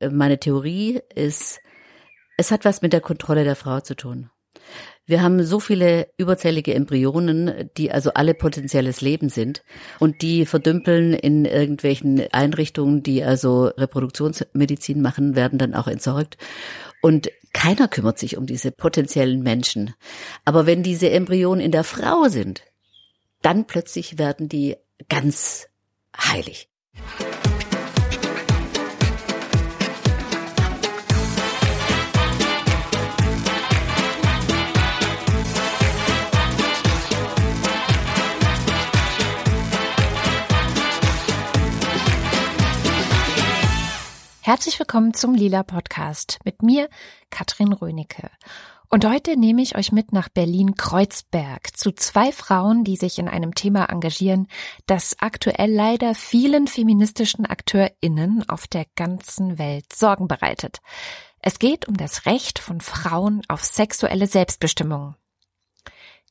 Meine 0.00 0.38
Theorie 0.38 1.00
ist, 1.14 1.60
es 2.36 2.50
hat 2.50 2.64
was 2.64 2.82
mit 2.82 2.92
der 2.92 3.00
Kontrolle 3.00 3.44
der 3.44 3.56
Frau 3.56 3.80
zu 3.80 3.94
tun. 3.94 4.30
Wir 5.06 5.22
haben 5.22 5.44
so 5.44 5.60
viele 5.60 6.08
überzählige 6.16 6.74
Embryonen, 6.74 7.70
die 7.76 7.92
also 7.92 8.12
alle 8.14 8.34
potenzielles 8.34 9.00
Leben 9.00 9.28
sind 9.28 9.62
und 10.00 10.20
die 10.20 10.46
verdümpeln 10.46 11.14
in 11.14 11.44
irgendwelchen 11.44 12.20
Einrichtungen, 12.32 13.04
die 13.04 13.22
also 13.22 13.66
Reproduktionsmedizin 13.66 15.00
machen, 15.00 15.36
werden 15.36 15.58
dann 15.60 15.74
auch 15.74 15.86
entsorgt. 15.86 16.36
Und 17.02 17.30
keiner 17.52 17.86
kümmert 17.86 18.18
sich 18.18 18.36
um 18.36 18.46
diese 18.46 18.72
potenziellen 18.72 19.42
Menschen. 19.42 19.94
Aber 20.44 20.66
wenn 20.66 20.82
diese 20.82 21.08
Embryonen 21.10 21.64
in 21.64 21.70
der 21.70 21.84
Frau 21.84 22.28
sind, 22.28 22.64
dann 23.42 23.66
plötzlich 23.66 24.18
werden 24.18 24.48
die 24.48 24.76
ganz 25.08 25.68
heilig. 26.18 26.68
Herzlich 44.46 44.78
willkommen 44.78 45.12
zum 45.12 45.34
Lila 45.34 45.64
Podcast 45.64 46.38
mit 46.44 46.62
mir, 46.62 46.88
Katrin 47.30 47.72
Rönecke. 47.72 48.30
Und 48.88 49.04
heute 49.04 49.36
nehme 49.36 49.60
ich 49.60 49.76
euch 49.76 49.90
mit 49.90 50.12
nach 50.12 50.28
Berlin-Kreuzberg 50.28 51.76
zu 51.76 51.90
zwei 51.90 52.30
Frauen, 52.30 52.84
die 52.84 52.94
sich 52.94 53.18
in 53.18 53.26
einem 53.26 53.56
Thema 53.56 53.86
engagieren, 53.86 54.46
das 54.86 55.16
aktuell 55.18 55.72
leider 55.72 56.14
vielen 56.14 56.68
feministischen 56.68 57.44
AkteurInnen 57.44 58.48
auf 58.48 58.68
der 58.68 58.86
ganzen 58.94 59.58
Welt 59.58 59.92
Sorgen 59.92 60.28
bereitet. 60.28 60.78
Es 61.40 61.58
geht 61.58 61.88
um 61.88 61.96
das 61.96 62.24
Recht 62.24 62.60
von 62.60 62.80
Frauen 62.80 63.42
auf 63.48 63.64
sexuelle 63.64 64.28
Selbstbestimmung. 64.28 65.16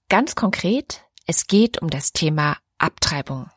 Ganz 0.07 0.35
konkret, 0.35 1.03
es 1.27 1.47
geht 1.47 1.81
um 1.81 1.89
das 1.89 2.13
Thema 2.13 2.55
Abtreibung. 2.77 3.49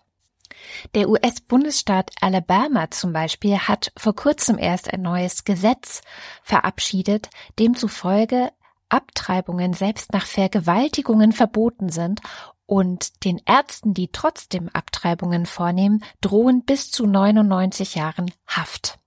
Der 0.94 1.08
US-Bundesstaat 1.08 2.10
Alabama 2.20 2.90
zum 2.90 3.12
Beispiel 3.12 3.58
hat 3.58 3.92
vor 3.96 4.14
kurzem 4.14 4.58
erst 4.58 4.92
ein 4.92 5.02
neues 5.02 5.44
Gesetz 5.44 6.02
verabschiedet, 6.42 7.30
demzufolge 7.58 8.50
Abtreibungen 8.88 9.74
selbst 9.74 10.12
nach 10.12 10.26
Vergewaltigungen 10.26 11.32
verboten 11.32 11.90
sind 11.90 12.20
und 12.66 13.24
den 13.24 13.40
Ärzten, 13.46 13.94
die 13.94 14.08
trotzdem 14.12 14.68
Abtreibungen 14.68 15.46
vornehmen, 15.46 16.04
drohen 16.20 16.64
bis 16.64 16.90
zu 16.90 17.06
99 17.06 17.94
Jahren 17.94 18.30
Haft. 18.46 18.98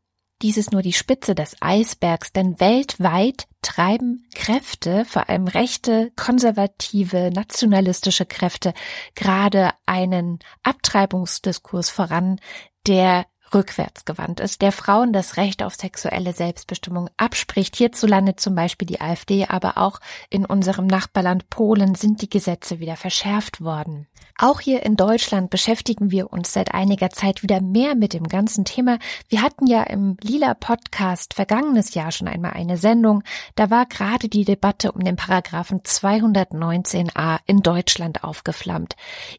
Dies 0.41 0.57
ist 0.57 0.71
nur 0.71 0.81
die 0.81 0.93
Spitze 0.93 1.35
des 1.35 1.55
Eisbergs, 1.59 2.33
denn 2.33 2.59
weltweit 2.59 3.47
treiben 3.61 4.27
Kräfte, 4.33 5.05
vor 5.05 5.29
allem 5.29 5.47
rechte, 5.47 6.11
konservative, 6.15 7.29
nationalistische 7.31 8.25
Kräfte, 8.25 8.73
gerade 9.13 9.69
einen 9.85 10.39
Abtreibungsdiskurs 10.63 11.91
voran, 11.91 12.39
der 12.87 13.25
rückwärts 13.53 14.05
gewandt 14.05 14.39
ist, 14.39 14.61
der 14.61 14.71
Frauen 14.71 15.13
das 15.13 15.37
Recht 15.37 15.63
auf 15.63 15.75
sexuelle 15.75 16.33
Selbstbestimmung 16.33 17.09
abspricht. 17.17 17.75
Hierzulande 17.75 18.35
zum 18.35 18.55
Beispiel 18.55 18.85
die 18.85 19.01
AfD, 19.01 19.45
aber 19.47 19.77
auch 19.77 19.99
in 20.29 20.45
unserem 20.45 20.87
Nachbarland 20.87 21.49
Polen 21.49 21.95
sind 21.95 22.21
die 22.21 22.29
Gesetze 22.29 22.79
wieder 22.79 22.95
verschärft 22.95 23.61
worden. 23.61 24.07
Auch 24.37 24.59
hier 24.59 24.83
in 24.83 24.95
Deutschland 24.95 25.49
beschäftigen 25.49 26.09
wir 26.09 26.31
uns 26.33 26.53
seit 26.53 26.73
einiger 26.73 27.11
Zeit 27.11 27.43
wieder 27.43 27.61
mehr 27.61 27.95
mit 27.95 28.13
dem 28.13 28.27
ganzen 28.27 28.65
Thema. 28.65 28.97
Wir 29.29 29.41
hatten 29.43 29.67
ja 29.67 29.83
im 29.83 30.17
Lila 30.21 30.55
Podcast 30.55 31.35
vergangenes 31.35 31.93
Jahr 31.93 32.11
schon 32.11 32.27
einmal 32.27 32.53
eine 32.53 32.77
Sendung. 32.77 33.23
Da 33.55 33.69
war 33.69 33.85
gerade 33.85 34.29
die 34.29 34.45
Debatte 34.45 34.93
um 34.93 35.03
den 35.03 35.15
Paragraphen 35.15 35.81
219a 35.81 37.39
in 37.45 37.61
Deutschland 37.61 38.23
aufgeflammt. 38.23 38.95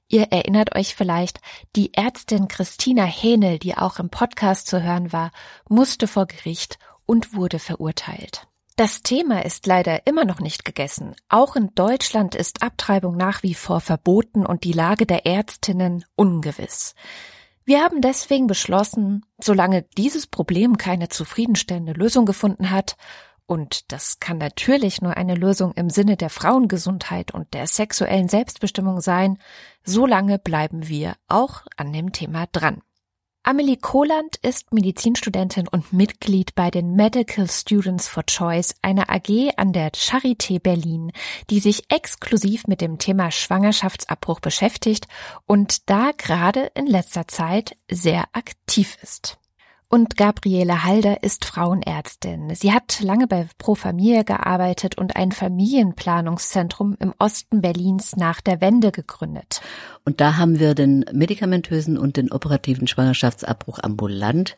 Ihr 0.09 0.29
erinnert 0.31 0.77
euch 0.77 0.95
vielleicht, 0.95 1.41
die 1.75 1.95
Ärztin 1.95 2.47
Christina 2.47 3.05
Hähnel, 3.05 3.59
die 3.59 3.77
auch 3.77 3.99
im 4.03 4.11
Podcast 4.11 4.67
zu 4.67 4.83
hören 4.83 5.13
war, 5.13 5.31
musste 5.69 6.07
vor 6.07 6.27
Gericht 6.27 6.79
und 7.07 7.35
wurde 7.35 7.59
verurteilt. 7.59 8.47
Das 8.77 9.03
Thema 9.03 9.45
ist 9.45 9.67
leider 9.67 10.07
immer 10.07 10.25
noch 10.25 10.41
nicht 10.41 10.65
gegessen. 10.65 11.15
Auch 11.29 11.57
in 11.57 11.75
Deutschland 11.75 12.35
ist 12.35 12.63
Abtreibung 12.63 13.17
nach 13.17 13.43
wie 13.43 13.55
vor 13.55 13.81
verboten 13.81 14.45
und 14.45 14.65
die 14.65 14.73
Lage 14.73 15.07
der 15.07 15.27
Ärztinnen 15.27 16.05
ungewiss. 16.17 16.95
Wir 17.65 17.83
haben 17.83 18.01
deswegen 18.01 18.47
beschlossen, 18.47 19.25
solange 19.41 19.83
dieses 19.97 20.27
Problem 20.27 20.79
keine 20.79 21.09
zufriedenstellende 21.09 21.93
Lösung 21.93 22.27
gefunden 22.27 22.71
hat, 22.71 22.97
und 23.47 23.93
das 23.93 24.19
kann 24.19 24.39
natürlich 24.39 25.03
nur 25.03 25.17
eine 25.17 25.35
Lösung 25.35 25.73
im 25.73 25.91
Sinne 25.91 26.17
der 26.17 26.31
Frauengesundheit 26.31 27.35
und 27.35 27.53
der 27.53 27.67
sexuellen 27.67 28.29
Selbstbestimmung 28.29 29.01
sein, 29.01 29.39
solange 29.85 30.39
bleiben 30.39 30.89
wir 30.89 31.17
auch 31.29 31.63
an 31.77 31.93
dem 31.93 32.13
Thema 32.13 32.47
dran. 32.51 32.81
Amelie 33.45 33.77
Kohland 33.77 34.37
ist 34.43 34.73
Medizinstudentin 34.73 35.67
und 35.67 35.93
Mitglied 35.93 36.55
bei 36.55 36.71
den 36.71 36.95
Medical 36.95 37.51
Students 37.51 38.07
for 38.07 38.23
Choice, 38.25 38.77
einer 38.83 39.11
AG 39.11 39.51
an 39.57 39.73
der 39.73 39.91
Charité 39.91 40.61
Berlin, 40.61 41.11
die 41.51 41.59
sich 41.59 41.91
exklusiv 41.91 42.69
mit 42.69 42.81
dem 42.81 42.99
Thema 42.99 43.33
Schwangerschaftsabbruch 43.33 44.39
beschäftigt 44.39 45.09
und 45.45 45.91
da 45.91 46.13
gerade 46.17 46.71
in 46.77 46.87
letzter 46.87 47.27
Zeit 47.27 47.77
sehr 47.91 48.27
aktiv 48.33 48.97
ist. 49.03 49.39
Und 49.95 50.17
Gabriele 50.17 50.85
Halder 50.85 51.23
ist 51.23 51.45
Frauenärztin. 51.45 52.55
Sie 52.55 52.73
hat 52.73 53.03
lange 53.03 53.27
bei 53.27 53.47
Pro 53.59 53.75
Familie 53.75 54.25
gearbeitet 54.25 54.97
und 54.97 55.17
ein 55.17 55.33
Familienplanungszentrum 55.33 56.97
im 56.99 57.13
Osten 57.19 57.61
Berlins 57.61 58.17
nach 58.17 58.41
der 58.41 58.63
Wende 58.63 58.91
gegründet. 58.91 59.61
Und 60.07 60.23
da 60.23 60.39
haben 60.39 60.59
wir 60.59 60.75
den 60.75 61.05
medikamentösen 61.13 61.99
und 61.99 62.17
den 62.17 62.33
operativen 62.33 62.87
Schwangerschaftsabbruch 62.87 63.81
ambulant 63.83 64.57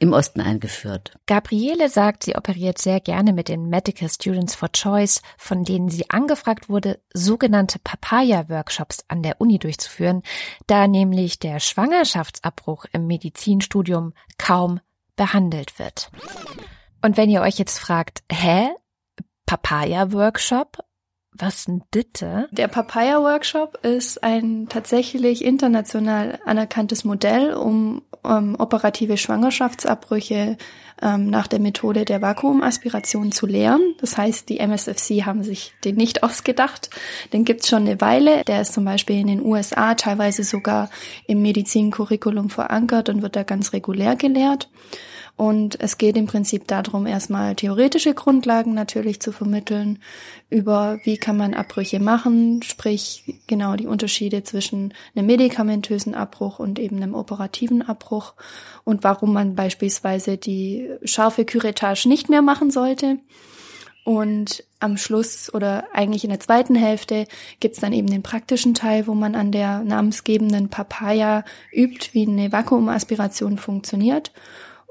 im 0.00 0.14
Osten 0.14 0.40
eingeführt. 0.40 1.12
Gabriele 1.26 1.88
sagt, 1.88 2.24
sie 2.24 2.34
operiert 2.34 2.78
sehr 2.78 3.00
gerne 3.00 3.32
mit 3.32 3.48
den 3.48 3.68
Medical 3.68 4.08
Students 4.08 4.54
for 4.54 4.72
Choice, 4.72 5.22
von 5.36 5.62
denen 5.62 5.90
sie 5.90 6.08
angefragt 6.08 6.68
wurde, 6.68 7.00
sogenannte 7.12 7.78
Papaya-Workshops 7.78 9.04
an 9.08 9.22
der 9.22 9.40
Uni 9.40 9.58
durchzuführen, 9.58 10.22
da 10.66 10.88
nämlich 10.88 11.38
der 11.38 11.60
Schwangerschaftsabbruch 11.60 12.86
im 12.92 13.06
Medizinstudium 13.06 14.14
kaum 14.38 14.80
behandelt 15.16 15.78
wird. 15.78 16.10
Und 17.02 17.18
wenn 17.18 17.28
ihr 17.28 17.42
euch 17.42 17.58
jetzt 17.58 17.78
fragt, 17.78 18.22
hä? 18.32 18.70
Papaya-Workshop? 19.44 20.78
Was 21.32 21.64
denn 21.64 21.82
bitte? 21.90 22.48
Der 22.50 22.68
Papaya 22.68 23.22
Workshop 23.22 23.78
ist 23.84 24.22
ein 24.22 24.66
tatsächlich 24.68 25.44
international 25.44 26.40
anerkanntes 26.44 27.04
Modell, 27.04 27.54
um, 27.54 28.02
um 28.22 28.56
operative 28.58 29.16
Schwangerschaftsabbrüche 29.16 30.58
ähm, 31.00 31.30
nach 31.30 31.46
der 31.46 31.60
Methode 31.60 32.04
der 32.04 32.20
Vakuumaspiration 32.20 33.32
zu 33.32 33.46
lehren. 33.46 33.94
Das 34.00 34.18
heißt, 34.18 34.48
die 34.48 34.58
MSFC 34.58 35.24
haben 35.24 35.42
sich 35.44 35.72
den 35.84 35.96
nicht 35.96 36.22
ausgedacht. 36.24 36.90
Den 37.32 37.44
gibt's 37.44 37.68
schon 37.68 37.86
eine 37.86 38.00
Weile. 38.00 38.44
Der 38.44 38.60
ist 38.60 38.74
zum 38.74 38.84
Beispiel 38.84 39.20
in 39.20 39.28
den 39.28 39.42
USA 39.42 39.94
teilweise 39.94 40.42
sogar 40.42 40.90
im 41.26 41.42
Medizincurriculum 41.42 42.50
verankert 42.50 43.08
und 43.08 43.22
wird 43.22 43.36
da 43.36 43.44
ganz 43.44 43.72
regulär 43.72 44.16
gelehrt. 44.16 44.68
Und 45.40 45.80
es 45.80 45.96
geht 45.96 46.18
im 46.18 46.26
Prinzip 46.26 46.68
darum, 46.68 47.06
erstmal 47.06 47.54
theoretische 47.54 48.12
Grundlagen 48.12 48.74
natürlich 48.74 49.20
zu 49.20 49.32
vermitteln 49.32 49.98
über, 50.50 51.00
wie 51.04 51.16
kann 51.16 51.38
man 51.38 51.54
Abbrüche 51.54 51.98
machen, 51.98 52.62
sprich 52.62 53.40
genau 53.46 53.74
die 53.74 53.86
Unterschiede 53.86 54.42
zwischen 54.42 54.92
einem 55.16 55.24
medikamentösen 55.24 56.14
Abbruch 56.14 56.58
und 56.58 56.78
eben 56.78 56.96
einem 56.96 57.14
operativen 57.14 57.80
Abbruch 57.80 58.34
und 58.84 59.02
warum 59.02 59.32
man 59.32 59.54
beispielsweise 59.54 60.36
die 60.36 60.90
scharfe 61.04 61.46
Curettage 61.46 62.06
nicht 62.06 62.28
mehr 62.28 62.42
machen 62.42 62.70
sollte. 62.70 63.16
Und 64.04 64.62
am 64.78 64.98
Schluss 64.98 65.54
oder 65.54 65.84
eigentlich 65.94 66.24
in 66.24 66.30
der 66.30 66.40
zweiten 66.40 66.74
Hälfte 66.74 67.26
gibt's 67.60 67.80
dann 67.80 67.94
eben 67.94 68.08
den 68.08 68.22
praktischen 68.22 68.74
Teil, 68.74 69.06
wo 69.06 69.14
man 69.14 69.34
an 69.34 69.52
der 69.52 69.84
namensgebenden 69.84 70.68
Papaya 70.68 71.44
übt, 71.72 72.10
wie 72.12 72.28
eine 72.28 72.52
Vakuumaspiration 72.52 73.56
funktioniert. 73.56 74.32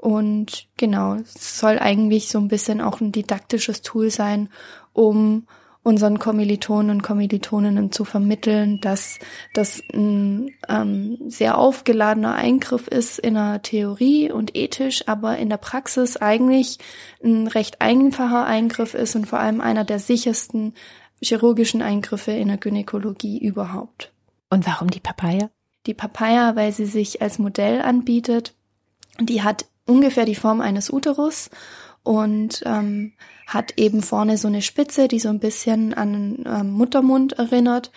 Und 0.00 0.66
genau, 0.78 1.16
es 1.16 1.58
soll 1.58 1.78
eigentlich 1.78 2.28
so 2.28 2.38
ein 2.38 2.48
bisschen 2.48 2.80
auch 2.80 3.02
ein 3.02 3.12
didaktisches 3.12 3.82
Tool 3.82 4.10
sein, 4.10 4.48
um 4.94 5.46
unseren 5.82 6.18
Kommilitonen 6.18 6.90
und 6.90 7.02
Kommilitoninnen 7.02 7.92
zu 7.92 8.06
vermitteln, 8.06 8.80
dass 8.80 9.18
das 9.52 9.82
ein 9.92 10.52
ähm, 10.68 11.18
sehr 11.28 11.58
aufgeladener 11.58 12.34
Eingriff 12.34 12.88
ist 12.88 13.18
in 13.18 13.34
der 13.34 13.60
Theorie 13.60 14.30
und 14.30 14.56
ethisch, 14.56 15.06
aber 15.06 15.36
in 15.36 15.50
der 15.50 15.58
Praxis 15.58 16.16
eigentlich 16.16 16.78
ein 17.22 17.46
recht 17.46 17.82
einfacher 17.82 18.46
Eingriff 18.46 18.94
ist 18.94 19.16
und 19.16 19.26
vor 19.26 19.38
allem 19.38 19.60
einer 19.60 19.84
der 19.84 19.98
sichersten 19.98 20.74
chirurgischen 21.22 21.82
Eingriffe 21.82 22.32
in 22.32 22.48
der 22.48 22.56
Gynäkologie 22.56 23.38
überhaupt. 23.38 24.12
Und 24.48 24.66
warum 24.66 24.88
die 24.88 25.00
Papaya? 25.00 25.50
Die 25.86 25.94
Papaya, 25.94 26.56
weil 26.56 26.72
sie 26.72 26.86
sich 26.86 27.20
als 27.20 27.38
Modell 27.38 27.82
anbietet. 27.82 28.54
Die 29.18 29.42
hat 29.42 29.66
ungefähr 29.86 30.24
die 30.24 30.34
Form 30.34 30.60
eines 30.60 30.90
Uterus 30.90 31.50
und 32.02 32.62
ähm, 32.64 33.12
hat 33.46 33.78
eben 33.78 34.02
vorne 34.02 34.38
so 34.38 34.48
eine 34.48 34.62
Spitze, 34.62 35.08
die 35.08 35.18
so 35.18 35.28
ein 35.28 35.40
bisschen 35.40 35.92
an 35.94 36.44
ähm, 36.46 36.70
Muttermund 36.70 37.34
erinnert 37.34 37.90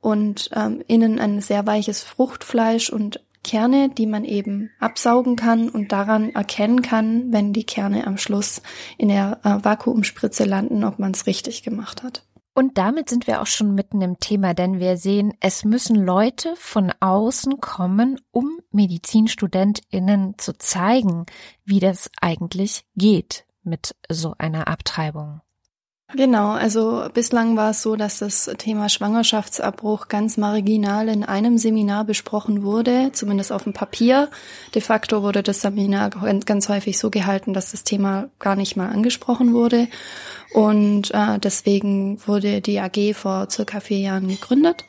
und 0.00 0.50
ähm, 0.54 0.82
innen 0.86 1.18
ein 1.18 1.40
sehr 1.40 1.66
weiches 1.66 2.02
Fruchtfleisch 2.02 2.90
und 2.90 3.20
Kerne, 3.42 3.88
die 3.88 4.06
man 4.06 4.24
eben 4.24 4.70
absaugen 4.80 5.34
kann 5.34 5.70
und 5.70 5.92
daran 5.92 6.30
erkennen 6.30 6.82
kann, 6.82 7.32
wenn 7.32 7.52
die 7.52 7.64
Kerne 7.64 8.06
am 8.06 8.18
Schluss 8.18 8.62
in 8.98 9.08
der 9.08 9.40
äh, 9.44 9.64
Vakuumspritze 9.64 10.44
landen, 10.44 10.84
ob 10.84 10.98
man 10.98 11.12
es 11.12 11.26
richtig 11.26 11.62
gemacht 11.62 12.02
hat. 12.02 12.22
Und 12.60 12.76
damit 12.76 13.08
sind 13.08 13.26
wir 13.26 13.40
auch 13.40 13.46
schon 13.46 13.74
mitten 13.74 14.02
im 14.02 14.18
Thema, 14.18 14.52
denn 14.52 14.80
wir 14.80 14.98
sehen, 14.98 15.32
es 15.40 15.64
müssen 15.64 15.96
Leute 15.96 16.54
von 16.56 16.92
außen 17.00 17.58
kommen, 17.58 18.20
um 18.32 18.60
Medizinstudentinnen 18.70 20.36
zu 20.36 20.52
zeigen, 20.58 21.24
wie 21.64 21.80
das 21.80 22.10
eigentlich 22.20 22.84
geht 22.96 23.46
mit 23.62 23.96
so 24.10 24.34
einer 24.36 24.68
Abtreibung. 24.68 25.40
Genau, 26.16 26.50
also 26.50 27.08
bislang 27.14 27.56
war 27.56 27.70
es 27.70 27.82
so, 27.82 27.94
dass 27.94 28.18
das 28.18 28.50
Thema 28.58 28.88
Schwangerschaftsabbruch 28.88 30.08
ganz 30.08 30.36
marginal 30.36 31.08
in 31.08 31.22
einem 31.22 31.56
Seminar 31.56 32.04
besprochen 32.04 32.64
wurde, 32.64 33.10
zumindest 33.12 33.52
auf 33.52 33.62
dem 33.62 33.72
Papier. 33.72 34.28
De 34.74 34.82
facto 34.82 35.22
wurde 35.22 35.44
das 35.44 35.60
Seminar 35.60 36.10
ganz 36.44 36.68
häufig 36.68 36.98
so 36.98 37.10
gehalten, 37.10 37.54
dass 37.54 37.70
das 37.70 37.84
Thema 37.84 38.28
gar 38.40 38.56
nicht 38.56 38.76
mal 38.76 38.88
angesprochen 38.88 39.54
wurde. 39.54 39.86
Und 40.52 41.12
äh, 41.14 41.38
deswegen 41.38 42.18
wurde 42.26 42.60
die 42.60 42.80
AG 42.80 43.14
vor 43.14 43.48
circa 43.48 43.78
vier 43.78 43.98
Jahren 43.98 44.26
gegründet 44.26 44.84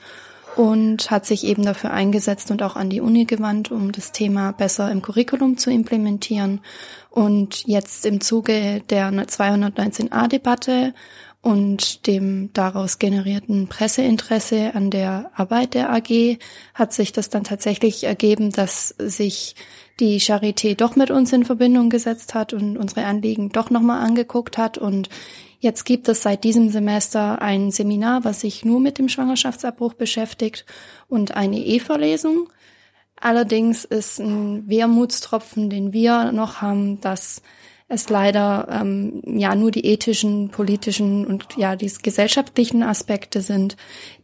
und 0.55 1.09
hat 1.09 1.25
sich 1.25 1.45
eben 1.45 1.63
dafür 1.63 1.91
eingesetzt 1.91 2.51
und 2.51 2.61
auch 2.63 2.75
an 2.75 2.89
die 2.89 3.01
Uni 3.01 3.25
gewandt, 3.25 3.71
um 3.71 3.91
das 3.91 4.11
Thema 4.11 4.51
besser 4.51 4.91
im 4.91 5.01
Curriculum 5.01 5.57
zu 5.57 5.71
implementieren. 5.71 6.61
Und 7.09 7.65
jetzt 7.67 8.05
im 8.05 8.21
Zuge 8.21 8.81
der 8.89 9.11
219a-Debatte 9.11 10.93
und 11.41 12.05
dem 12.05 12.51
daraus 12.53 12.99
generierten 12.99 13.67
Presseinteresse 13.67 14.75
an 14.75 14.91
der 14.91 15.31
Arbeit 15.35 15.73
der 15.73 15.91
AG 15.91 16.37
hat 16.75 16.93
sich 16.93 17.13
das 17.13 17.29
dann 17.29 17.43
tatsächlich 17.43 18.03
ergeben, 18.03 18.51
dass 18.51 18.89
sich 18.89 19.55
die 19.99 20.19
Charité 20.19 20.75
doch 20.75 20.95
mit 20.95 21.09
uns 21.11 21.33
in 21.33 21.45
Verbindung 21.45 21.89
gesetzt 21.89 22.35
hat 22.35 22.53
und 22.53 22.77
unsere 22.77 23.05
Anliegen 23.05 23.49
doch 23.49 23.69
nochmal 23.69 24.05
angeguckt 24.05 24.57
hat. 24.57 24.77
Und 24.77 25.09
jetzt 25.61 25.85
gibt 25.85 26.09
es 26.09 26.23
seit 26.23 26.43
diesem 26.43 26.69
Semester 26.69 27.41
ein 27.41 27.71
Seminar, 27.71 28.25
was 28.25 28.41
sich 28.41 28.65
nur 28.65 28.79
mit 28.79 28.97
dem 28.97 29.07
Schwangerschaftsabbruch 29.07 29.93
beschäftigt 29.93 30.65
und 31.07 31.37
eine 31.37 31.59
E-Verlesung. 31.59 32.49
Allerdings 33.15 33.85
ist 33.85 34.19
ein 34.19 34.67
Wermutstropfen, 34.67 35.69
den 35.69 35.93
wir 35.93 36.31
noch 36.31 36.61
haben, 36.61 36.99
dass 36.99 37.43
es 37.87 38.09
leider 38.09 38.67
ähm, 38.71 39.21
ja 39.25 39.53
nur 39.53 39.69
die 39.69 39.85
ethischen, 39.85 40.49
politischen 40.49 41.27
und 41.27 41.45
ja 41.57 41.75
die 41.75 41.91
gesellschaftlichen 42.01 42.83
Aspekte 42.83 43.41
sind, 43.41 43.75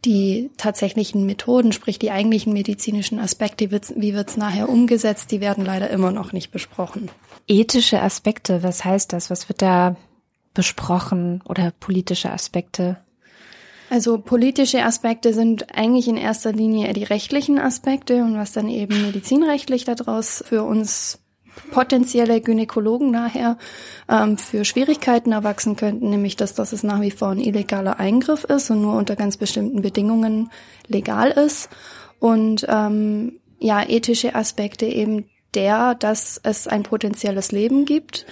die 0.04 0.50
tatsächlichen 0.56 1.26
Methoden, 1.26 1.72
sprich 1.72 1.98
die 1.98 2.10
eigentlichen 2.10 2.52
medizinischen 2.54 3.18
Aspekte, 3.18 3.70
wie 3.70 4.14
wird's 4.14 4.36
nachher 4.38 4.68
umgesetzt, 4.68 5.30
die 5.30 5.40
werden 5.40 5.64
leider 5.64 5.90
immer 5.90 6.10
noch 6.10 6.32
nicht 6.32 6.50
besprochen. 6.50 7.10
Ethische 7.46 8.02
Aspekte, 8.02 8.62
was 8.62 8.84
heißt 8.84 9.12
das? 9.12 9.30
Was 9.30 9.48
wird 9.48 9.62
da 9.62 9.96
besprochen 10.58 11.40
oder 11.48 11.70
politische 11.78 12.32
Aspekte? 12.32 12.96
Also 13.90 14.18
politische 14.18 14.84
Aspekte 14.84 15.32
sind 15.32 15.72
eigentlich 15.72 16.08
in 16.08 16.16
erster 16.16 16.50
Linie 16.50 16.92
die 16.94 17.04
rechtlichen 17.04 17.60
Aspekte 17.60 18.24
und 18.24 18.36
was 18.36 18.50
dann 18.50 18.68
eben 18.68 19.02
medizinrechtlich 19.02 19.84
daraus 19.84 20.42
für 20.44 20.64
uns 20.64 21.20
potenzielle 21.70 22.40
Gynäkologen 22.40 23.12
nachher 23.12 23.56
ähm, 24.08 24.36
für 24.36 24.64
Schwierigkeiten 24.64 25.30
erwachsen 25.30 25.76
könnten, 25.76 26.10
nämlich 26.10 26.34
dass, 26.34 26.54
dass 26.54 26.72
es 26.72 26.82
nach 26.82 27.00
wie 27.02 27.12
vor 27.12 27.28
ein 27.28 27.40
illegaler 27.40 28.00
Eingriff 28.00 28.42
ist 28.42 28.68
und 28.72 28.82
nur 28.82 28.96
unter 28.96 29.14
ganz 29.14 29.36
bestimmten 29.36 29.80
Bedingungen 29.80 30.50
legal 30.88 31.30
ist. 31.30 31.68
Und 32.18 32.66
ähm, 32.68 33.38
ja, 33.60 33.88
ethische 33.88 34.34
Aspekte 34.34 34.86
eben 34.86 35.30
der, 35.54 35.94
dass 35.94 36.40
es 36.42 36.66
ein 36.66 36.82
potenzielles 36.82 37.52
Leben 37.52 37.84
gibt, 37.84 38.26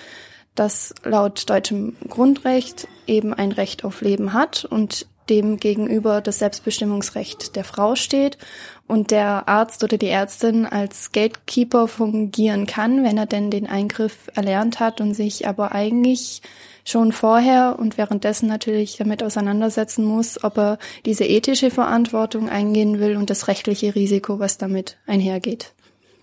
das 0.56 0.94
laut 1.05 1.49
deutschem 1.49 1.97
Grundrecht 2.08 2.88
eben 3.06 3.32
ein 3.32 3.53
Recht 3.53 3.85
auf 3.85 4.00
Leben 4.00 4.32
hat 4.32 4.64
und 4.64 5.06
dem 5.29 5.56
gegenüber 5.56 6.20
das 6.20 6.38
Selbstbestimmungsrecht 6.38 7.56
der 7.56 7.64
Frau 7.64 7.97
steht 7.97 8.38
und 8.87 9.11
der 9.11 9.49
Arzt 9.49 9.82
oder 9.82 9.99
die 9.99 10.08
Ärztin 10.08 10.67
als 10.67 11.12
Gatekeeper 11.12 11.88
fungieren 11.88 12.67
kann, 12.67 13.03
wenn 13.03 13.19
er 13.19 13.26
denn 13.26 13.50
den 13.50 13.67
Eingriff 13.67 14.31
erlernt 14.35 14.79
hat 14.79 15.00
und 15.00 15.14
sich 15.14 15.49
aber 15.49 15.73
eigentlich 15.73 16.43
schon 16.85 17.11
vorher 17.11 17.76
und 17.79 17.99
währenddessen 17.99 18.49
natürlich 18.49 18.97
damit 18.97 19.23
auseinandersetzen 19.25 20.05
muss, 20.05 20.43
ob 20.44 20.59
er 20.59 20.79
diese 21.05 21.25
ethische 21.25 21.70
Verantwortung 21.70 22.49
eingehen 22.49 23.00
will 23.00 23.17
und 23.17 23.29
das 23.29 23.49
rechtliche 23.49 23.97
Risiko, 23.97 24.38
was 24.38 24.59
damit 24.59 24.97
einhergeht. 25.06 25.75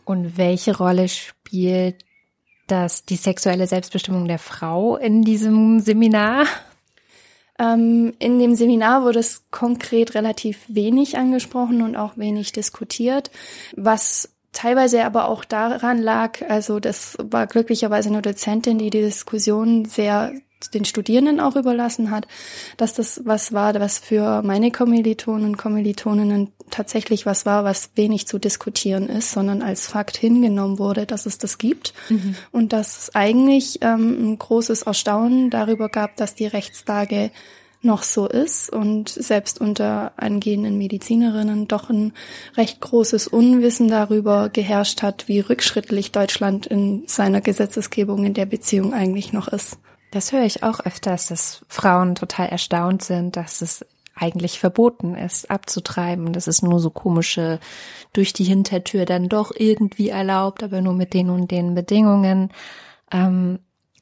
Und 0.06 0.38
welche 0.38 0.78
Rolle 0.78 1.10
spielt 1.10 2.06
das 2.68 3.06
die 3.06 3.16
sexuelle 3.16 3.68
Selbstbestimmung 3.68 4.28
der 4.28 4.40
Frau 4.40 4.98
in 4.98 5.24
diesem 5.24 5.80
Seminar? 5.80 6.46
Ähm, 7.60 8.14
in 8.20 8.40
dem 8.40 8.56
Seminar 8.56 9.04
wurde 9.04 9.20
es 9.20 9.44
konkret 9.52 10.16
relativ 10.16 10.60
wenig 10.68 11.18
angesprochen 11.18 11.82
und 11.82 11.96
auch 11.96 12.18
wenig 12.18 12.52
diskutiert, 12.52 13.32
was 13.76 14.30
teilweise 14.54 15.04
aber 15.04 15.28
auch 15.28 15.46
daran 15.46 16.00
lag, 16.00 16.42
also 16.48 16.80
das 16.80 17.18
war 17.20 17.48
glücklicherweise 17.48 18.10
eine 18.10 18.22
Dozentin, 18.22 18.78
die 18.78 18.90
die 18.90 19.02
Diskussion 19.02 19.86
sehr 19.86 20.34
den 20.74 20.86
Studierenden 20.86 21.42
auch 21.42 21.58
überlassen 21.58 22.10
hat, 22.10 22.28
dass 22.78 22.94
das 22.94 23.22
was 23.26 23.52
war, 23.52 23.74
was 23.76 24.00
für 24.00 24.42
meine 24.44 24.72
Kommilitonen 24.72 25.46
und 25.46 25.58
Kommilitoninnen 25.58 26.54
tatsächlich 26.74 27.26
was 27.26 27.46
war, 27.46 27.64
was 27.64 27.92
wenig 27.96 28.28
zu 28.28 28.40
diskutieren 28.40 29.08
ist, 29.08 29.32
sondern 29.32 29.62
als 29.62 29.88
Fakt 29.88 30.18
hingenommen 30.18 30.80
wurde, 30.80 31.06
dass 31.06 31.26
es 31.26 31.38
das 31.38 31.58
gibt 31.58 31.94
mhm. 32.10 32.36
und 32.52 32.74
dass 32.74 32.98
es 32.98 33.16
eigentlich 33.16 33.80
ähm, 33.82 34.34
ein 34.34 34.40
großes 34.40 34.84
Erstaunen 34.84 35.50
darüber 35.50 35.90
gab, 35.90 36.16
dass 36.18 36.36
die 36.36 36.48
Rechtslage 36.48 37.32
noch 37.84 38.04
so 38.04 38.28
ist 38.28 38.70
und 38.72 39.10
selbst 39.10 39.60
unter 39.60 40.14
angehenden 40.16 40.78
Medizinerinnen 40.78 41.68
doch 41.68 41.90
ein 41.90 42.14
recht 42.56 42.80
großes 42.80 43.28
Unwissen 43.28 43.90
darüber 43.90 44.50
geherrscht 44.50 45.04
hat, 45.04 45.28
wie 45.28 45.42
rückschrittlich 45.42 46.12
Deutschland 46.12 46.66
in 46.66 47.04
seiner 47.08 47.42
Gesetzesgebung 47.42 48.26
in 48.26 48.34
der 48.34 48.46
Beziehung 48.46 48.94
eigentlich 48.94 49.34
noch 49.34 49.50
ist. 49.50 49.78
Das 50.12 50.32
höre 50.32 50.46
ich 50.46 50.64
auch 50.64 50.80
öfters, 50.80 51.28
dass 51.28 51.66
Frauen 51.68 52.16
total 52.16 52.48
erstaunt 52.48 53.04
sind, 53.04 53.36
dass 53.36 53.62
es 53.62 53.86
eigentlich 54.16 54.60
verboten 54.60 55.16
ist, 55.16 55.50
abzutreiben. 55.50 56.34
Das 56.34 56.48
ist 56.48 56.62
nur 56.62 56.80
so 56.80 56.90
komische 56.90 57.60
durch 58.14 58.34
die 58.34 58.44
Hintertür 58.44 59.06
dann 59.06 59.30
doch 59.30 59.52
irgendwie 59.56 60.10
erlaubt, 60.10 60.64
aber 60.64 60.82
nur 60.82 60.94
mit 60.94 61.14
den 61.14 61.30
und 61.30 61.52
den 61.52 61.74
Bedingungen. 61.74 62.52
Ähm, 63.12 63.60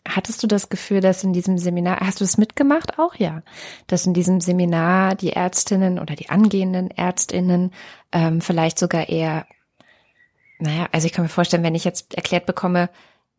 Hattest 0.08 0.42
du 0.42 0.48
das 0.48 0.70
Gefühl, 0.70 1.00
dass 1.00 1.24
in 1.24 1.32
diesem 1.32 1.60
Seminar, 1.60 2.00
hast 2.00 2.22
du 2.22 2.24
es 2.24 2.40
mitgemacht 2.40 2.98
auch? 2.98 3.14
Ja. 3.16 3.44
Dass 3.86 4.08
in 4.08 4.16
diesem 4.16 4.42
Seminar 4.42 5.14
die 5.14 5.34
Ärztinnen 5.34 6.00
oder 6.00 6.16
die 6.16 6.30
angehenden 6.30 6.90
Ärztinnen 6.90 7.72
ähm, 8.12 8.42
vielleicht 8.42 8.80
sogar 8.80 9.10
eher, 9.10 9.46
naja, 10.58 10.88
also 10.92 11.06
ich 11.06 11.14
kann 11.14 11.24
mir 11.24 11.30
vorstellen, 11.30 11.62
wenn 11.62 11.76
ich 11.76 11.84
jetzt 11.84 12.16
erklärt 12.16 12.48
bekomme, 12.48 12.90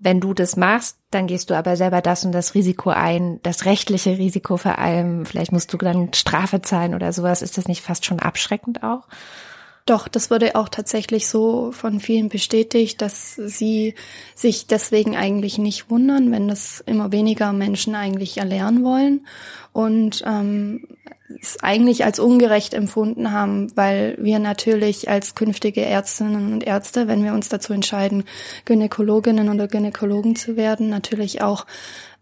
wenn 0.02 0.20
du 0.20 0.34
das 0.34 0.56
machst, 0.56 0.96
dann 1.10 1.28
gehst 1.28 1.48
du 1.48 1.54
aber 1.54 1.76
selber 1.76 2.00
das 2.00 2.24
und 2.24 2.32
das 2.32 2.54
Risiko 2.54 2.90
ein, 2.90 3.38
das 3.44 3.64
rechtliche 3.66 4.18
Risiko 4.18 4.56
vor 4.56 4.78
allem, 4.78 5.24
vielleicht 5.24 5.52
musst 5.52 5.72
du 5.72 5.76
dann 5.78 6.12
Strafe 6.12 6.60
zahlen 6.60 6.94
oder 6.94 7.12
sowas. 7.12 7.40
Ist 7.40 7.56
das 7.56 7.68
nicht 7.68 7.82
fast 7.82 8.04
schon 8.04 8.18
abschreckend 8.18 8.82
auch? 8.82 9.06
Doch, 9.86 10.08
das 10.08 10.30
wurde 10.30 10.54
auch 10.56 10.68
tatsächlich 10.68 11.28
so 11.28 11.72
von 11.72 12.00
vielen 12.00 12.28
bestätigt, 12.28 13.00
dass 13.00 13.34
sie 13.34 13.94
sich 14.34 14.66
deswegen 14.66 15.16
eigentlich 15.16 15.58
nicht 15.58 15.88
wundern, 15.90 16.30
wenn 16.32 16.48
das 16.48 16.80
immer 16.86 17.10
weniger 17.12 17.52
Menschen 17.52 17.94
eigentlich 17.94 18.38
erlernen 18.38 18.84
wollen 18.84 19.26
und 19.72 20.22
ähm, 20.26 20.86
es 21.40 21.62
eigentlich 21.62 22.04
als 22.04 22.18
ungerecht 22.18 22.74
empfunden 22.74 23.32
haben, 23.32 23.74
weil 23.76 24.16
wir 24.20 24.38
natürlich 24.38 25.08
als 25.08 25.34
künftige 25.34 25.82
Ärztinnen 25.82 26.52
und 26.52 26.64
Ärzte, 26.64 27.08
wenn 27.08 27.24
wir 27.24 27.32
uns 27.32 27.48
dazu 27.48 27.72
entscheiden, 27.72 28.24
Gynäkologinnen 28.64 29.48
oder 29.48 29.68
Gynäkologen 29.68 30.36
zu 30.36 30.56
werden, 30.56 30.88
natürlich 30.88 31.42
auch 31.42 31.66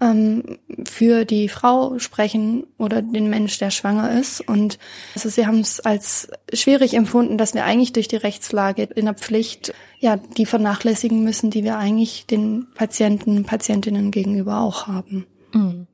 ähm, 0.01 0.59
für 0.89 1.25
die 1.25 1.49
Frau 1.49 1.99
sprechen 1.99 2.67
oder 2.79 3.03
den 3.03 3.31
Mensch, 3.31 3.59
der 3.59 3.71
schwanger 3.71 4.19
ist. 4.19 4.41
Und 4.41 4.79
also 5.15 5.29
sie 5.29 5.47
haben 5.47 5.61
es 5.61 5.81
als 5.81 6.29
schwierig 6.53 6.95
empfunden, 6.95 7.39
dass 7.39 7.55
wir 7.55 7.65
eigentlich 7.65 7.93
durch 7.93 8.09
die 8.09 8.17
Rechtslage 8.17 8.85
in 8.85 9.05
der 9.05 9.15
Pflicht 9.15 9.75
ja 9.99 10.17
die 10.17 10.47
vernachlässigen 10.47 11.23
müssen, 11.23 11.51
die 11.51 11.65
wir 11.65 11.77
eigentlich 11.77 12.27
den 12.27 12.67
Patienten, 12.75 13.45
Patientinnen 13.45 14.11
gegenüber 14.11 14.61
auch 14.61 14.87
haben. 14.87 15.27
Mhm. 15.53 15.87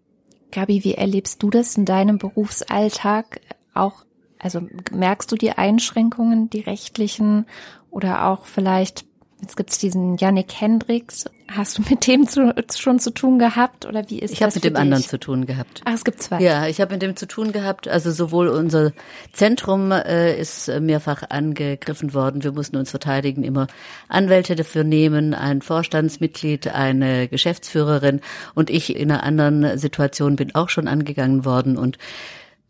Gabi, 0.56 0.84
wie 0.84 0.94
erlebst 0.94 1.42
du 1.42 1.50
das 1.50 1.76
in 1.76 1.84
deinem 1.84 2.16
Berufsalltag? 2.16 3.42
Auch, 3.74 4.06
also 4.38 4.66
merkst 4.90 5.30
du 5.30 5.36
die 5.36 5.50
Einschränkungen, 5.50 6.48
die 6.48 6.60
rechtlichen 6.60 7.44
oder 7.90 8.26
auch 8.26 8.46
vielleicht 8.46 9.04
Jetzt 9.40 9.56
gibt's 9.56 9.78
diesen 9.78 10.16
Yannick 10.16 10.50
Hendricks. 10.58 11.26
Hast 11.48 11.76
du 11.76 11.82
mit 11.88 12.06
dem 12.06 12.26
zu, 12.26 12.54
schon 12.74 12.98
zu 12.98 13.10
tun 13.12 13.38
gehabt 13.38 13.84
oder 13.84 14.08
wie 14.08 14.18
ist 14.18 14.32
ich 14.32 14.38
das? 14.38 14.56
Ich 14.56 14.56
habe 14.56 14.56
mit 14.56 14.64
dem 14.64 14.74
dich? 14.74 14.80
anderen 14.80 15.02
zu 15.02 15.18
tun 15.18 15.46
gehabt. 15.46 15.82
Ach, 15.84 15.92
es 15.92 16.04
gibt 16.04 16.22
zwei. 16.22 16.40
Ja, 16.40 16.66
ich 16.66 16.80
habe 16.80 16.94
mit 16.94 17.02
dem 17.02 17.16
zu 17.16 17.28
tun 17.28 17.52
gehabt. 17.52 17.86
Also 17.86 18.10
sowohl 18.10 18.48
unser 18.48 18.92
Zentrum 19.32 19.92
äh, 19.92 20.36
ist 20.38 20.68
mehrfach 20.80 21.22
angegriffen 21.28 22.14
worden. 22.14 22.42
Wir 22.42 22.52
mussten 22.52 22.76
uns 22.76 22.90
verteidigen, 22.90 23.44
immer 23.44 23.66
Anwälte 24.08 24.56
dafür 24.56 24.84
nehmen, 24.84 25.34
ein 25.34 25.60
Vorstandsmitglied, 25.60 26.68
eine 26.68 27.28
Geschäftsführerin 27.28 28.22
und 28.54 28.70
ich 28.70 28.96
in 28.96 29.12
einer 29.12 29.22
anderen 29.22 29.78
Situation 29.78 30.36
bin 30.36 30.54
auch 30.54 30.70
schon 30.70 30.88
angegangen 30.88 31.44
worden 31.44 31.76
und 31.76 31.98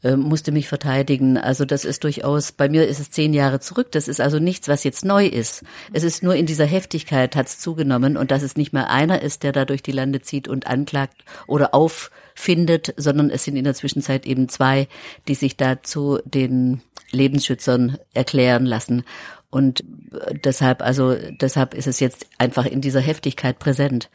äh, 0.06 0.16
musste 0.16 0.52
mich 0.52 0.68
verteidigen. 0.68 1.36
Also 1.36 1.64
das 1.64 1.84
ist 1.84 2.04
durchaus, 2.04 2.52
bei 2.52 2.68
mir 2.68 2.86
ist 2.86 3.00
es 3.00 3.10
zehn 3.10 3.34
Jahre 3.34 3.58
zurück. 3.58 3.90
Das 3.90 4.06
ist 4.06 4.20
also 4.20 4.38
nichts, 4.38 4.68
was 4.68 4.84
jetzt 4.84 5.04
neu 5.04 5.26
ist. 5.26 5.64
Es 5.92 6.04
ist 6.04 6.22
nur 6.22 6.36
in 6.36 6.46
dieser 6.46 6.64
Heftigkeit 6.64 7.34
hat 7.34 7.48
es 7.48 7.58
zugenommen 7.58 8.16
und 8.16 8.30
dass 8.30 8.42
es 8.42 8.56
nicht 8.56 8.72
mehr 8.72 8.88
einer 8.88 9.22
ist, 9.22 9.42
der 9.42 9.50
da 9.50 9.64
durch 9.64 9.82
die 9.82 9.92
Lande 9.92 10.22
zieht 10.22 10.46
und 10.46 10.68
anklagt 10.68 11.25
oder 11.48 11.75
auffindet, 11.75 12.94
sondern 12.96 13.30
es 13.30 13.44
sind 13.44 13.56
in 13.56 13.64
der 13.64 13.75
Zwischenzeit 13.75 14.26
eben 14.26 14.48
zwei, 14.48 14.86
die 15.26 15.34
sich 15.34 15.56
dazu 15.56 16.20
den 16.25 16.82
Lebensschützern 17.10 17.98
erklären 18.14 18.64
lassen. 18.64 19.02
Und 19.50 19.80
äh, 19.80 20.38
deshalb, 20.38 20.82
also 20.82 21.16
deshalb 21.40 21.75
ist 21.75 21.88
es 21.88 21.98
jetzt 21.98 22.26
einfach 22.38 22.66
in 22.66 22.80
dieser 22.80 23.00
Heftigkeit 23.00 23.58
präsent. 23.58 24.08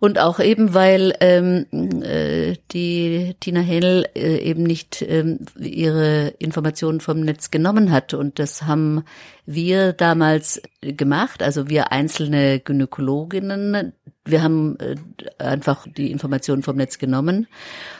Und 0.00 0.20
auch 0.20 0.38
eben, 0.38 0.74
weil 0.74 1.12
ähm, 1.18 1.66
äh, 2.02 2.54
die 2.70 3.34
Tina 3.40 3.60
Hähnel 3.60 4.06
äh, 4.14 4.38
eben 4.38 4.62
nicht 4.62 5.02
ähm, 5.02 5.40
ihre 5.58 6.28
Informationen 6.38 7.00
vom 7.00 7.20
Netz 7.20 7.50
genommen 7.50 7.90
hat. 7.90 8.14
Und 8.14 8.38
das 8.38 8.62
haben 8.62 9.02
wir 9.44 9.92
damals 9.92 10.62
gemacht, 10.82 11.42
also 11.42 11.68
wir 11.68 11.90
einzelne 11.90 12.60
Gynäkologinnen. 12.60 13.92
Wir 14.24 14.42
haben 14.42 14.78
äh, 14.78 14.94
einfach 15.42 15.84
die 15.88 16.12
Informationen 16.12 16.62
vom 16.62 16.76
Netz 16.76 16.98
genommen. 16.98 17.48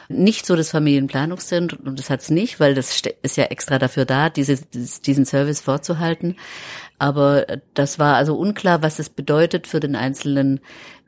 Nicht 0.09 0.47
so 0.47 0.55
das 0.55 0.71
Familienplanungszentrum, 0.71 1.85
und 1.85 1.99
das 1.99 2.11
hat's 2.11 2.31
nicht, 2.31 2.61
weil 2.61 2.77
das 2.77 3.03
ist 3.23 3.37
ja 3.37 3.45
extra 3.45 3.81
dafür 3.81 4.05
da, 4.05 4.31
diese, 4.31 4.57
diesen 5.05 5.25
Service 5.25 5.61
vorzuhalten. 5.61 6.37
Aber 7.01 7.47
das 7.75 7.99
war 7.99 8.17
also 8.17 8.37
unklar, 8.37 8.83
was 8.83 8.99
es 8.99 9.09
bedeutet 9.09 9.67
für 9.67 9.81
den 9.81 9.97
einzelnen 9.97 10.61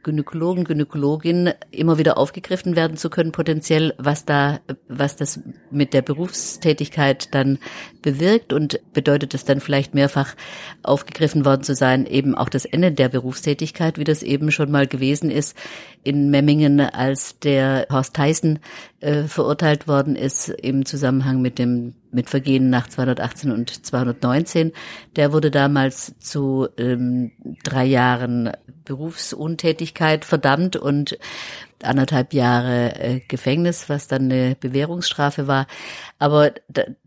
Gynäkologen, 0.02 0.64
Gynäkologin 0.64 1.50
immer 1.70 1.98
wieder 1.98 2.16
aufgegriffen 2.16 2.76
werden 2.76 2.96
zu 2.96 3.10
können, 3.10 3.32
potenziell, 3.32 3.94
was 3.98 4.24
da, 4.24 4.60
was 4.88 5.16
das 5.16 5.40
mit 5.70 5.92
der 5.92 6.02
Berufstätigkeit 6.02 7.34
dann 7.34 7.58
bewirkt 8.02 8.52
und 8.52 8.80
bedeutet 8.92 9.34
es 9.34 9.44
dann 9.44 9.60
vielleicht 9.60 9.94
mehrfach 9.94 10.34
aufgegriffen 10.82 11.44
worden 11.44 11.62
zu 11.62 11.74
sein, 11.74 12.06
eben 12.06 12.34
auch 12.34 12.48
das 12.48 12.64
Ende 12.64 12.92
der 12.92 13.08
Berufstätigkeit, 13.08 13.98
wie 13.98 14.04
das 14.04 14.22
eben 14.22 14.50
schon 14.50 14.70
mal 14.70 14.86
gewesen 14.86 15.30
ist 15.30 15.56
in 16.02 16.30
Memmingen, 16.30 16.80
als 16.80 17.38
der 17.38 17.86
Horst 17.90 18.14
Theissen 18.14 18.58
äh, 19.00 19.24
verurteilt 19.24 19.88
worden 19.88 20.16
ist 20.16 20.48
im 20.48 20.84
Zusammenhang 20.84 21.40
mit 21.42 21.58
dem 21.58 21.94
mit 22.12 22.28
Vergehen 22.28 22.70
nach 22.70 22.88
218 22.88 23.52
und 23.52 23.86
219. 23.86 24.72
Der 25.16 25.32
wurde 25.32 25.50
damals 25.50 26.18
zu 26.18 26.68
ähm, 26.76 27.30
drei 27.62 27.84
Jahren 27.84 28.50
Berufsuntätigkeit 28.84 30.24
verdammt 30.24 30.74
und 30.74 31.18
anderthalb 31.82 32.32
Jahre 32.32 32.94
äh, 33.00 33.20
Gefängnis, 33.20 33.88
was 33.88 34.08
dann 34.08 34.30
eine 34.30 34.56
Bewährungsstrafe 34.58 35.46
war. 35.46 35.66
Aber 36.18 36.52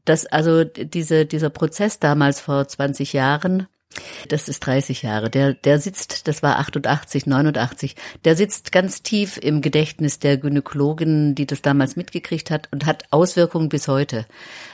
das, 0.05 0.25
also 0.25 0.63
diese, 0.63 1.25
dieser 1.25 1.49
Prozess 1.49 1.99
damals 1.99 2.39
vor 2.41 2.67
20 2.67 3.13
Jahren, 3.13 3.67
das 4.27 4.49
ist 4.49 4.61
30 4.61 5.03
Jahre. 5.03 5.29
Der, 5.29 5.53
der 5.53 5.79
sitzt, 5.79 6.27
das 6.27 6.43
war 6.43 6.59
88, 6.59 7.25
89, 7.25 7.95
der 8.25 8.35
sitzt 8.35 8.71
ganz 8.71 9.03
tief 9.03 9.37
im 9.37 9.61
Gedächtnis 9.61 10.19
der 10.19 10.37
Gynäkologin, 10.37 11.35
die 11.35 11.45
das 11.45 11.61
damals 11.61 11.95
mitgekriegt 11.95 12.51
hat 12.51 12.69
und 12.71 12.85
hat 12.85 13.03
Auswirkungen 13.11 13.69
bis 13.69 13.87
heute. 13.87 14.25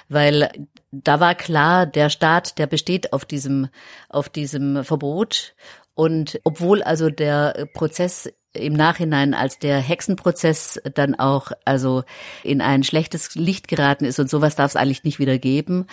Weil 0.08 0.50
da 0.92 1.20
war 1.20 1.36
klar, 1.36 1.86
der 1.86 2.10
Staat, 2.10 2.58
der 2.58 2.68
besteht 2.68 3.14
auf 3.14 3.26
diesem, 3.26 3.68
auf 4.10 4.30
diesem 4.30 4.84
Verbot. 4.84 5.56
Und 5.94 6.40
obwohl 6.44 6.82
also 6.82 7.10
der 7.10 7.68
Prozess 7.74 8.32
im 8.54 8.74
Nachhinein, 8.74 9.34
als 9.34 9.60
der 9.60 9.80
Hexenprozess 9.80 10.82
dann 10.96 11.16
auch 11.16 11.52
also 11.66 12.04
in 12.44 12.62
ein 12.62 12.84
schlechtes 12.84 13.36
Licht 13.36 13.68
geraten 13.68 14.06
ist 14.06 14.20
und 14.20 14.30
sowas 14.30 14.56
darf 14.56 14.72
es 14.72 14.76
eigentlich 14.76 15.04
nicht 15.04 15.20
wieder 15.20 15.38
geben, 15.38 15.86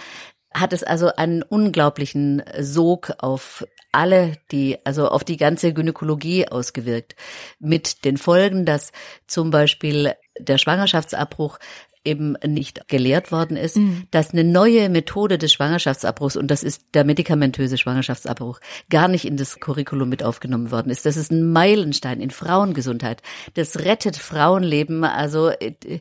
hat 0.55 0.73
es 0.73 0.83
also 0.83 1.15
einen 1.15 1.43
unglaublichen 1.43 2.43
Sog 2.59 3.13
auf 3.19 3.65
alle, 3.93 4.37
die, 4.51 4.79
also 4.85 5.09
auf 5.09 5.25
die 5.25 5.37
ganze 5.37 5.73
Gynäkologie 5.73 6.49
ausgewirkt. 6.49 7.15
Mit 7.59 8.05
den 8.05 8.17
Folgen, 8.17 8.65
dass 8.65 8.93
zum 9.27 9.51
Beispiel 9.51 10.15
der 10.39 10.59
Schwangerschaftsabbruch 10.59 11.59
eben 12.07 12.37
nicht 12.47 12.89
gelehrt 12.89 13.33
worden 13.33 13.57
ist, 13.57 13.77
mhm. 13.77 14.05
dass 14.11 14.31
eine 14.31 14.45
neue 14.45 14.89
Methode 14.89 15.39
des 15.39 15.53
Schwangerschaftsabbruchs, 15.53 16.37
und 16.37 16.51
das 16.51 16.63
ist 16.63 16.83
der 16.95 17.05
medikamentöse 17.05 17.77
Schwangerschaftsabbruch, 17.77 18.61
gar 18.89 19.09
nicht 19.09 19.25
in 19.25 19.37
das 19.37 19.61
Curriculum 19.61 20.09
mit 20.09 20.23
aufgenommen 20.23 20.71
worden 20.71 20.91
ist. 20.91 21.05
Das 21.05 21.17
ist 21.17 21.31
ein 21.31 21.53
Meilenstein 21.53 22.21
in 22.21 22.31
Frauengesundheit. 22.31 23.23
Das 23.55 23.81
rettet 23.81 24.17
Frauenleben. 24.17 25.05
Also 25.05 25.51
äh, 25.51 26.01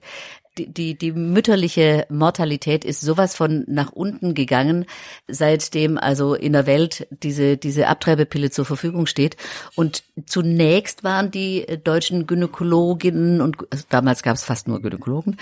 die, 0.57 0.71
die, 0.71 0.97
die 0.97 1.11
mütterliche 1.11 2.05
Mortalität 2.09 2.85
ist 2.85 3.01
sowas 3.01 3.35
von 3.35 3.65
nach 3.67 3.91
unten 3.91 4.33
gegangen, 4.33 4.85
seitdem 5.27 5.97
also 5.97 6.33
in 6.33 6.53
der 6.53 6.65
Welt 6.65 7.07
diese, 7.11 7.57
diese 7.57 7.87
Abtreibepille 7.87 8.51
zur 8.51 8.65
Verfügung 8.65 9.05
steht. 9.05 9.35
Und 9.75 10.03
zunächst 10.25 11.03
waren 11.03 11.31
die 11.31 11.65
deutschen 11.83 12.25
Gynäkologinnen 12.27 13.41
und 13.41 13.57
damals 13.89 14.23
gab 14.23 14.35
es 14.35 14.43
fast 14.43 14.67
nur 14.67 14.81
Gynäkologen, 14.81 15.37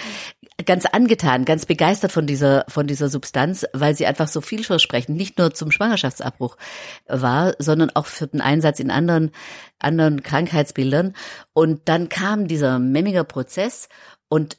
ganz 0.66 0.86
angetan, 0.86 1.46
ganz 1.46 1.66
begeistert 1.66 2.12
von 2.12 2.26
dieser, 2.26 2.66
von 2.68 2.88
dieser 2.88 3.10
Substanz, 3.10 3.66
weil 3.74 3.96
sie 3.96 4.06
einfach 4.06 4.28
so 4.28 4.42
vielversprechend 4.42 5.18
nicht 5.18 5.38
nur 5.38 5.54
zum 5.54 5.72
Schwangerschaftsabbruch 5.72 6.58
war, 7.08 7.54
sondern 7.60 7.90
auch 7.92 8.06
für 8.06 8.28
den 8.28 8.42
Einsatz 8.42 8.80
in 8.80 8.92
anderen, 8.92 9.32
anderen 9.80 10.24
Krankheitsbildern. 10.24 11.14
Und 11.54 11.82
dann 11.86 12.10
kam 12.10 12.48
dieser 12.48 12.80
Memminger 12.80 13.24
Prozess 13.24 13.90
und 14.30 14.58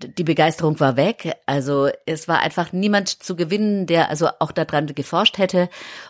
die 0.00 0.24
Begeisterung 0.24 0.80
war 0.80 0.96
weg. 0.96 1.34
Also 1.46 1.88
es 2.06 2.28
war 2.28 2.40
einfach 2.40 2.72
niemand 2.72 3.08
zu 3.08 3.36
gewinnen, 3.36 3.86
der 3.86 4.10
also 4.10 4.28
auch 4.38 4.52
daran 4.52 4.86
geforscht 4.86 5.38
hätte 5.38 5.68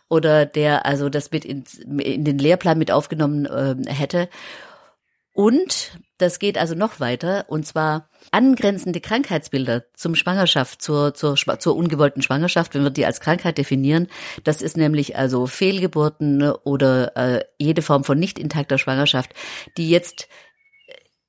oder 0.08 0.46
der 0.46 0.86
also 0.86 1.08
das 1.08 1.30
mit 1.30 1.44
in, 1.44 1.64
in 1.98 2.24
den 2.24 2.38
Lehrplan 2.38 2.78
mit 2.78 2.90
aufgenommen 2.90 3.46
äh, 3.46 3.76
hätte. 3.92 4.28
Und 5.32 5.92
das 6.18 6.38
geht 6.38 6.58
also 6.58 6.74
noch 6.74 7.00
weiter, 7.00 7.46
und 7.48 7.66
zwar 7.66 8.10
angrenzende 8.30 9.00
Krankheitsbilder 9.00 9.84
zum 9.94 10.14
Schwangerschaft, 10.14 10.82
zur, 10.82 11.14
zur, 11.14 11.36
zur 11.36 11.76
ungewollten 11.76 12.20
Schwangerschaft, 12.20 12.74
wenn 12.74 12.82
wir 12.82 12.90
die 12.90 13.06
als 13.06 13.20
Krankheit 13.20 13.56
definieren. 13.56 14.08
Das 14.44 14.60
ist 14.60 14.76
nämlich 14.76 15.16
also 15.16 15.46
Fehlgeburten 15.46 16.42
oder 16.42 17.16
äh, 17.16 17.44
jede 17.58 17.80
Form 17.80 18.04
von 18.04 18.18
nicht 18.18 18.38
intakter 18.38 18.76
Schwangerschaft, 18.76 19.32
die 19.76 19.88
jetzt 19.88 20.28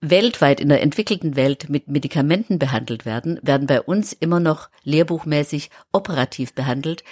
weltweit 0.02 0.60
in 0.60 0.70
der 0.70 0.82
entwickelten 0.82 1.36
Welt 1.36 1.70
mit 1.70 1.88
Medikamenten 1.88 2.60
behandelt 2.60 3.06
werden, 3.06 3.40
werden 3.44 3.68
bei 3.68 3.82
uns 3.82 4.14
immer 4.14 4.40
noch 4.40 4.70
lehrbuchmäßig 4.84 5.70
operativ 5.92 6.54
behandelt, 6.54 7.04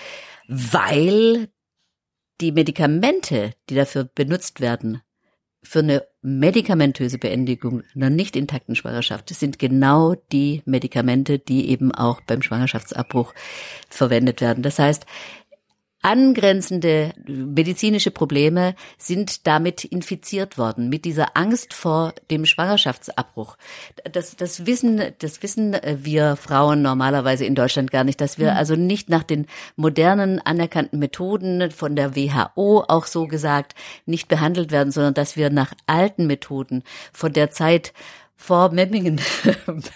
weil 0.47 1.49
die 2.41 2.51
Medikamente, 2.51 3.53
die 3.69 3.75
dafür 3.75 4.05
benutzt 4.05 4.59
werden, 4.59 5.01
für 5.61 5.79
eine 5.79 6.07
medikamentöse 6.21 7.17
Beendigung 7.17 7.83
einer 7.93 8.09
nicht 8.09 8.35
intakten 8.35 8.75
Schwangerschaft 8.75 9.29
sind 9.29 9.59
genau 9.59 10.15
die 10.31 10.61
Medikamente, 10.65 11.37
die 11.37 11.69
eben 11.69 11.93
auch 11.93 12.21
beim 12.21 12.41
Schwangerschaftsabbruch 12.41 13.33
verwendet 13.89 14.39
werden. 14.39 14.63
Das 14.63 14.79
heißt, 14.79 15.05
angrenzende 16.01 17.13
medizinische 17.27 18.11
Probleme 18.11 18.75
sind 18.97 19.47
damit 19.47 19.83
infiziert 19.83 20.57
worden, 20.57 20.89
mit 20.89 21.03
dieser 21.03 21.35
Angst 21.35 21.73
vor 21.73 22.13
dem 22.31 22.45
Schwangerschaftsabbruch. 22.45 23.57
Das, 24.11 24.35
das 24.37 24.65
wissen, 24.65 25.01
das 25.19 25.43
wissen 25.43 25.75
wir 25.83 26.37
Frauen 26.37 26.81
normalerweise 26.81 27.45
in 27.45 27.55
Deutschland 27.55 27.91
gar 27.91 28.05
nicht, 28.05 28.21
dass 28.21 28.37
wir 28.37 28.51
mhm. 28.51 28.57
also 28.57 28.75
nicht 28.75 29.09
nach 29.09 29.23
den 29.23 29.47
modernen 29.75 30.39
anerkannten 30.39 30.99
Methoden 30.99 31.69
von 31.71 31.95
der 31.95 32.15
WHO 32.15 32.85
auch 32.87 33.05
so 33.05 33.27
gesagt 33.27 33.75
nicht 34.05 34.29
behandelt 34.29 34.71
werden, 34.71 34.91
sondern 34.91 35.13
dass 35.13 35.35
wir 35.35 35.49
nach 35.49 35.73
alten 35.85 36.27
Methoden 36.27 36.83
von 37.11 37.33
der 37.33 37.51
Zeit 37.51 37.93
vor 38.37 38.71
Memmingen 38.71 39.19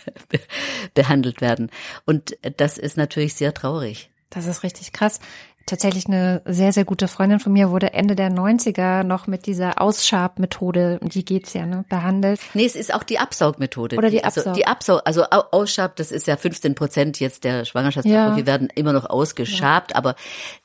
behandelt 0.94 1.40
werden. 1.40 1.72
Und 2.06 2.38
das 2.58 2.78
ist 2.78 2.98
natürlich 2.98 3.36
sehr 3.36 3.54
traurig. 3.54 4.10
Das 4.34 4.48
ist 4.48 4.64
richtig 4.64 4.94
krass. 4.94 5.20
Tatsächlich 5.66 6.08
eine 6.08 6.42
sehr, 6.46 6.74
sehr 6.74 6.84
gute 6.84 7.08
Freundin 7.08 7.40
von 7.40 7.54
mir 7.54 7.70
wurde 7.70 7.94
Ende 7.94 8.16
der 8.16 8.30
90er 8.30 9.04
noch 9.04 9.28
mit 9.28 9.46
dieser 9.46 9.82
Ausschab-Methode, 9.82 11.00
die 11.02 11.24
geht's 11.24 11.54
ja, 11.54 11.66
ne, 11.66 11.86
behandelt. 11.88 12.42
Nee, 12.54 12.66
es 12.66 12.76
ist 12.76 12.94
auch 12.94 13.04
die 13.04 13.18
Absaugmethode. 13.18 13.96
Oder 13.98 14.10
die 14.10 14.24
also 14.24 14.42
Absaug. 14.42 14.48
Also 14.48 14.60
die 14.60 14.68
Absaug, 14.68 15.02
also 15.06 15.24
Ausschab, 15.24 15.96
das 15.96 16.12
ist 16.12 16.28
ja 16.28 16.36
15 16.36 16.76
Prozent 16.76 17.20
jetzt 17.22 17.46
der 17.46 17.64
Schwangerschaftsabbrüche 17.64 18.42
ja. 18.42 18.46
werden 18.46 18.70
immer 18.76 18.92
noch 18.92 19.10
ausgeschabt, 19.10 19.92
ja. 19.92 19.98
aber 19.98 20.16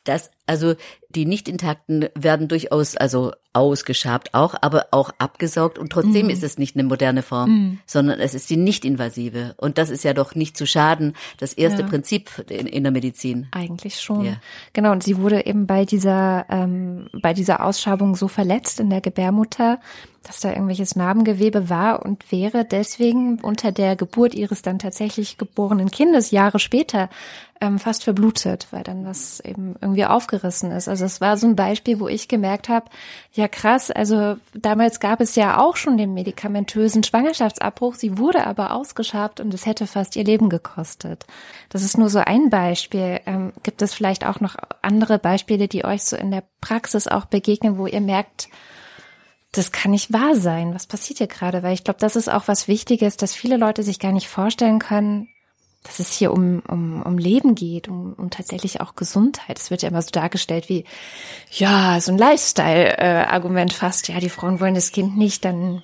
das 0.03 0.31
Also 0.47 0.75
die 1.15 1.25
nicht 1.25 1.49
intakten 1.49 2.09
werden 2.15 2.49
durchaus 2.49 2.97
also 2.97 3.33
ausgeschabt 3.55 4.35
auch, 4.35 4.55
aber 4.61 4.89
auch 4.91 5.11
abgesaugt 5.19 5.79
und 5.79 5.91
trotzdem 5.91 6.27
mhm. 6.27 6.31
ist 6.31 6.43
es 6.43 6.59
nicht 6.59 6.77
eine 6.77 6.87
moderne 6.87 7.23
Form, 7.23 7.51
mhm. 7.51 7.79
sondern 7.87 8.21
es 8.21 8.35
ist 8.35 8.51
die 8.51 8.59
nicht-invasive 8.59 9.55
und 9.57 9.79
das 9.79 9.89
ist 9.89 10.05
ja 10.05 10.13
doch 10.13 10.35
nicht 10.35 10.57
zu 10.57 10.67
schaden, 10.67 11.15
das 11.39 11.55
erste 11.55 11.83
ja. 11.83 11.89
Prinzip 11.89 12.31
in, 12.51 12.67
in, 12.67 12.83
der 12.83 12.93
Medizin. 12.93 13.49
Eigentlich 13.53 14.01
schon. 14.01 14.27
Ja. 14.27 14.37
Genau 14.75 14.93
und 14.93 15.03
sie 15.03 15.17
wurde 15.17 15.47
eben 15.47 15.67
bei 15.67 15.87
dieser 15.87 16.45
ähm, 16.51 17.09
bei 17.23 17.33
dieser 17.33 17.65
Ausschabung 17.65 18.15
so 18.15 18.29
verletzt 18.29 18.79
in 18.79 18.91
der 18.91 19.01
Gebärmutter, 19.01 19.81
dass 20.23 20.41
da 20.41 20.51
irgendwelches 20.51 20.97
Narbengewebe 20.97 21.71
war 21.71 22.05
und 22.05 22.31
wäre 22.31 22.65
deswegen 22.65 23.41
unter 23.41 23.73
der 23.73 23.97
Geburt 23.97 24.35
ihres 24.35 24.63
dann 24.63 24.79
tatsächlich 24.79 25.39
geborenen 25.39 25.91
Kindes 25.91 26.31
Jahre 26.31 26.59
später 26.59 27.09
ähm, 27.61 27.79
fast 27.79 28.05
verblutet, 28.05 28.69
weil 28.71 28.83
dann 28.83 29.05
was 29.05 29.41
eben 29.41 29.75
irgendwie 29.81 30.05
aufgerissen 30.05 30.71
ist. 30.71 30.89
Also 30.89 31.05
es 31.05 31.21
war 31.21 31.37
so 31.37 31.47
ein 31.47 31.57
Beispiel, 31.57 31.99
wo 31.99 32.09
ich 32.09 32.29
gemerkt 32.29 32.69
habe, 32.69 32.87
ja 33.33 33.49
krass, 33.49 33.91
also 33.91 34.37
damals 34.55 35.01
gab 35.01 35.21
es 35.21 35.35
ja 35.35 35.59
auch 35.59 35.77
schon 35.77 35.97
den 35.97 36.15
medikamentösen 36.15 37.03
Schwangerschaftsabbruch, 37.03 37.95
sie 37.95 38.19
wurde 38.19 38.47
aber 38.47 38.73
ausgeschabt 38.73 39.41
und 39.41 39.53
es 39.55 39.67
hätte 39.67 39.87
fast 39.87 40.15
ihr 40.17 40.25
Leben 40.25 40.51
gekostet. 40.51 41.27
Das 41.69 41.83
ist 41.83 41.99
nur 41.99 42.11
so 42.11 42.21
ein 42.21 42.51
Beispiel. 42.51 43.21
Ähm, 43.27 43.53
gibt 43.63 43.83
es 43.83 43.95
vielleicht 43.95 44.27
auch 44.27 44.41
noch 44.41 44.57
andere 44.83 45.19
Beispiele, 45.19 45.69
die 45.69 45.85
euch 45.85 46.05
so 46.05 46.17
in 46.17 46.31
der 46.31 46.45
Praxis 46.61 47.09
auch 47.09 47.25
begegnen, 47.25 47.79
wo 47.79 47.87
ihr 47.87 48.01
merkt, 48.01 48.49
das 49.53 49.73
kann 49.73 49.93
nicht 49.93 50.13
wahr 50.13 50.37
sein. 50.37 50.75
Was 50.75 50.87
passiert 50.87 51.19
hier 51.19 51.27
gerade? 51.27 51.63
Weil 51.63 51.75
ich 51.75 51.85
glaube, 51.85 52.01
das 52.01 52.17
ist 52.17 52.31
auch 52.31 52.49
was 52.49 52.69
Wichtiges, 52.69 53.17
dass 53.17 53.35
viele 53.35 53.57
Leute 53.57 53.83
sich 53.83 53.99
gar 53.99 54.13
nicht 54.13 54.29
vorstellen 54.29 54.79
können, 54.79 55.29
dass 55.85 56.01
es 56.01 56.13
hier 56.13 56.33
um, 56.33 56.61
um, 56.69 57.03
um 57.03 57.19
Leben 57.19 57.55
geht, 57.55 57.89
um, 57.89 58.13
um 58.15 58.31
tatsächlich 58.31 58.81
auch 58.81 58.95
Gesundheit. 58.95 59.59
Es 59.59 59.71
wird 59.71 59.83
ja 59.83 59.89
immer 59.89 60.03
so 60.03 60.11
dargestellt 60.11 60.69
wie, 60.69 60.85
ja, 61.51 62.01
so 62.01 62.13
ein 62.13 62.19
Lifestyle-Argument 62.19 63.73
fast. 63.73 64.09
Ja, 64.09 64.21
die 64.21 64.29
Frauen 64.29 64.61
wollen 64.61 64.75
das 64.75 64.93
Kind 64.93 65.17
nicht, 65.17 65.45
dann 65.45 65.83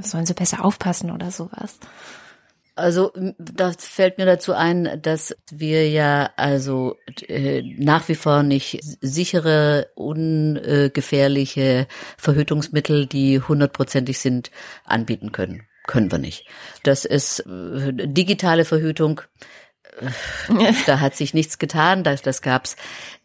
sollen 0.00 0.26
sie 0.26 0.34
besser 0.34 0.64
aufpassen 0.64 1.10
oder 1.10 1.30
sowas. 1.30 1.78
Also 2.78 3.12
das 3.38 3.84
fällt 3.84 4.18
mir 4.18 4.26
dazu 4.26 4.52
ein, 4.52 5.02
dass 5.02 5.36
wir 5.50 5.90
ja 5.90 6.30
also 6.36 6.96
äh, 7.26 7.62
nach 7.76 8.08
wie 8.08 8.14
vor 8.14 8.44
nicht 8.44 8.78
sichere, 9.00 9.88
ungefährliche 9.96 11.88
Verhütungsmittel, 12.16 13.06
die 13.06 13.40
hundertprozentig 13.40 14.20
sind, 14.20 14.52
anbieten 14.84 15.32
können. 15.32 15.62
Können 15.88 16.12
wir 16.12 16.18
nicht. 16.18 16.46
Das 16.84 17.04
ist 17.04 17.40
äh, 17.40 17.92
digitale 17.94 18.64
Verhütung. 18.64 19.22
da 20.86 21.00
hat 21.00 21.16
sich 21.16 21.34
nichts 21.34 21.58
getan. 21.58 22.04
Das, 22.04 22.22
das 22.22 22.42
gab's 22.42 22.76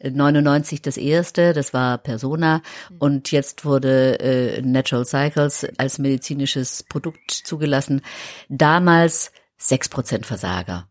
99 0.02 0.82
das 0.82 0.98
erste, 0.98 1.54
das 1.54 1.74
war 1.74 2.00
Persona 2.00 2.64
und 2.98 3.32
jetzt 3.32 3.66
wurde 3.66 4.20
äh, 4.20 4.62
Natural 4.64 5.06
Cycles 5.06 5.68
als 5.78 6.00
medizinisches 6.00 6.82
Produkt 6.82 7.30
zugelassen. 7.30 8.02
Damals 8.50 9.32
sechs 9.64 9.90
Prozent 9.90 10.26
Versager. 10.26 10.88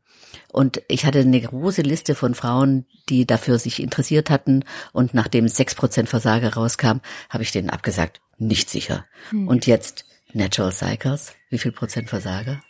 Und 0.51 0.83
ich 0.89 1.05
hatte 1.05 1.21
eine 1.21 1.41
große 1.41 1.83
Liste 1.83 2.15
von 2.15 2.35
Frauen, 2.35 2.87
die 3.09 3.27
dafür 3.27 3.59
sich 3.59 3.83
interessiert 3.83 4.31
hatten. 4.31 4.65
Und 4.93 5.15
nachdem 5.15 5.49
sechs 5.49 5.75
Prozent 5.75 6.09
Versager 6.09 6.55
rauskam, 6.55 6.99
habe 7.31 7.43
ich 7.43 7.53
denen 7.53 7.71
abgesagt, 7.71 8.21
nicht 8.39 8.71
sicher. 8.71 9.05
Hm. 9.31 9.49
Und 9.49 9.67
jetzt 9.67 10.05
Natural 10.33 10.73
Cycles, 10.73 11.35
wie 11.51 11.59
viel 11.59 11.73
Prozent 11.73 12.09
Versager? 12.09 12.63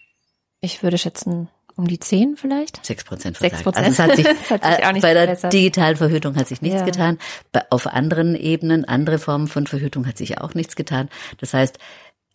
Ich 0.61 0.83
würde 0.83 0.99
schätzen, 0.99 1.49
um 1.77 1.89
die 1.89 1.99
zehn 1.99 2.37
vielleicht? 2.37 2.85
Sechs 2.85 3.05
Prozent 3.05 3.39
Versager. 3.39 3.63
Prozent. 3.63 3.87
Also 3.87 4.03
es 4.03 4.09
hat 4.09 4.17
sich, 4.17 4.27
hat 4.51 4.65
sich 4.65 4.97
äh, 4.97 5.01
bei 5.01 5.15
der 5.15 5.25
verbessert. 5.25 5.53
digitalen 5.53 5.97
Verhütung 5.97 6.37
hat 6.37 6.49
sich 6.49 6.63
nichts 6.63 6.81
ja. 6.81 6.85
getan. 6.85 7.19
Auf 7.71 7.87
anderen 7.87 8.35
Ebenen, 8.35 8.85
andere 8.85 9.19
Formen 9.19 9.49
von 9.49 9.67
Verhütung 9.67 10.07
hat 10.07 10.19
sich 10.19 10.39
auch 10.39 10.55
nichts 10.55 10.77
getan. 10.77 11.09
Das 11.39 11.55
heißt, 11.55 11.79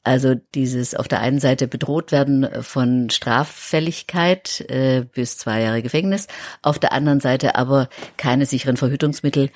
also 0.07 0.35
dieses 0.55 0.95
auf 0.95 1.07
der 1.07 1.19
einen 1.19 1.39
Seite 1.39 1.67
bedroht 1.67 2.11
werden 2.11 2.47
von 2.63 3.09
Straffälligkeit 3.09 4.61
äh, 4.69 5.05
bis 5.13 5.37
zwei 5.37 5.61
Jahre 5.61 5.81
Gefängnis, 5.81 6.27
auf 6.61 6.79
der 6.79 6.93
anderen 6.93 7.19
Seite 7.19 7.55
aber 7.55 7.89
keine 8.15 8.45
sicheren 8.45 8.77
Verhütungsmittel 8.77 9.49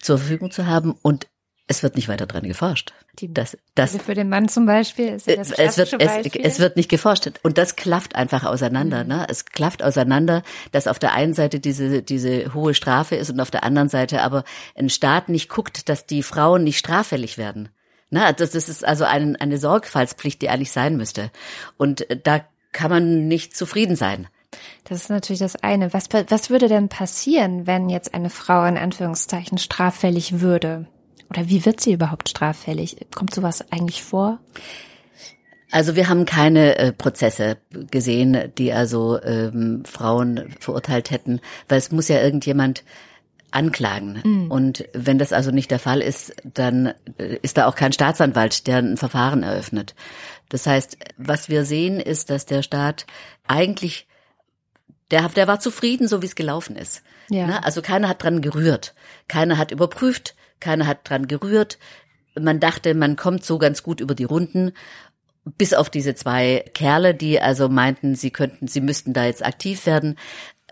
zur 0.00 0.18
Verfügung 0.18 0.50
zu 0.50 0.66
haben 0.66 0.94
und 1.02 1.26
es 1.68 1.82
wird 1.82 1.96
nicht 1.96 2.08
weiter 2.08 2.26
dran 2.26 2.44
geforscht. 2.44 2.92
Die, 3.18 3.32
das, 3.32 3.56
das, 3.74 3.94
also 3.94 4.04
für 4.04 4.14
den 4.14 4.28
Mann 4.28 4.48
zum 4.48 4.66
Beispiel 4.66 5.08
ist 5.08 5.26
das 5.26 5.50
es 5.50 5.78
wird, 5.78 5.94
es, 5.98 6.34
es, 6.34 6.58
wird 6.60 6.76
nicht 6.76 6.88
geforscht. 6.88 7.28
Und 7.42 7.58
das 7.58 7.74
klafft 7.74 8.14
einfach 8.14 8.44
auseinander. 8.44 9.02
Mhm. 9.02 9.08
Ne? 9.08 9.26
Es 9.28 9.46
klafft 9.46 9.82
auseinander, 9.82 10.42
dass 10.70 10.86
auf 10.86 11.00
der 11.00 11.12
einen 11.14 11.34
Seite 11.34 11.58
diese, 11.58 12.02
diese 12.02 12.54
hohe 12.54 12.74
Strafe 12.74 13.16
ist 13.16 13.30
und 13.30 13.40
auf 13.40 13.50
der 13.50 13.64
anderen 13.64 13.88
Seite 13.88 14.22
aber 14.22 14.44
ein 14.76 14.90
Staat 14.90 15.28
nicht 15.28 15.48
guckt, 15.48 15.88
dass 15.88 16.06
die 16.06 16.22
Frauen 16.22 16.62
nicht 16.62 16.78
straffällig 16.78 17.36
werden. 17.36 17.70
Na, 18.10 18.32
das, 18.32 18.50
das 18.50 18.68
ist 18.68 18.84
also 18.84 19.04
ein, 19.04 19.36
eine 19.36 19.58
Sorgfaltspflicht, 19.58 20.40
die 20.42 20.48
eigentlich 20.48 20.72
sein 20.72 20.96
müsste. 20.96 21.30
Und 21.76 22.08
äh, 22.10 22.20
da 22.22 22.44
kann 22.72 22.90
man 22.90 23.26
nicht 23.28 23.56
zufrieden 23.56 23.96
sein. 23.96 24.28
Das 24.84 25.02
ist 25.02 25.10
natürlich 25.10 25.40
das 25.40 25.56
eine. 25.56 25.92
Was, 25.92 26.08
was 26.28 26.50
würde 26.50 26.68
denn 26.68 26.88
passieren, 26.88 27.66
wenn 27.66 27.88
jetzt 27.88 28.14
eine 28.14 28.30
Frau 28.30 28.64
in 28.64 28.78
Anführungszeichen 28.78 29.58
straffällig 29.58 30.40
würde? 30.40 30.86
Oder 31.30 31.48
wie 31.48 31.64
wird 31.64 31.80
sie 31.80 31.92
überhaupt 31.92 32.28
straffällig? 32.28 32.96
Kommt 33.14 33.34
sowas 33.34 33.64
eigentlich 33.72 34.02
vor? 34.02 34.38
Also 35.72 35.96
wir 35.96 36.08
haben 36.08 36.26
keine 36.26 36.78
äh, 36.78 36.92
Prozesse 36.92 37.56
gesehen, 37.90 38.52
die 38.56 38.72
also 38.72 39.20
ähm, 39.22 39.82
Frauen 39.84 40.54
verurteilt 40.60 41.10
hätten, 41.10 41.40
weil 41.68 41.78
es 41.78 41.90
muss 41.90 42.06
ja 42.06 42.22
irgendjemand 42.22 42.84
anklagen. 43.50 44.20
Mhm. 44.24 44.50
Und 44.50 44.88
wenn 44.92 45.18
das 45.18 45.32
also 45.32 45.50
nicht 45.50 45.70
der 45.70 45.78
Fall 45.78 46.00
ist, 46.00 46.34
dann 46.44 46.92
äh, 47.18 47.38
ist 47.42 47.56
da 47.56 47.66
auch 47.66 47.74
kein 47.74 47.92
Staatsanwalt, 47.92 48.66
der 48.66 48.78
ein 48.78 48.96
Verfahren 48.96 49.42
eröffnet. 49.42 49.94
Das 50.48 50.66
heißt, 50.66 50.96
was 51.16 51.48
wir 51.48 51.64
sehen, 51.64 52.00
ist, 52.00 52.30
dass 52.30 52.46
der 52.46 52.62
Staat 52.62 53.06
eigentlich, 53.46 54.06
der, 55.10 55.28
der 55.28 55.48
war 55.48 55.60
zufrieden, 55.60 56.08
so 56.08 56.22
wie 56.22 56.26
es 56.26 56.34
gelaufen 56.34 56.76
ist. 56.76 57.02
Ja. 57.28 57.46
Ne? 57.46 57.64
Also 57.64 57.82
keiner 57.82 58.08
hat 58.08 58.22
dran 58.22 58.40
gerührt. 58.40 58.94
Keiner 59.28 59.58
hat 59.58 59.70
überprüft, 59.70 60.34
keiner 60.60 60.86
hat 60.86 61.08
dran 61.08 61.28
gerührt. 61.28 61.78
Man 62.38 62.60
dachte, 62.60 62.94
man 62.94 63.16
kommt 63.16 63.44
so 63.44 63.58
ganz 63.58 63.82
gut 63.82 64.00
über 64.00 64.14
die 64.14 64.24
Runden 64.24 64.72
bis 65.58 65.74
auf 65.74 65.90
diese 65.90 66.14
zwei 66.16 66.64
Kerle, 66.74 67.14
die 67.14 67.40
also 67.40 67.68
meinten, 67.68 68.16
sie 68.16 68.30
könnten, 68.30 68.66
sie 68.66 68.80
müssten 68.80 69.12
da 69.12 69.26
jetzt 69.26 69.46
aktiv 69.46 69.86
werden 69.86 70.16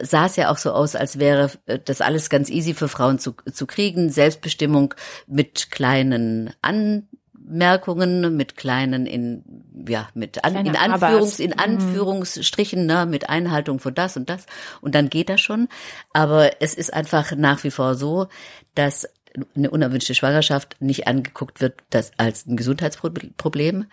sah 0.00 0.26
es 0.26 0.36
ja 0.36 0.50
auch 0.50 0.58
so 0.58 0.72
aus, 0.72 0.96
als 0.96 1.18
wäre 1.18 1.50
äh, 1.66 1.78
das 1.78 2.00
alles 2.00 2.30
ganz 2.30 2.50
easy 2.50 2.74
für 2.74 2.88
Frauen 2.88 3.18
zu, 3.18 3.34
zu 3.52 3.66
kriegen. 3.66 4.10
Selbstbestimmung 4.10 4.94
mit 5.26 5.70
kleinen 5.70 6.52
Anmerkungen, 6.62 8.36
mit 8.36 8.56
kleinen 8.56 9.06
in 9.06 9.44
ja 9.86 10.08
mit 10.14 10.44
an, 10.44 10.56
in 10.66 10.76
Anführungs 10.76 11.38
in 11.38 11.50
mhm. 11.50 11.58
Anführungsstrichen 11.58 12.86
ne, 12.86 13.06
mit 13.06 13.28
Einhaltung 13.28 13.78
von 13.78 13.94
das 13.94 14.16
und 14.16 14.30
das 14.30 14.46
und 14.80 14.94
dann 14.94 15.10
geht 15.10 15.28
das 15.28 15.40
schon. 15.40 15.68
Aber 16.12 16.62
es 16.62 16.74
ist 16.74 16.92
einfach 16.92 17.32
nach 17.36 17.64
wie 17.64 17.70
vor 17.70 17.94
so, 17.94 18.28
dass 18.74 19.08
eine 19.56 19.70
unerwünschte 19.70 20.14
Schwangerschaft 20.14 20.76
nicht 20.80 21.06
angeguckt 21.06 21.60
wird 21.60 21.74
das 21.90 22.12
als 22.18 22.46
ein 22.46 22.56
Gesundheitsproblem, 22.56 23.86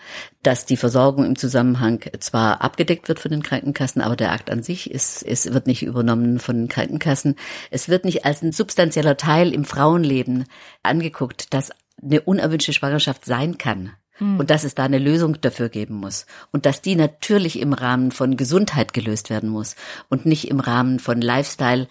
dass 0.43 0.65
die 0.65 0.77
Versorgung 0.77 1.25
im 1.25 1.35
Zusammenhang 1.35 2.01
zwar 2.19 2.61
abgedeckt 2.61 3.07
wird 3.07 3.19
von 3.19 3.31
den 3.31 3.41
Krankenkassen, 3.41 4.01
aber 4.01 4.15
der 4.15 4.31
Akt 4.31 4.51
an 4.51 4.61
sich 4.61 4.91
ist, 4.91 5.23
ist 5.23 5.53
wird 5.53 5.67
nicht 5.67 5.83
übernommen 5.83 6.39
von 6.39 6.55
den 6.57 6.67
Krankenkassen. 6.67 7.35
Es 7.71 7.89
wird 7.89 8.05
nicht 8.05 8.25
als 8.25 8.41
ein 8.43 8.51
substanzieller 8.51 9.17
Teil 9.17 9.53
im 9.53 9.65
Frauenleben 9.65 10.45
angeguckt, 10.83 11.53
dass 11.53 11.71
eine 12.01 12.21
unerwünschte 12.21 12.73
Schwangerschaft 12.73 13.25
sein 13.25 13.57
kann 13.57 13.91
hm. 14.13 14.39
und 14.39 14.49
dass 14.49 14.63
es 14.63 14.75
da 14.75 14.83
eine 14.83 14.99
Lösung 14.99 15.41
dafür 15.41 15.69
geben 15.69 15.95
muss 15.95 16.27
und 16.51 16.65
dass 16.65 16.81
die 16.81 16.95
natürlich 16.95 17.59
im 17.59 17.73
Rahmen 17.73 18.11
von 18.11 18.37
Gesundheit 18.37 18.93
gelöst 18.93 19.29
werden 19.29 19.49
muss 19.49 19.75
und 20.09 20.25
nicht 20.25 20.49
im 20.49 20.59
Rahmen 20.59 20.99
von 20.99 21.19
Lifestyle 21.19 21.87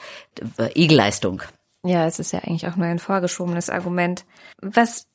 äh, 0.59 0.73
Egelleistung. 0.75 1.43
Ja, 1.85 2.07
es 2.07 2.19
ist 2.19 2.33
ja 2.33 2.41
eigentlich 2.41 2.67
auch 2.67 2.77
nur 2.77 2.87
ein 2.87 2.99
vorgeschobenes 2.99 3.71
Argument. 3.71 4.25
Was, 4.61 5.07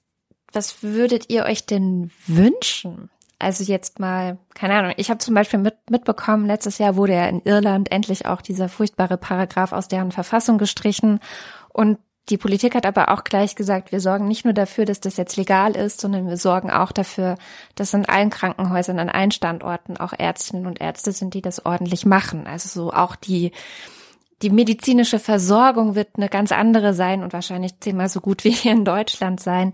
was 0.52 0.82
würdet 0.82 1.30
ihr 1.30 1.46
euch 1.46 1.66
denn 1.66 2.12
wünschen? 2.28 3.10
Also 3.38 3.64
jetzt 3.64 4.00
mal, 4.00 4.38
keine 4.54 4.76
Ahnung, 4.76 4.94
ich 4.98 5.10
habe 5.10 5.20
zum 5.20 5.36
Beispiel 5.36 5.60
mit, 5.60 5.76
mitbekommen, 5.90 6.46
letztes 6.46 6.78
Jahr 6.78 6.96
wurde 6.96 7.14
ja 7.14 7.28
in 7.28 7.42
Irland 7.44 7.92
endlich 7.92 8.26
auch 8.26 8.42
dieser 8.42 8.70
furchtbare 8.70 9.18
Paragraph 9.18 9.74
aus 9.74 9.88
deren 9.88 10.12
Verfassung 10.12 10.58
gestrichen. 10.58 11.20
Und 11.70 12.00
die 12.30 12.38
Politik 12.38 12.74
hat 12.74 12.88
aber 12.88 13.10
auch 13.10 13.24
gleich 13.24 13.56
gesagt, 13.56 13.92
wir 13.92 14.00
sorgen 14.00 14.28
nicht 14.28 14.46
nur 14.46 14.54
dafür, 14.54 14.86
dass 14.86 15.00
das 15.00 15.18
jetzt 15.18 15.38
legal 15.38 15.76
ist, 15.76 16.02
sondern 16.02 16.28
wir 16.28 16.38
sorgen 16.38 16.72
auch 16.72 16.92
dafür, 16.92 17.38
dass 17.76 17.94
in 17.94 18.06
allen 18.06 18.32
Krankenhäusern 18.32 18.98
an 18.98 19.10
allen 19.10 19.32
Standorten 19.32 19.98
auch 19.98 20.14
Ärztinnen 20.18 20.66
und 20.66 20.82
Ärzte 20.82 21.12
sind, 21.12 21.36
die 21.36 21.42
das 21.42 21.66
ordentlich 21.66 22.06
machen. 22.06 22.48
Also 22.48 22.70
so 22.70 22.92
auch 22.92 23.16
die 23.16 23.52
die 24.42 24.50
medizinische 24.50 25.20
Versorgung 25.20 25.96
wird 25.96 26.10
eine 26.18 26.30
ganz 26.30 26.52
andere 26.52 26.94
sein 26.94 27.24
und 27.24 27.34
wahrscheinlich 27.34 27.80
zehnmal 27.80 28.10
so 28.10 28.22
gut 28.22 28.44
wie 28.44 28.52
hier 28.52 28.74
in 28.74 28.86
Deutschland 28.86 29.40
sein. 29.40 29.74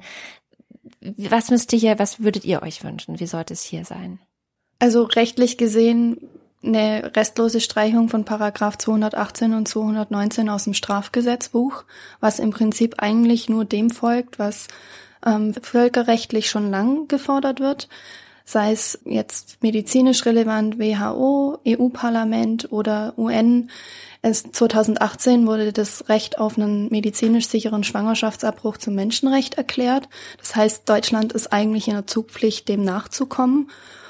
Was 1.01 1.49
müsst 1.49 1.73
ihr 1.73 1.79
hier, 1.79 1.99
was 1.99 2.21
würdet 2.21 2.45
ihr 2.45 2.61
euch 2.61 2.83
wünschen? 2.83 3.19
Wie 3.19 3.25
sollte 3.25 3.53
es 3.53 3.63
hier 3.63 3.85
sein? 3.85 4.19
Also 4.79 5.03
rechtlich 5.03 5.57
gesehen 5.57 6.17
eine 6.63 7.15
restlose 7.15 7.59
Streichung 7.59 8.09
von 8.09 8.23
Paragraph 8.23 8.77
218 8.77 9.53
und 9.53 9.67
219 9.67 10.49
aus 10.49 10.65
dem 10.65 10.73
Strafgesetzbuch, 10.73 11.85
was 12.19 12.39
im 12.39 12.51
Prinzip 12.51 12.95
eigentlich 12.99 13.49
nur 13.49 13.65
dem 13.65 13.89
folgt, 13.89 14.37
was 14.37 14.67
ähm, 15.25 15.53
völkerrechtlich 15.53 16.49
schon 16.49 16.69
lang 16.69 17.07
gefordert 17.07 17.59
wird, 17.59 17.89
sei 18.45 18.71
es 18.71 18.99
jetzt 19.05 19.61
medizinisch 19.61 20.25
relevant, 20.25 20.79
WHO, 20.79 21.59
EU-Parlament 21.67 22.71
oder 22.71 23.13
UN. 23.17 23.69
Es 24.21 24.43
2018 24.43 25.47
wurde 25.47 25.73
das 25.73 26.09
Recht 26.09 26.37
auf 26.37 26.57
einen 26.57 26.89
medizinisch 26.89 27.47
sicheren 27.47 27.83
Schwangerschaftsabbruch 27.83 28.77
zum 28.77 28.95
Menschenrecht 28.95 29.55
erklärt. 29.55 30.09
Das 30.37 30.55
heißt, 30.55 30.87
Deutschland 30.87 31.33
ist 31.33 31.51
eigentlich 31.51 31.87
in 31.87 31.95
der 31.95 32.07
Zugpflicht, 32.07 32.69
dem 32.69 32.83
nachzukommen. 32.83 33.69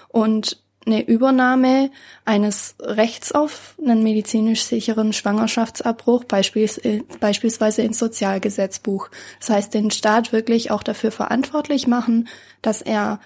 Und 0.09 0.61
eine 0.85 1.07
Übernahme 1.07 1.91
eines 2.25 2.73
Rechts 2.79 3.31
auf 3.31 3.75
einen 3.79 4.01
medizinisch 4.01 4.63
sicheren 4.63 5.13
Schwangerschaftsabbruch, 5.13 6.23
beispielsweise 6.23 7.83
ins 7.83 7.99
Sozialgesetzbuch. 7.99 9.09
Das 9.39 9.51
heißt, 9.51 9.73
den 9.75 9.91
Staat 9.91 10.33
wirklich 10.33 10.71
auch 10.71 10.81
dafür 10.81 11.11
verantwortlich 11.11 11.85
machen, 11.85 12.27
dass 12.63 12.81
er 12.81 13.19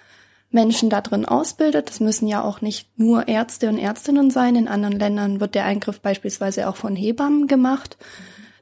Menschen 0.56 0.90
da 0.90 1.02
drin 1.02 1.26
ausbildet. 1.26 1.90
Das 1.90 2.00
müssen 2.00 2.28
ja 2.28 2.42
auch 2.42 2.62
nicht 2.62 2.90
nur 2.98 3.28
Ärzte 3.28 3.70
und 3.70 3.78
Ärztinnen 3.78 4.32
sein. 4.32 4.56
In 4.56 4.68
anderen 4.68 4.98
Ländern 4.98 5.40
wird 5.40 5.54
der 5.54 5.66
Eingriff 5.66 6.00
beispielsweise 6.00 6.68
auch 6.68 6.78
von 6.78 6.96
Hebammen 6.96 7.46
gemacht, 7.46 7.98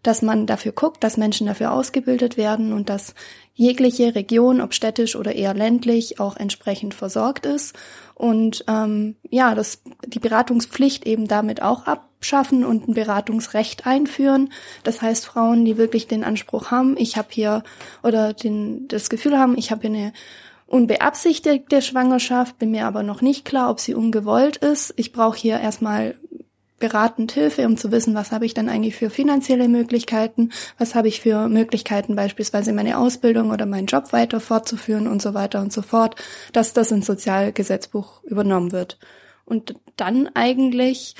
dass 0.01 0.21
man 0.21 0.45
dafür 0.45 0.73
guckt, 0.73 1.03
dass 1.03 1.15
Menschen 1.15 1.47
dafür 1.47 1.71
ausgebildet 1.71 2.35
werden 2.35 2.73
und 2.73 2.89
dass 2.89 3.13
jegliche 3.53 4.15
Region, 4.15 4.59
ob 4.59 4.73
städtisch 4.73 5.15
oder 5.15 5.35
eher 5.35 5.53
ländlich, 5.53 6.19
auch 6.19 6.35
entsprechend 6.35 6.93
versorgt 6.93 7.45
ist 7.45 7.75
und 8.15 8.65
ähm, 8.67 9.15
ja, 9.29 9.53
das 9.53 9.81
die 10.05 10.19
Beratungspflicht 10.19 11.05
eben 11.05 11.27
damit 11.27 11.61
auch 11.61 11.85
abschaffen 11.85 12.65
und 12.65 12.87
ein 12.87 12.95
Beratungsrecht 12.95 13.85
einführen. 13.85 14.51
Das 14.83 15.01
heißt, 15.01 15.25
Frauen, 15.25 15.63
die 15.63 15.77
wirklich 15.77 16.07
den 16.07 16.23
Anspruch 16.23 16.71
haben, 16.71 16.97
ich 16.97 17.17
habe 17.17 17.27
hier 17.31 17.63
oder 18.01 18.33
den 18.33 18.87
das 18.87 19.09
Gefühl 19.09 19.37
haben, 19.37 19.57
ich 19.57 19.71
habe 19.71 19.81
hier 19.81 19.89
eine 19.91 20.13
unbeabsichtigte 20.73 21.83
Schwangerschaft, 21.83 22.57
bin 22.57 22.71
mir 22.71 22.87
aber 22.87 23.03
noch 23.03 23.21
nicht 23.21 23.45
klar, 23.45 23.69
ob 23.69 23.79
sie 23.79 23.93
ungewollt 23.93 24.57
ist. 24.57 24.91
Ich 24.97 25.13
brauche 25.13 25.37
hier 25.37 25.59
erstmal 25.59 26.15
beratend 26.79 27.31
Hilfe, 27.31 27.67
um 27.67 27.77
zu 27.77 27.91
wissen, 27.91 28.15
was 28.15 28.31
habe 28.31 28.47
ich 28.47 28.55
dann 28.55 28.69
eigentlich 28.69 28.95
für 28.95 29.11
finanzielle 29.11 29.67
Möglichkeiten, 29.67 30.49
was 30.79 30.95
habe 30.95 31.07
ich 31.07 31.21
für 31.21 31.47
Möglichkeiten, 31.47 32.15
beispielsweise 32.15 32.73
meine 32.73 32.97
Ausbildung 32.97 33.51
oder 33.51 33.67
meinen 33.67 33.85
Job 33.85 34.11
weiter 34.13 34.39
fortzuführen 34.39 35.07
und 35.07 35.21
so 35.21 35.35
weiter 35.35 35.61
und 35.61 35.71
so 35.71 35.83
fort, 35.83 36.15
dass 36.53 36.73
das 36.73 36.91
ins 36.91 37.05
Sozialgesetzbuch 37.05 38.23
übernommen 38.23 38.71
wird. 38.71 38.97
Und 39.45 39.75
dann 39.95 40.27
eigentlich 40.33 41.15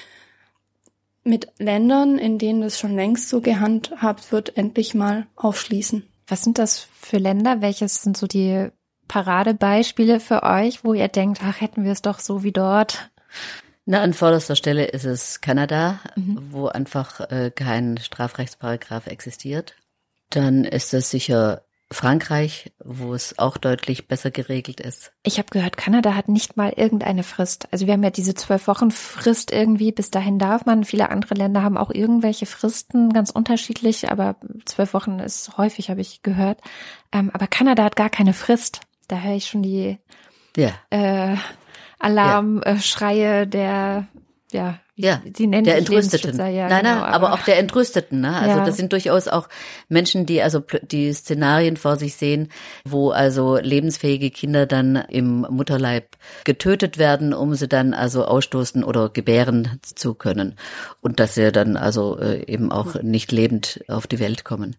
mit 1.23 1.47
Ländern, 1.59 2.17
in 2.17 2.39
denen 2.39 2.63
es 2.63 2.79
schon 2.79 2.95
längst 2.95 3.29
so 3.29 3.39
gehandhabt 3.39 4.31
wird, 4.31 4.57
endlich 4.57 4.95
mal 4.95 5.27
aufschließen. 5.35 6.07
Was 6.27 6.41
sind 6.41 6.57
das 6.57 6.87
für 6.99 7.17
Länder? 7.17 7.61
Welches 7.61 8.01
sind 8.01 8.17
so 8.17 8.25
die 8.25 8.71
Paradebeispiele 9.07 10.19
für 10.19 10.43
euch, 10.43 10.83
wo 10.83 10.93
ihr 10.93 11.07
denkt, 11.07 11.41
ach, 11.43 11.61
hätten 11.61 11.83
wir 11.83 11.91
es 11.91 12.01
doch 12.01 12.19
so 12.19 12.43
wie 12.43 12.51
dort? 12.51 13.09
Na, 13.85 14.01
an 14.01 14.13
vorderster 14.13 14.55
Stelle 14.55 14.85
ist 14.85 15.03
es 15.03 15.41
Kanada, 15.41 15.99
mhm. 16.15 16.39
wo 16.51 16.67
einfach 16.67 17.19
äh, 17.31 17.51
kein 17.53 17.97
Strafrechtsparagraf 17.97 19.07
existiert. 19.07 19.75
Dann 20.29 20.63
ist 20.63 20.93
es 20.93 21.09
sicher 21.09 21.63
Frankreich, 21.91 22.71
wo 22.83 23.13
es 23.13 23.37
auch 23.37 23.57
deutlich 23.57 24.07
besser 24.07 24.31
geregelt 24.31 24.79
ist. 24.79 25.11
Ich 25.23 25.37
habe 25.37 25.49
gehört, 25.51 25.77
Kanada 25.77 26.15
hat 26.15 26.27
nicht 26.27 26.57
mal 26.57 26.73
irgendeine 26.75 27.23
Frist. 27.23 27.67
Also 27.71 27.85
wir 27.85 27.93
haben 27.93 28.03
ja 28.03 28.09
diese 28.09 28.33
zwölf 28.33 28.67
Wochen 28.67 28.91
Frist 28.91 29.51
irgendwie, 29.51 29.91
bis 29.91 30.11
dahin 30.11 30.39
darf 30.39 30.65
man. 30.65 30.83
Viele 30.83 31.09
andere 31.09 31.35
Länder 31.35 31.61
haben 31.61 31.77
auch 31.77 31.91
irgendwelche 31.91 32.45
Fristen, 32.45 33.13
ganz 33.13 33.29
unterschiedlich, 33.29 34.09
aber 34.09 34.35
zwölf 34.65 34.93
Wochen 34.93 35.19
ist 35.19 35.57
häufig, 35.57 35.89
habe 35.89 36.01
ich 36.01 36.23
gehört. 36.23 36.59
Ähm, 37.11 37.29
aber 37.33 37.47
Kanada 37.47 37.83
hat 37.83 37.95
gar 37.95 38.09
keine 38.09 38.33
Frist. 38.33 38.81
Da 39.07 39.19
höre 39.19 39.35
ich 39.35 39.45
schon 39.45 39.63
die 39.63 39.97
ja. 40.55 40.71
äh, 40.89 41.35
Alarmschreie 41.99 43.39
ja. 43.39 43.45
der, 43.45 44.07
ja, 44.51 44.79
ja, 44.95 45.23
sie 45.35 45.47
nennen 45.47 45.63
der 45.63 45.77
Entrüsteten. 45.77 46.37
Ja, 46.37 46.67
nein, 46.69 46.83
genau, 46.83 46.95
nein, 46.99 47.03
aber, 47.03 47.29
aber, 47.29 47.33
auch 47.33 47.43
der 47.45 47.57
Entrüsteten. 47.57 48.21
Ne? 48.21 48.35
Also 48.35 48.59
ja. 48.59 48.65
das 48.65 48.77
sind 48.77 48.91
durchaus 48.93 49.27
auch 49.27 49.49
Menschen, 49.89 50.27
die 50.27 50.43
also 50.43 50.61
die 50.83 51.11
Szenarien 51.13 51.77
vor 51.77 51.95
sich 51.95 52.13
sehen, 52.13 52.49
wo 52.85 53.09
also 53.09 53.57
lebensfähige 53.57 54.29
Kinder 54.29 54.67
dann 54.67 54.95
im 54.95 55.47
Mutterleib 55.49 56.15
getötet 56.43 56.99
werden, 56.99 57.33
um 57.33 57.55
sie 57.55 57.67
dann 57.67 57.95
also 57.95 58.25
ausstoßen 58.25 58.83
oder 58.83 59.09
gebären 59.09 59.79
zu 59.81 60.13
können 60.13 60.57
und 61.01 61.19
dass 61.19 61.33
sie 61.33 61.51
dann 61.51 61.75
also 61.75 62.19
äh, 62.19 62.45
eben 62.45 62.71
auch 62.71 63.01
nicht 63.01 63.31
lebend 63.31 63.83
auf 63.87 64.05
die 64.05 64.19
Welt 64.19 64.43
kommen. 64.43 64.75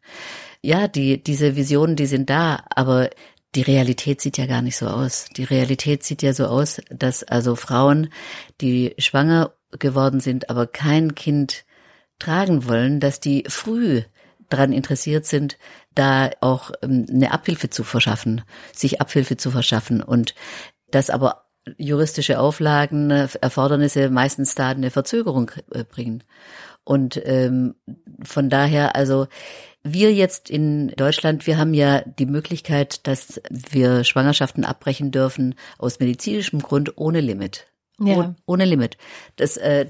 Ja, 0.62 0.86
die 0.86 1.22
diese 1.22 1.56
Visionen, 1.56 1.96
die 1.96 2.06
sind 2.06 2.30
da, 2.30 2.60
aber 2.70 3.10
die 3.54 3.62
Realität 3.62 4.20
sieht 4.20 4.38
ja 4.38 4.46
gar 4.46 4.62
nicht 4.62 4.76
so 4.76 4.86
aus. 4.86 5.26
Die 5.36 5.44
Realität 5.44 6.02
sieht 6.02 6.22
ja 6.22 6.32
so 6.32 6.46
aus, 6.46 6.80
dass 6.90 7.22
also 7.22 7.56
Frauen, 7.56 8.08
die 8.60 8.94
schwanger 8.98 9.54
geworden 9.78 10.20
sind, 10.20 10.50
aber 10.50 10.66
kein 10.66 11.14
Kind 11.14 11.64
tragen 12.18 12.68
wollen, 12.68 13.00
dass 13.00 13.20
die 13.20 13.44
früh 13.48 14.02
daran 14.48 14.72
interessiert 14.72 15.26
sind, 15.26 15.58
da 15.94 16.30
auch 16.40 16.70
ähm, 16.82 17.06
eine 17.10 17.32
Abhilfe 17.32 17.70
zu 17.70 17.84
verschaffen, 17.84 18.42
sich 18.72 19.00
Abhilfe 19.00 19.36
zu 19.36 19.50
verschaffen 19.50 20.02
und 20.02 20.34
dass 20.90 21.10
aber 21.10 21.44
juristische 21.78 22.38
Auflagen, 22.38 23.10
Erfordernisse 23.10 24.10
meistens 24.10 24.54
da 24.54 24.70
eine 24.70 24.90
Verzögerung 24.90 25.50
äh, 25.72 25.84
bringen. 25.84 26.22
Und 26.84 27.20
ähm, 27.24 27.74
von 28.22 28.50
daher, 28.50 28.94
also 28.94 29.26
wir 29.84 30.12
jetzt 30.12 30.50
in 30.50 30.88
Deutschland, 30.88 31.46
wir 31.46 31.58
haben 31.58 31.74
ja 31.74 32.00
die 32.00 32.26
Möglichkeit, 32.26 33.06
dass 33.06 33.40
wir 33.50 34.02
Schwangerschaften 34.02 34.64
abbrechen 34.64 35.10
dürfen 35.10 35.54
aus 35.78 36.00
medizinischem 36.00 36.60
Grund 36.60 36.96
ohne 36.96 37.20
Limit. 37.20 37.66
Ja. 38.00 38.16
Oh, 38.16 38.34
ohne 38.46 38.64
Limit. 38.64 38.96
Das, 39.36 39.56
äh, 39.56 39.86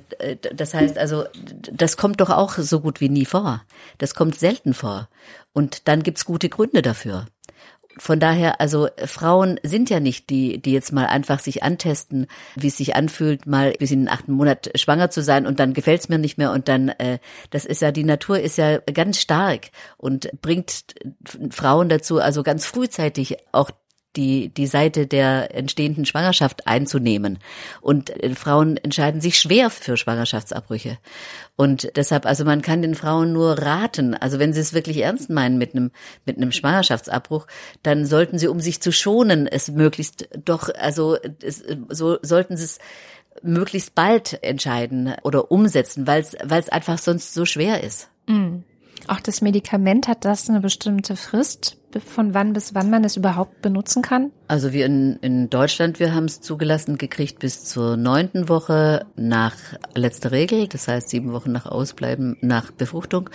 das 0.55 0.75
heißt 0.75 0.99
also, 0.99 1.25
das 1.73 1.97
kommt 1.97 2.21
doch 2.21 2.29
auch 2.29 2.53
so 2.59 2.81
gut 2.81 3.01
wie 3.01 3.09
nie 3.09 3.25
vor. 3.25 3.63
Das 3.97 4.15
kommt 4.15 4.39
selten 4.39 4.75
vor. 4.75 5.09
Und 5.55 5.89
dann 5.89 6.03
gibt's 6.03 6.27
gute 6.27 6.51
Gründe 6.51 6.83
dafür 6.83 7.27
von 7.99 8.21
daher, 8.21 8.61
also 8.61 8.89
Frauen 9.05 9.59
sind 9.63 9.91
ja 9.91 10.01
nicht 10.01 10.31
die, 10.31 10.61
die 10.61 10.73
jetzt 10.73 10.93
mal 10.93 11.07
einfach 11.07 11.39
sich 11.39 11.63
antesten, 11.63 12.27
wie 12.57 12.69
es 12.69 12.77
sich 12.77 12.97
anfühlt, 12.97 13.47
mal 13.47 13.73
bis 13.79 13.91
in 13.91 14.01
den 14.01 14.09
achten 14.09 14.33
Monat 14.33 14.71
schwanger 14.77 15.11
zu 15.11 15.23
sein 15.23 15.47
und 15.47 15.61
dann 15.61 15.75
gefällt's 15.75 16.09
mir 16.09 16.19
nicht 16.19 16.39
mehr 16.39 16.53
und 16.53 16.69
dann, 16.69 16.89
äh, 16.89 17.19
das 17.51 17.65
ist 17.65 17.83
ja, 17.83 17.93
die 17.93 18.05
Natur 18.05 18.41
ist 18.41 18.59
ja 18.59 18.79
ganz 18.79 19.21
stark 19.21 19.71
und 19.97 20.31
bringt 20.41 20.95
Frauen 21.51 21.89
dazu, 21.89 22.19
also 22.19 22.43
ganz 22.43 22.67
frühzeitig 22.67 23.37
auch 23.53 23.71
die, 24.17 24.49
die 24.49 24.67
Seite 24.67 25.07
der 25.07 25.55
entstehenden 25.55 26.07
Schwangerschaft 26.07 26.67
einzunehmen. 26.67 27.39
Und 27.81 28.11
äh, 28.11 28.35
Frauen 28.35 28.77
entscheiden 28.77 29.21
sich 29.21 29.39
schwer 29.39 29.71
für 29.71 29.97
Schwangerschaftsabbrüche. 29.97 30.99
Und 31.57 31.91
deshalb, 31.97 32.27
also 32.27 32.45
man 32.45 32.63
kann 32.63 32.83
den 32.83 32.95
Frauen 32.95 33.33
nur 33.33 33.59
raten, 33.59 34.15
also 34.15 34.39
wenn 34.39 34.53
sie 34.53 34.61
es 34.61 34.75
wirklich 34.75 34.99
ernst 34.99 35.31
meinen 35.31 35.59
mit 35.59 35.75
einem, 35.75 35.91
mit 36.25 36.37
einem 36.37 36.53
Schwangerschaftsabbruch, 36.53 37.47
dann 37.83 38.07
sollten 38.07 38.39
sie, 38.39 38.49
um 38.49 38.61
sich 38.61 38.81
zu 38.81 38.93
schonen, 38.93 39.47
es 39.47 39.71
möglichst 39.71 40.29
doch, 40.45 40.69
also 40.75 41.17
es, 41.43 41.63
so 41.91 42.19
sollten 42.23 42.57
sie 42.57 42.65
es 42.65 42.79
möglichst 43.43 43.95
bald 43.95 44.43
entscheiden 44.43 45.15
oder 45.23 45.51
umsetzen, 45.51 46.07
weil 46.07 46.23
es, 46.23 46.37
weil 46.45 46.61
es 46.61 46.69
einfach 46.69 46.99
sonst 46.99 47.35
so 47.35 47.45
schwer 47.45 47.83
ist. 47.83 48.09
Mhm. 48.27 48.65
Auch 49.09 49.21
das 49.21 49.41
Medikament 49.41 50.09
hat 50.09 50.25
das 50.25 50.49
eine 50.49 50.61
bestimmte 50.61 51.17
Frist, 51.17 51.77
von 52.05 52.35
wann 52.35 52.53
bis 52.53 52.75
wann 52.75 52.91
man 52.91 53.05
es 53.05 53.17
überhaupt 53.17 53.63
benutzen 53.63 54.03
kann? 54.03 54.31
Also 54.49 54.73
wir 54.73 54.87
in, 54.87 55.17
in 55.21 55.51
Deutschland, 55.51 56.01
wir 56.01 56.15
haben 56.15 56.25
es 56.25 56.41
zugelassen 56.41 56.99
gekriegt 56.99 57.39
bis 57.39 57.65
zur 57.65 57.97
neunten 57.97 58.49
Woche 58.49 59.07
nach 59.17 59.55
letzter 59.95 60.33
Regel, 60.33 60.69
das 60.69 60.89
heißt 60.89 61.09
sieben 61.09 61.33
Wochen 61.33 61.53
nach 61.53 61.67
Ausbleiben 61.67 62.37
nach 62.41 62.71
Befruchtung. 62.71 63.31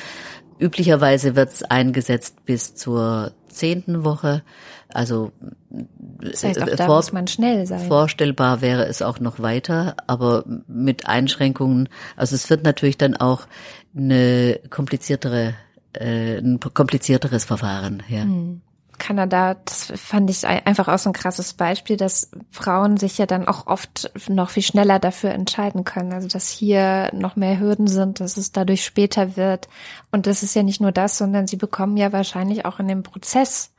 Üblicherweise 0.59 1.35
wird 1.35 1.49
es 1.49 1.63
eingesetzt 1.63 2.45
bis 2.45 2.75
zur 2.75 3.31
zehnten 3.47 4.03
Woche. 4.03 4.43
Also 4.91 5.31
das 5.69 6.43
heißt, 6.43 6.61
auch 6.61 6.75
da 6.75 6.87
muss 6.87 7.11
man 7.11 7.27
schnell 7.27 7.65
sein. 7.65 7.87
Vorstellbar 7.87 8.61
wäre 8.61 8.85
es 8.85 9.01
auch 9.01 9.19
noch 9.19 9.39
weiter, 9.39 9.95
aber 10.07 10.43
mit 10.67 11.07
Einschränkungen. 11.07 11.89
Also 12.15 12.35
es 12.35 12.49
wird 12.49 12.63
natürlich 12.63 12.97
dann 12.97 13.15
auch 13.15 13.47
eine 13.95 14.59
kompliziertere, 14.69 15.55
äh, 15.93 16.37
ein 16.37 16.59
komplizierteres 16.59 17.45
Verfahren. 17.45 18.03
Ja. 18.07 18.21
Hm. 18.21 18.61
Kanada, 18.99 19.55
das 19.65 19.93
fand 19.95 20.29
ich 20.29 20.45
einfach 20.45 20.87
auch 20.89 20.99
so 20.99 21.09
ein 21.09 21.13
krasses 21.13 21.53
Beispiel, 21.53 21.97
dass 21.97 22.29
Frauen 22.51 22.97
sich 22.97 23.17
ja 23.17 23.25
dann 23.25 23.47
auch 23.47 23.65
oft 23.65 24.11
noch 24.29 24.51
viel 24.51 24.61
schneller 24.61 24.99
dafür 24.99 25.31
entscheiden 25.31 25.85
können. 25.85 26.13
Also 26.13 26.27
dass 26.27 26.49
hier 26.49 27.09
noch 27.13 27.35
mehr 27.35 27.59
Hürden 27.59 27.87
sind, 27.87 28.19
dass 28.19 28.37
es 28.37 28.51
dadurch 28.51 28.83
später 28.83 29.37
wird. 29.37 29.69
Und 30.11 30.27
das 30.27 30.43
ist 30.43 30.53
ja 30.53 30.63
nicht 30.63 30.81
nur 30.81 30.91
das, 30.91 31.17
sondern 31.17 31.47
sie 31.47 31.55
bekommen 31.55 31.97
ja 31.97 32.11
wahrscheinlich 32.11 32.65
auch 32.65 32.79
in 32.79 32.87
dem 32.87 33.01
Prozess 33.01 33.71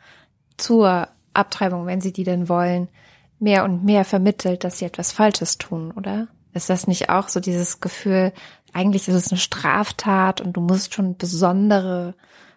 zur 0.57 1.09
Abtreibung, 1.35 1.87
wenn 1.87 2.01
sie 2.01 2.13
die 2.13 2.25
denn 2.25 2.49
wollen, 2.49 2.89
mehr 3.39 3.65
und 3.65 3.85
mehr 3.85 4.05
vermittelt, 4.05 4.65
dass 4.65 4.79
sie 4.79 4.87
etwas 4.87 5.13
Falsches 5.13 5.59
tun, 5.59 5.93
oder? 5.93 6.29
Ist 6.53 6.71
das 6.71 6.87
nicht 6.87 7.11
auch 7.11 7.29
so 7.29 7.41
dieses 7.41 7.81
Gefühl, 7.81 8.33
eigentlich 8.73 9.09
ist 9.09 9.15
es 9.15 9.31
eine 9.31 9.39
Straftat 9.39 10.41
und 10.41 10.55
du 10.55 10.61
musst 10.61 10.95
schon 10.95 11.17
besondere, 11.17 12.15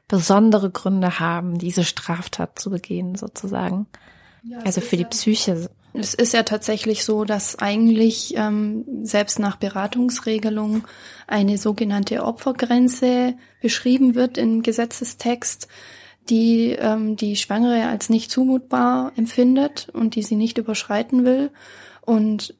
besondere 0.07 0.69
Gründe 0.69 1.19
haben, 1.19 1.57
diese 1.57 1.83
Straftat 1.83 2.59
zu 2.59 2.69
begehen, 2.69 3.15
sozusagen? 3.15 3.87
Ja, 4.43 4.59
also 4.59 4.81
für 4.81 4.97
die 4.97 5.05
Psyche. 5.05 5.69
Es 5.93 6.13
ist 6.15 6.33
ja 6.33 6.43
tatsächlich 6.43 7.05
so, 7.05 7.23
dass 7.23 7.59
eigentlich 7.59 8.33
ähm, 8.35 8.83
selbst 9.03 9.39
nach 9.39 9.57
Beratungsregelung 9.57 10.85
eine 11.27 11.57
sogenannte 11.57 12.23
Opfergrenze 12.23 13.35
beschrieben 13.61 14.15
wird 14.15 14.37
im 14.37 14.63
Gesetzestext, 14.63 15.67
die 16.29 16.71
ähm, 16.71 17.15
die 17.15 17.35
Schwangere 17.35 17.87
als 17.87 18.09
nicht 18.09 18.31
zumutbar 18.31 19.11
empfindet 19.15 19.89
und 19.93 20.15
die 20.15 20.23
sie 20.23 20.35
nicht 20.35 20.57
überschreiten 20.57 21.25
will. 21.25 21.51
Und 22.01 22.55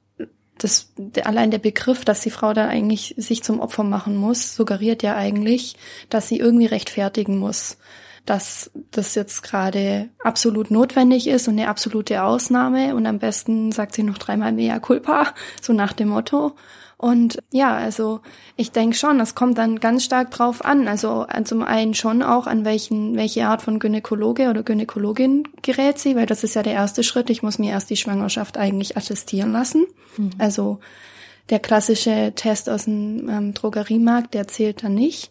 das, 0.58 0.92
allein 1.24 1.52
der 1.52 1.60
Begriff, 1.60 2.06
dass 2.06 2.22
die 2.22 2.30
Frau 2.30 2.54
dann 2.54 2.70
eigentlich 2.70 3.16
sich 3.18 3.44
zum 3.44 3.60
Opfer 3.60 3.84
machen 3.84 4.16
muss, 4.16 4.56
suggeriert 4.56 5.04
ja 5.04 5.16
eigentlich, 5.16 5.76
dass 6.10 6.28
sie 6.28 6.39
irgendwie 6.39 6.68
rechtfertigen 6.68 7.38
muss, 7.38 7.78
dass 8.26 8.72
das 8.92 9.16
jetzt 9.16 9.44
gerade 9.44 10.10
absolut 10.24 10.72
notwendig 10.72 11.28
ist 11.28 11.48
und 11.48 11.60
eine 11.60 11.68
absolute 11.68 12.24
Ausnahme 12.24 12.96
und 12.96 13.06
am 13.06 13.20
besten 13.20 13.72
sagt 13.72 13.94
sie 13.94 14.04
noch 14.04 14.18
dreimal 14.18 14.54
mea 14.54 14.80
culpa, 14.80 15.34
so 15.62 15.74
nach 15.74 15.94
dem 15.94 16.10
Motto. 16.10 16.56
Und 17.04 17.44
ja, 17.52 17.76
also 17.76 18.22
ich 18.56 18.72
denke 18.72 18.96
schon, 18.96 19.20
das 19.20 19.36
kommt 19.36 19.58
dann 19.58 19.82
ganz 19.82 20.06
stark 20.06 20.32
drauf 20.32 20.63
an. 20.63 20.88
Also 20.88 21.26
äh, 21.28 21.44
zum 21.44 21.62
einen 21.62 21.96
schon 21.96 22.24
auch 22.24 22.48
an 22.48 22.63
welchen, 22.63 23.18
welche 23.18 23.46
Art 23.46 23.62
von 23.62 23.80
Gynäkologe 23.80 24.50
oder 24.50 24.63
Gynäkologin 24.63 25.44
gerät 25.62 26.00
sie, 26.00 26.16
weil 26.16 26.28
das 26.28 26.46
ist 26.46 26.54
ja 26.54 26.63
der 26.63 26.72
erste 26.72 27.04
Schritt. 27.04 27.30
Ich 27.30 27.44
muss 27.44 27.60
mir 27.60 27.72
erst 27.72 27.89
die 27.89 27.98
Schwangerschaft 27.98 28.58
eigentlich 28.58 28.96
attestieren 28.96 29.52
lassen. 29.52 29.86
Mhm. 30.16 30.30
Also 30.38 30.80
der 31.50 31.60
klassische 31.60 32.32
Test 32.38 32.70
aus 32.70 32.86
dem 32.86 33.28
ähm, 33.28 33.54
Drogeriemarkt, 33.54 34.34
der 34.34 34.48
zählt 34.48 34.86
dann 34.86 34.96
nicht. 34.96 35.30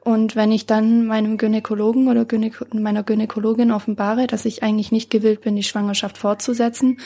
Und 0.00 0.34
wenn 0.34 0.50
ich 0.50 0.66
dann 0.66 1.06
meinem 1.06 1.38
Gynäkologen 1.38 2.08
oder 2.08 2.24
Gynäko 2.24 2.64
meiner 2.72 3.04
Gynäkologin 3.04 3.70
offenbare, 3.70 4.26
dass 4.26 4.44
ich 4.44 4.64
eigentlich 4.64 4.90
nicht 4.90 5.08
gewillt 5.08 5.42
bin, 5.42 5.54
die 5.54 5.62
Schwangerschaft 5.62 6.18
fortzusetzen, 6.18 6.98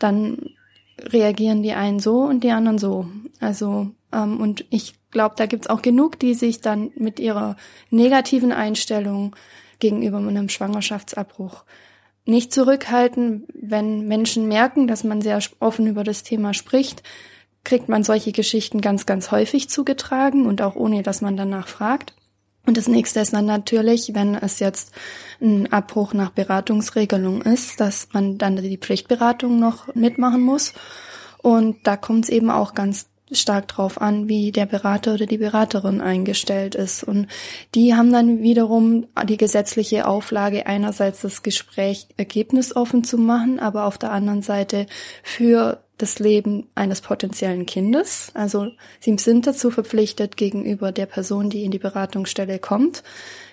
dann 0.00 0.50
reagieren 1.00 1.62
die 1.62 1.72
einen 1.72 2.00
so 2.00 2.22
und 2.22 2.44
die 2.44 2.50
anderen 2.50 2.78
so. 2.78 3.06
Also, 3.40 3.90
ähm, 4.12 4.40
und 4.40 4.64
ich 4.70 4.94
glaube, 5.10 5.34
da 5.36 5.46
gibt's 5.46 5.68
auch 5.68 5.82
genug, 5.82 6.18
die 6.18 6.34
sich 6.34 6.60
dann 6.60 6.90
mit 6.96 7.20
ihrer 7.20 7.56
negativen 7.90 8.52
Einstellung 8.52 9.36
gegenüber 9.78 10.18
einem 10.18 10.48
Schwangerschaftsabbruch 10.48 11.64
nicht 12.24 12.52
zurückhalten. 12.52 13.46
Wenn 13.52 14.06
Menschen 14.06 14.46
merken, 14.48 14.86
dass 14.86 15.04
man 15.04 15.22
sehr 15.22 15.40
offen 15.60 15.86
über 15.86 16.04
das 16.04 16.22
Thema 16.22 16.54
spricht, 16.54 17.02
kriegt 17.64 17.88
man 17.88 18.04
solche 18.04 18.32
Geschichten 18.32 18.80
ganz, 18.80 19.06
ganz 19.06 19.30
häufig 19.30 19.68
zugetragen 19.68 20.46
und 20.46 20.62
auch 20.62 20.76
ohne, 20.76 21.02
dass 21.02 21.20
man 21.20 21.36
danach 21.36 21.68
fragt. 21.68 22.14
Und 22.64 22.76
das 22.76 22.86
nächste 22.86 23.20
ist 23.20 23.32
dann 23.32 23.46
natürlich, 23.46 24.14
wenn 24.14 24.34
es 24.34 24.60
jetzt 24.60 24.92
ein 25.40 25.72
Abbruch 25.72 26.14
nach 26.14 26.30
Beratungsregelung 26.30 27.42
ist, 27.42 27.80
dass 27.80 28.08
man 28.12 28.38
dann 28.38 28.56
die 28.56 28.78
Pflichtberatung 28.78 29.58
noch 29.58 29.92
mitmachen 29.94 30.42
muss. 30.42 30.72
Und 31.38 31.78
da 31.84 31.96
kommt 31.96 32.24
es 32.24 32.30
eben 32.30 32.50
auch 32.50 32.74
ganz 32.74 33.08
stark 33.32 33.68
drauf 33.68 34.00
an, 34.00 34.28
wie 34.28 34.52
der 34.52 34.66
Berater 34.66 35.14
oder 35.14 35.26
die 35.26 35.38
Beraterin 35.38 36.00
eingestellt 36.00 36.74
ist. 36.74 37.02
Und 37.02 37.26
die 37.74 37.94
haben 37.94 38.12
dann 38.12 38.42
wiederum 38.42 39.06
die 39.24 39.36
gesetzliche 39.36 40.06
Auflage, 40.06 40.66
einerseits 40.66 41.22
das 41.22 41.42
Gespräch 41.42 42.06
ergebnisoffen 42.16 43.04
zu 43.04 43.18
machen, 43.18 43.58
aber 43.58 43.86
auf 43.86 43.98
der 43.98 44.12
anderen 44.12 44.42
Seite 44.42 44.86
für 45.22 45.82
das 46.02 46.18
Leben 46.18 46.68
eines 46.74 47.00
potenziellen 47.00 47.64
Kindes. 47.64 48.32
Also 48.34 48.68
sie 49.00 49.16
sind 49.18 49.46
dazu 49.46 49.70
verpflichtet, 49.70 50.36
gegenüber 50.36 50.92
der 50.92 51.06
Person, 51.06 51.48
die 51.48 51.64
in 51.64 51.70
die 51.70 51.78
Beratungsstelle 51.78 52.58
kommt, 52.58 53.02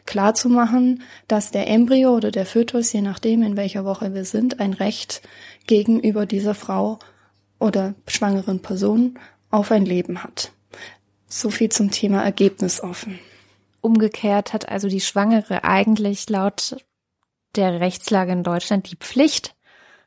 klarzumachen, 0.05 1.03
dass 1.27 1.51
der 1.51 1.67
Embryo 1.67 2.15
oder 2.15 2.31
der 2.31 2.45
Fötus, 2.45 2.91
je 2.91 3.01
nachdem, 3.01 3.43
in 3.43 3.55
welcher 3.55 3.85
Woche 3.85 4.13
wir 4.13 4.25
sind, 4.25 4.59
ein 4.59 4.73
Recht 4.73 5.21
gegenüber 5.67 6.25
dieser 6.25 6.55
Frau 6.55 6.99
oder 7.59 7.93
schwangeren 8.07 8.61
Person 8.61 9.19
auf 9.51 9.71
ein 9.71 9.85
Leben 9.85 10.23
hat. 10.23 10.51
So 11.27 11.51
viel 11.51 11.69
zum 11.69 11.91
Thema 11.91 12.23
Ergebnisoffen. 12.23 13.19
Umgekehrt 13.81 14.51
hat 14.51 14.67
also 14.67 14.87
die 14.87 14.99
Schwangere 14.99 15.63
eigentlich 15.63 16.27
laut 16.29 16.77
der 17.55 17.79
Rechtslage 17.79 18.31
in 18.31 18.43
Deutschland 18.43 18.91
die 18.91 18.95
Pflicht, 18.95 19.55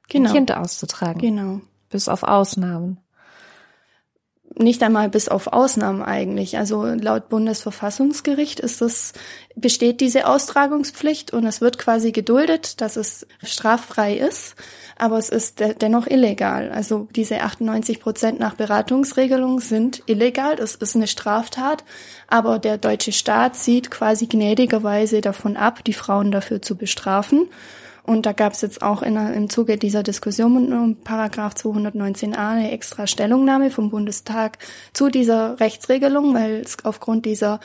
genau. 0.09 0.31
ein 0.31 0.35
Kind 0.35 0.53
auszutragen. 0.53 1.21
Genau. 1.21 1.61
Bis 1.93 2.09
auf 2.09 2.25
Ausnahmen. 2.25 2.99
Nicht 4.59 4.83
einmal 4.83 5.09
bis 5.09 5.29
auf 5.29 5.47
Ausnahmen 5.47 6.03
eigentlich. 6.03 6.59
Also 6.59 6.85
laut 6.85 7.29
Bundesverfassungsgericht 7.29 8.61
ist 8.61 8.83
das, 8.83 9.13
besteht 9.55 10.01
diese 10.01 10.27
Austragungspflicht 10.27 11.33
und 11.33 11.47
es 11.47 11.61
wird 11.61 11.79
quasi 11.79 12.13
geduldet, 12.13 12.81
dass 12.81 12.97
es 12.97 13.27
straffrei 13.43 14.15
ist, 14.15 14.55
aber 14.99 15.17
es 15.19 15.31
ist 15.31 15.61
de 15.61 15.75
dennoch 15.75 16.07
illegal. 16.07 16.71
Also 16.71 17.09
diese 17.15 17.41
98 17.41 18.01
Prozent 18.01 18.41
nach 18.41 18.55
Beratungsregelung 18.55 19.61
sind 19.61 20.03
illegal, 20.07 20.57
das 20.57 20.75
ist 20.75 20.97
eine 20.97 21.07
Straftat, 21.07 21.85
aber 22.29 22.59
der 22.59 22.77
deutsche 22.77 23.13
Staat 23.13 23.57
sieht 23.57 23.91
quasi 23.91 24.27
gnädigerweise 24.27 25.23
davon 25.23 25.57
ab, 25.57 25.83
die 25.85 25.95
Frauen 25.95 26.31
dafür 26.31 26.61
zu 26.61 26.77
bestrafen. 26.77 27.49
Und 28.05 28.27
da 28.27 28.33
gab 28.33 28.53
es 28.53 28.63
jetzt 28.63 28.83
auch 28.83 29.03
in, 29.03 29.17
im 29.17 29.49
Zuge 29.49 29.79
dieser 29.79 30.03
Diskussion 30.03 30.73
um 30.73 30.97
Paragraph 30.97 31.55
219a 31.55 32.35
eine 32.35 32.73
extra 32.73 33.07
Stellungnahme 33.07 33.71
vom 33.71 33.91
Bundestag 33.91 34.59
zu 34.93 35.09
dieser 35.09 35.61
Rechtsregelung, 35.61 36.35
weil 36.35 36.57
es 36.57 36.85
aufgrund 36.85 37.27
dieser 37.27 37.61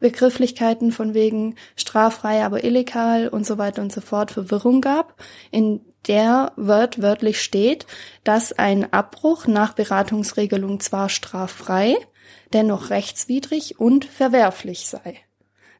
Begrifflichkeiten 0.00 0.92
von 0.92 1.14
wegen 1.14 1.56
straffrei, 1.74 2.44
aber 2.44 2.64
illegal 2.64 3.28
und 3.28 3.46
so 3.46 3.58
weiter 3.58 3.82
und 3.82 3.92
so 3.92 4.00
fort 4.00 4.30
Verwirrung 4.30 4.80
gab, 4.80 5.14
in 5.50 5.80
der 6.06 6.52
wört 6.56 7.02
wörtlich 7.02 7.40
steht, 7.40 7.86
dass 8.24 8.52
ein 8.52 8.92
Abbruch 8.92 9.46
nach 9.46 9.72
Beratungsregelung 9.72 10.80
zwar 10.80 11.08
straffrei, 11.08 11.96
dennoch 12.52 12.90
rechtswidrig 12.90 13.80
und 13.80 14.04
verwerflich 14.04 14.86
sei. 14.86 15.16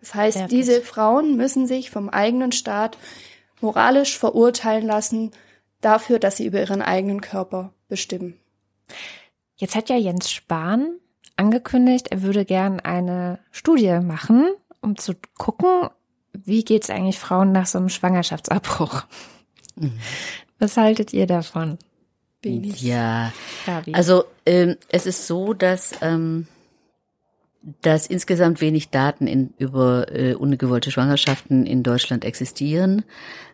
Das 0.00 0.14
heißt, 0.14 0.38
Verwerflich. 0.38 0.60
diese 0.60 0.80
Frauen 0.82 1.36
müssen 1.36 1.66
sich 1.66 1.90
vom 1.90 2.08
eigenen 2.08 2.52
Staat 2.52 2.98
moralisch 3.60 4.18
verurteilen 4.18 4.86
lassen 4.86 5.30
dafür, 5.80 6.18
dass 6.18 6.36
sie 6.36 6.46
über 6.46 6.60
ihren 6.60 6.82
eigenen 6.82 7.20
Körper 7.20 7.72
bestimmen. 7.88 8.38
Jetzt 9.56 9.74
hat 9.74 9.88
ja 9.88 9.96
Jens 9.96 10.30
Spahn 10.30 10.98
angekündigt, 11.36 12.08
er 12.10 12.22
würde 12.22 12.44
gern 12.44 12.80
eine 12.80 13.38
Studie 13.50 14.00
machen, 14.00 14.48
um 14.80 14.96
zu 14.96 15.14
gucken, 15.36 15.88
wie 16.32 16.64
geht 16.64 16.84
es 16.84 16.90
eigentlich 16.90 17.18
Frauen 17.18 17.52
nach 17.52 17.66
so 17.66 17.78
einem 17.78 17.88
Schwangerschaftsabbruch. 17.88 19.04
Mhm. 19.76 19.98
Was 20.58 20.76
haltet 20.76 21.12
ihr 21.12 21.26
davon? 21.26 21.78
Wenig. 22.42 22.82
Ja, 22.82 23.32
Gabi. 23.66 23.94
also 23.94 24.24
ähm, 24.46 24.76
es 24.88 25.06
ist 25.06 25.26
so, 25.26 25.54
dass 25.54 25.92
ähm, 26.02 26.46
dass 27.82 28.06
insgesamt 28.06 28.60
wenig 28.60 28.90
Daten 28.90 29.26
in, 29.26 29.52
über 29.58 30.12
äh, 30.14 30.34
ungewollte 30.34 30.90
Schwangerschaften 30.90 31.66
in 31.66 31.82
Deutschland 31.82 32.24
existieren. 32.24 33.04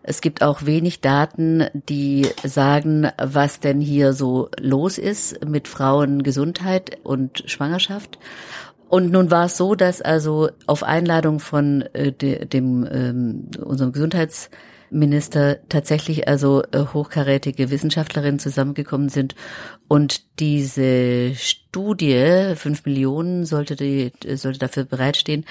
Es 0.03 0.21
gibt 0.21 0.43
auch 0.43 0.67
wenig 0.67 1.01
Daten, 1.01 1.64
die 1.88 2.27
sagen, 2.43 3.09
was 3.17 3.61
denn 3.61 3.81
hier 3.81 4.12
so 4.12 4.51
los 4.61 4.99
ist 4.99 5.45
mit 5.45 5.69
Frauengesundheit 5.69 6.99
und 7.03 7.45
Schwangerschaft. 7.47 8.19
Und 8.88 9.11
nun 9.11 9.31
war 9.31 9.47
es 9.47 9.57
so, 9.57 9.75
dass 9.75 10.03
also 10.03 10.51
auf 10.67 10.83
Einladung 10.83 11.40
von 11.40 11.83
äh, 11.95 12.12
de, 12.12 12.45
dem 12.45 12.87
ähm, 12.90 13.49
unserem 13.64 13.93
Gesundheits 13.93 14.51
Minister 14.90 15.59
tatsächlich 15.68 16.29
also 16.29 16.62
äh, 16.73 16.85
hochkarätige 16.92 17.70
Wissenschaftlerinnen 17.70 18.38
zusammengekommen 18.38 19.09
sind. 19.09 19.35
Und 19.88 20.40
diese 20.40 21.35
Studie, 21.35 22.55
fünf 22.57 22.85
Millionen 22.85 23.44
sollte 23.44 23.77
die, 23.77 24.12
sollte 24.37 24.59
dafür 24.59 24.85
bereitstehen, 24.85 25.44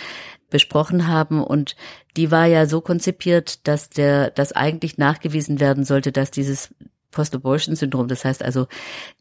besprochen 0.50 1.08
haben. 1.08 1.43
Und 1.43 1.76
die 2.15 2.32
war 2.32 2.46
ja 2.46 2.65
so 2.65 2.82
konzipiert, 2.82 3.67
dass 3.67 3.89
der, 3.89 4.30
dass 4.30 4.52
eigentlich 4.52 4.98
nachgewiesen 4.98 5.60
werden 5.60 5.84
sollte, 5.84 6.12
dass 6.12 6.32
dieses 6.32 6.69
Post-Abortion-Syndrom, 7.13 8.10
das 8.10 8.26
heißt 8.26 8.43
also, 8.43 8.67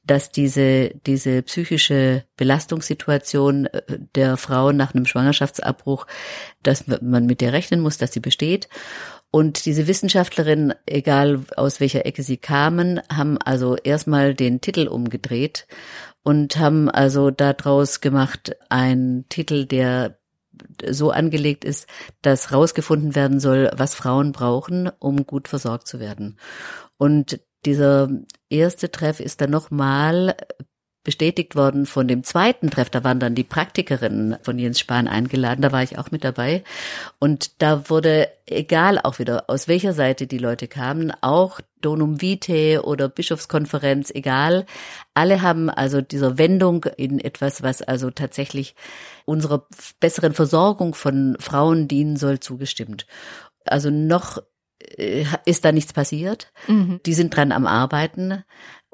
dass 0.05 0.33
diese, 0.33 0.91
diese 1.07 1.43
psychische 1.43 2.25
Belastungssituation 2.37 3.67
äh, 3.67 3.83
der 4.17 4.37
Frauen 4.37 4.77
nach 4.77 4.95
einem 4.95 5.07
Schwangerschaftsabbruch, 5.07 6.07
dass 6.65 6.85
man 7.01 7.27
mit 7.27 7.41
der 7.41 7.53
rechnen 7.53 7.81
muss, 7.81 7.99
dass 7.99 8.13
sie 8.13 8.21
besteht 8.21 8.69
und 9.33 9.65
diese 9.65 9.87
Wissenschaftlerinnen, 9.87 10.75
egal 10.85 11.41
aus 11.57 11.81
welcher 11.81 12.05
Ecke 12.05 12.23
sie 12.23 12.37
kamen, 12.37 13.01
haben 13.11 13.39
also 13.39 13.77
erstmal 13.77 14.35
den 14.35 14.61
Titel 14.61 14.87
umgedreht 14.87 15.67
und 16.23 16.59
haben 16.59 16.91
also 16.91 17.31
daraus 17.31 18.03
gemacht 18.03 18.55
einen 18.69 19.27
Titel, 19.31 19.65
der 19.65 20.19
so 20.87 21.11
angelegt 21.11 21.65
ist, 21.65 21.89
dass 22.21 22.53
rausgefunden 22.53 23.15
werden 23.15 23.41
soll, 23.41 23.71
was 23.75 23.95
Frauen 23.95 24.33
brauchen, 24.33 24.91
um 24.99 25.25
gut 25.27 25.49
versorgt 25.49 25.89
zu 25.89 25.99
werden. 25.99 26.39
Und 26.99 27.41
dieser 27.65 28.11
erste 28.51 28.91
Treff 28.91 29.19
ist 29.19 29.41
dann 29.41 29.51
nochmal 29.51 30.37
bestätigt 31.05 31.57
worden 31.57 31.87
von 31.87 32.07
dem 32.07 32.23
zweiten 32.23 32.71
Treff. 32.71 32.89
Da 32.89 33.03
waren 33.03 33.19
dann 33.19 33.35
die 33.35 33.45
Praktikerinnen 33.45 34.37
von 34.43 34.59
Jens 34.59 34.79
Spahn 34.79 35.09
eingeladen. 35.09 35.63
Da 35.63 35.73
war 35.73 35.83
ich 35.83 35.99
auch 35.99 36.11
mit 36.11 36.25
dabei. 36.25 36.63
Und 37.19 37.61
da 37.61 37.89
wurde, 37.91 38.29
egal 38.47 38.99
auch 38.99 39.19
wieder, 39.19 39.51
aus 39.51 39.67
welcher 39.67 39.93
Seite 39.95 40.27
die 40.27 40.39
Leute 40.39 40.69
kamen, 40.69 41.13
auch 41.21 41.61
Donum 41.81 42.21
Vitae 42.21 42.79
oder 42.79 43.09
Bischofskonferenz, 43.09 44.11
egal. 44.15 44.67
Alle 45.15 45.43
haben 45.43 45.69
also 45.69 46.01
dieser 46.01 46.39
Wendung 46.39 46.85
in 46.97 47.19
etwas, 47.19 47.63
was 47.63 47.83
also 47.83 48.11
tatsächlich 48.11 48.77
unserer 49.25 49.67
besseren 49.99 50.35
Versorgung 50.35 50.95
von 50.95 51.37
Frauen 51.41 51.89
dienen 51.89 52.17
soll, 52.17 52.39
zugestimmt. 52.39 53.07
Also 53.65 53.91
noch 53.91 54.39
äh, 54.97 55.25
ist 55.45 55.65
da 55.65 55.73
nichts 55.73 55.93
passiert. 55.93 56.53
Mhm. 56.69 57.01
Die 57.05 57.15
sind 57.15 57.35
dran 57.35 57.51
am 57.51 57.67
Arbeiten 57.67 58.45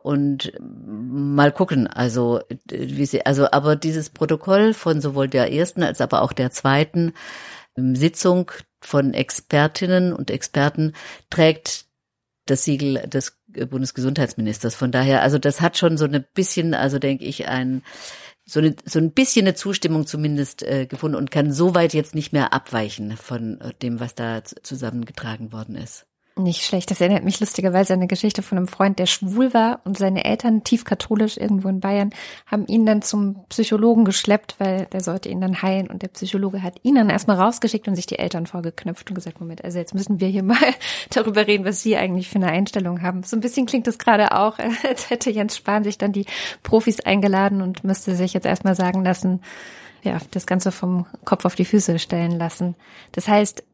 und 0.09 0.55
mal 0.59 1.53
gucken, 1.53 1.87
also 1.87 2.40
wie 2.66 3.05
sie, 3.05 3.27
also 3.27 3.51
aber 3.51 3.77
dieses 3.77 4.09
Protokoll 4.09 4.73
von 4.73 5.03
sowohl 5.03 5.29
der 5.29 5.53
ersten 5.53 5.83
als 5.83 6.01
aber 6.01 6.23
auch 6.23 6.33
der 6.33 6.51
zweiten 6.51 7.12
ähm, 7.77 7.94
Sitzung 7.94 8.51
von 8.81 9.12
Expertinnen 9.12 10.14
und 10.14 10.31
Experten 10.31 10.94
trägt 11.29 11.85
das 12.47 12.64
Siegel 12.64 13.07
des 13.07 13.38
Bundesgesundheitsministers. 13.49 14.75
Von 14.75 14.92
daher, 14.92 15.21
also 15.21 15.37
das 15.37 15.61
hat 15.61 15.77
schon 15.77 15.99
so 15.99 16.07
ein 16.07 16.25
bisschen, 16.33 16.73
also 16.73 16.99
denke 16.99 17.27
ich, 17.27 17.47
ein 17.47 17.83
so, 18.47 18.61
eine, 18.61 18.77
so 18.87 18.99
ein 18.99 19.12
bisschen 19.12 19.44
eine 19.44 19.57
Zustimmung 19.57 20.07
zumindest 20.07 20.62
äh, 20.62 20.87
gefunden 20.87 21.18
und 21.18 21.31
kann 21.31 21.53
soweit 21.53 21.92
jetzt 21.92 22.14
nicht 22.14 22.33
mehr 22.33 22.55
abweichen 22.55 23.18
von 23.18 23.61
äh, 23.61 23.75
dem, 23.83 24.01
was 24.01 24.14
da 24.14 24.42
zusammengetragen 24.42 25.53
worden 25.53 25.75
ist. 25.75 26.08
Nicht 26.38 26.64
schlecht. 26.64 26.88
Das 26.92 27.01
erinnert 27.01 27.24
mich 27.24 27.40
lustigerweise 27.40 27.92
an 27.92 27.98
eine 27.98 28.07
Geschichte 28.07 28.42
von 28.42 28.59
einem 28.59 28.68
Freund, 28.68 29.01
der 29.01 29.07
schwul 29.07 29.53
war 29.55 29.81
und 29.83 29.98
seine 29.98 30.24
Eltern, 30.24 30.62
tief 30.62 30.85
katholisch 30.85 31.37
irgendwo 31.37 31.68
in 31.68 31.81
Bayern, 31.81 32.11
haben 32.46 32.64
ihn 32.68 32.87
dann 32.87 33.03
zum 33.03 33.44
Psychologen 33.48 34.05
geschleppt, 34.05 34.55
weil 34.59 34.87
der 34.87 35.01
sollte 35.01 35.29
ihn 35.31 35.40
dann 35.40 35.62
heilen 35.62 35.88
und 35.88 36.03
der 36.03 36.09
Psychologe 36.09 36.62
hat 36.62 36.77
ihn 36.85 36.94
dann 36.94 37.11
erstmal 37.11 37.40
rausgeschickt 37.40 37.88
und 37.88 37.96
sich 37.96 38.07
die 38.07 38.20
Eltern 38.20 38.46
vorgeknöpft 38.46 39.11
und 39.11 39.16
gesagt, 39.16 39.40
Moment, 39.40 39.64
also 39.64 39.81
jetzt 39.81 39.94
müssen 39.94 40.20
wir 40.20 40.29
hier 40.29 40.44
mal 40.44 40.57
darüber 41.11 41.44
reden, 41.44 41.64
was 41.64 41.83
Sie 41.83 41.96
eigentlich 41.96 42.29
für 42.29 42.37
eine 42.37 42.53
Einstellung 42.53 43.03
haben. 43.03 43.24
So 43.24 43.37
ein 43.37 43.40
bisschen 43.40 43.66
klingt 43.66 43.88
es 43.88 43.98
gerade 43.98 44.31
auch, 44.38 44.61
als 44.88 45.11
hätte 45.11 45.31
Jens 45.31 45.57
Spahn 45.57 45.83
sich 45.83 45.98
dann 45.98 46.12
die 46.12 46.27
Profis 46.62 47.01
eingeladen 47.01 47.62
und 47.62 47.83
müsste 47.83 48.14
sich 48.14 48.33
jetzt 48.33 48.46
erstmal 48.46 48.77
sagen 48.77 49.03
lassen, 49.03 49.40
ja, 50.05 50.18
das 50.31 50.46
Ganze 50.46 50.70
vom 50.70 51.07
Kopf 51.24 51.44
auf 51.44 51.57
die 51.57 51.64
Füße 51.64 51.98
stellen 51.98 52.38
lassen. 52.38 52.77
Das 53.11 53.27
heißt, 53.27 53.64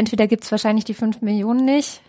entweder 0.00 0.26
gibt's 0.26 0.50
wahrscheinlich 0.50 0.84
die 0.84 0.94
fünf 0.94 1.20
Millionen 1.20 1.64
nicht 1.64 2.00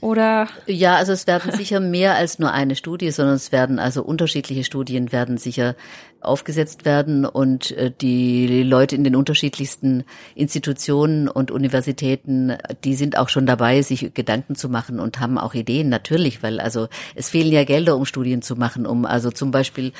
oder? 0.00 0.48
Ja, 0.66 0.96
also 0.96 1.12
es 1.12 1.26
werden 1.26 1.52
sicher 1.52 1.78
mehr 1.78 2.14
als 2.14 2.38
nur 2.38 2.52
eine 2.52 2.74
Studie, 2.74 3.10
sondern 3.10 3.36
es 3.36 3.52
werden 3.52 3.78
also 3.78 4.02
unterschiedliche 4.02 4.64
Studien 4.64 5.12
werden 5.12 5.36
sicher 5.36 5.76
aufgesetzt 6.20 6.84
werden 6.84 7.24
und 7.24 7.70
äh, 7.72 7.90
die 7.90 8.62
Leute 8.62 8.96
in 8.96 9.04
den 9.04 9.16
unterschiedlichsten 9.16 10.04
Institutionen 10.34 11.28
und 11.28 11.50
Universitäten, 11.50 12.56
die 12.84 12.94
sind 12.94 13.16
auch 13.16 13.28
schon 13.28 13.46
dabei, 13.46 13.82
sich 13.82 14.12
Gedanken 14.14 14.54
zu 14.54 14.68
machen 14.68 15.00
und 15.00 15.20
haben 15.20 15.38
auch 15.38 15.54
Ideen, 15.54 15.88
natürlich, 15.88 16.42
weil 16.42 16.60
also 16.60 16.88
es 17.14 17.30
fehlen 17.30 17.52
ja 17.52 17.64
Gelder, 17.64 17.96
um 17.96 18.04
Studien 18.04 18.42
zu 18.42 18.56
machen, 18.56 18.86
um 18.86 19.04
also 19.04 19.30
zum 19.30 19.50
Beispiel 19.50 19.92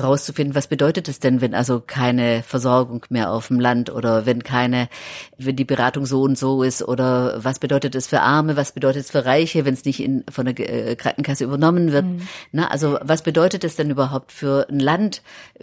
rauszufinden, 0.00 0.54
was 0.54 0.66
bedeutet 0.66 1.08
es 1.08 1.20
denn, 1.20 1.40
wenn 1.40 1.54
also 1.54 1.80
keine 1.80 2.42
Versorgung 2.42 3.04
mehr 3.10 3.32
auf 3.32 3.48
dem 3.48 3.60
Land 3.60 3.90
oder 3.90 4.26
wenn 4.26 4.42
keine, 4.42 4.88
wenn 5.38 5.56
die 5.56 5.64
Beratung 5.64 6.04
so 6.04 6.22
und 6.22 6.36
so 6.36 6.62
ist 6.62 6.82
oder 6.82 7.44
was 7.44 7.58
bedeutet 7.58 7.94
es 7.94 8.08
für 8.08 8.20
Arme, 8.20 8.56
was 8.56 8.72
bedeutet 8.72 9.04
es 9.04 9.10
für 9.10 9.24
Reiche, 9.24 9.64
wenn 9.64 9.74
es 9.74 9.84
nicht 9.84 10.00
in, 10.00 10.24
von 10.30 10.46
der 10.46 10.58
äh, 10.58 10.96
Krankenkasse 10.96 11.44
übernommen 11.44 11.92
wird. 11.92 12.04
Mhm. 12.04 12.28
Na, 12.52 12.68
also 12.68 12.98
was 13.02 13.22
bedeutet 13.22 13.62
es 13.62 13.76
denn 13.76 13.90
überhaupt 13.90 14.32
für 14.32 14.66
ein 14.68 14.80
Land, 14.80 15.22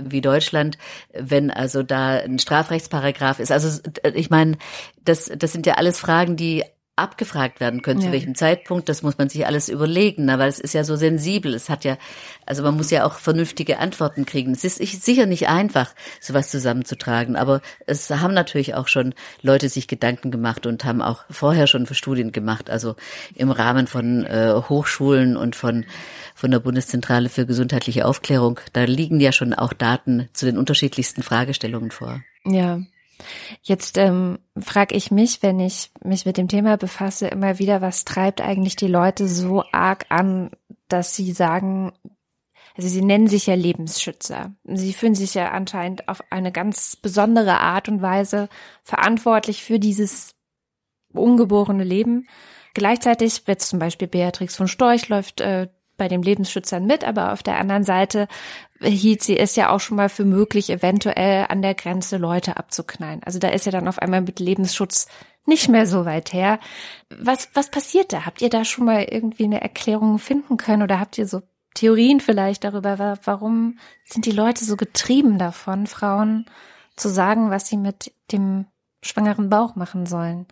wie 0.10 0.22
Deutschland, 0.22 0.78
wenn 1.14 1.52
also 1.52 1.84
da 1.84 2.20
ein 2.20 2.40
Strafrechtsparagraph 2.40 3.40
ist. 3.40 3.52
Also 3.52 3.82
ich 4.14 4.30
meine, 4.30 4.58
das, 5.04 5.32
das 5.36 5.52
sind 5.52 5.66
ja 5.66 5.76
alles 5.76 6.00
Fragen, 6.00 6.36
die 6.36 6.64
abgefragt 6.98 7.60
werden 7.60 7.82
können, 7.82 8.02
ja. 8.02 8.08
zu 8.08 8.12
welchem 8.12 8.36
Zeitpunkt, 8.36 8.90
das 8.90 9.02
muss 9.02 9.18
man 9.18 9.30
sich 9.30 9.46
alles 9.48 9.70
überlegen, 9.70 10.28
weil 10.28 10.50
es 10.50 10.60
ist 10.60 10.74
ja 10.74 10.84
so 10.84 10.96
sensibel. 10.96 11.54
Es 11.54 11.70
hat 11.70 11.84
ja, 11.86 11.98
also 12.46 12.64
man 12.64 12.76
muss 12.76 12.92
ja 12.92 13.06
auch 13.06 13.16
vernünftige 13.16 13.80
Antworten 13.80 14.26
kriegen. 14.26 14.52
Es 14.52 14.64
ist 14.64 14.78
sicher 15.04 15.26
nicht 15.26 15.48
einfach, 15.48 15.96
sowas 16.20 16.52
zusammenzutragen, 16.52 17.36
aber 17.36 17.62
es 17.88 18.10
haben 18.10 18.34
natürlich 18.34 18.76
auch 18.76 18.88
schon 18.88 19.16
Leute 19.42 19.70
sich 19.70 19.88
Gedanken 19.88 20.32
gemacht 20.32 20.66
und 20.66 20.84
haben 20.84 21.02
auch 21.02 21.24
vorher 21.30 21.66
schon 21.66 21.88
für 21.88 21.96
Studien 21.96 22.32
gemacht, 22.32 22.70
also 22.70 22.96
im 23.36 23.52
Rahmen 23.52 23.88
von 23.88 24.26
äh, 24.26 24.54
Hochschulen 24.70 25.38
und 25.38 25.56
von 25.56 25.86
von 26.42 26.52
der 26.52 26.60
Bundeszentrale 26.60 27.30
für 27.30 27.46
gesundheitliche 27.46 28.06
Aufklärung. 28.06 28.60
Da 28.74 28.84
liegen 28.84 29.20
ja 29.20 29.32
schon 29.32 29.54
auch 29.54 29.74
Daten 29.74 30.28
zu 30.34 30.48
den 30.48 30.58
unterschiedlichsten 30.58 31.22
Fragestellungen 31.22 31.92
vor. 31.92 32.22
Ja, 32.44 32.82
Jetzt 33.62 34.00
ähm, 34.00 34.40
frage 34.60 34.96
ich 34.96 35.12
mich, 35.12 35.44
wenn 35.44 35.60
ich 35.60 35.92
mich 36.04 36.26
mit 36.26 36.38
dem 36.38 36.48
Thema 36.48 36.76
befasse, 36.76 37.28
immer 37.28 37.60
wieder, 37.60 37.80
was 37.80 38.04
treibt 38.04 38.42
eigentlich 38.42 38.76
die 38.76 38.88
Leute 38.88 39.28
so 39.28 39.64
arg 39.72 40.08
an, 40.10 40.50
dass 40.88 41.16
sie 41.16 41.32
sagen, 41.32 41.92
also 42.76 42.90
sie 42.90 43.04
nennen 43.04 43.28
sich 43.28 43.46
ja 43.46 43.54
Lebensschützer. 43.54 44.56
Sie 44.64 44.94
fühlen 44.94 45.14
sich 45.14 45.36
ja 45.36 45.52
anscheinend 45.52 46.10
auf 46.10 46.24
eine 46.32 46.52
ganz 46.52 46.96
besondere 46.96 47.60
Art 47.60 47.88
und 47.90 48.02
Weise 48.02 48.50
verantwortlich 48.84 49.64
für 49.64 49.78
dieses 49.78 50.34
ungeborene 51.14 51.84
Leben. 51.84 52.28
Gleichzeitig 52.74 53.46
wird 53.46 53.62
zum 53.62 53.78
Beispiel 53.78 54.08
Beatrix 54.08 54.56
von 54.56 54.68
Storch 54.68 55.10
läuft 55.10 55.42
äh, 55.42 55.68
bei 56.02 56.08
den 56.08 56.24
Lebensschützern 56.24 56.84
mit, 56.88 57.04
aber 57.04 57.32
auf 57.32 57.44
der 57.44 57.60
anderen 57.60 57.84
Seite 57.84 58.28
hielt 58.82 59.22
sie 59.22 59.38
es 59.38 59.56
ja 59.56 59.70
auch 59.70 59.80
schon 59.80 59.98
mal 59.98 60.10
für 60.10 60.26
möglich, 60.26 60.72
eventuell 60.72 61.46
an 61.48 61.62
der 61.62 61.76
Grenze 61.76 62.18
Leute 62.18 62.58
abzuknallen. 62.58 63.22
Also 63.24 63.38
da 63.38 63.50
ist 63.50 63.68
ja 63.68 63.72
dann 63.72 63.88
auf 63.88 64.00
einmal 64.00 64.22
mit 64.22 64.40
Lebensschutz 64.40 65.06
nicht 65.46 65.70
mehr 65.70 65.86
so 65.86 66.04
weit 66.04 66.34
her. 66.34 66.60
Was, 67.20 67.50
was 67.54 67.70
passiert 67.70 68.14
da? 68.14 68.26
Habt 68.26 68.42
ihr 68.42 68.50
da 68.50 68.66
schon 68.66 68.86
mal 68.86 69.04
irgendwie 69.04 69.44
eine 69.44 69.62
Erklärung 69.62 70.18
finden 70.18 70.58
können 70.58 70.82
oder 70.82 71.00
habt 71.00 71.20
ihr 71.20 71.28
so 71.28 71.44
Theorien 71.76 72.20
vielleicht 72.20 72.64
darüber, 72.64 73.20
warum 73.24 73.78
sind 74.04 74.26
die 74.26 74.32
Leute 74.32 74.66
so 74.66 74.78
getrieben 74.78 75.38
davon, 75.38 75.86
Frauen 75.86 76.48
zu 76.96 77.10
sagen, 77.10 77.52
was 77.52 77.68
sie 77.68 77.78
mit 77.78 78.12
dem 78.32 78.66
schwangeren 79.04 79.52
Bauch 79.52 79.76
machen 79.76 80.08
sollen? 80.08 80.48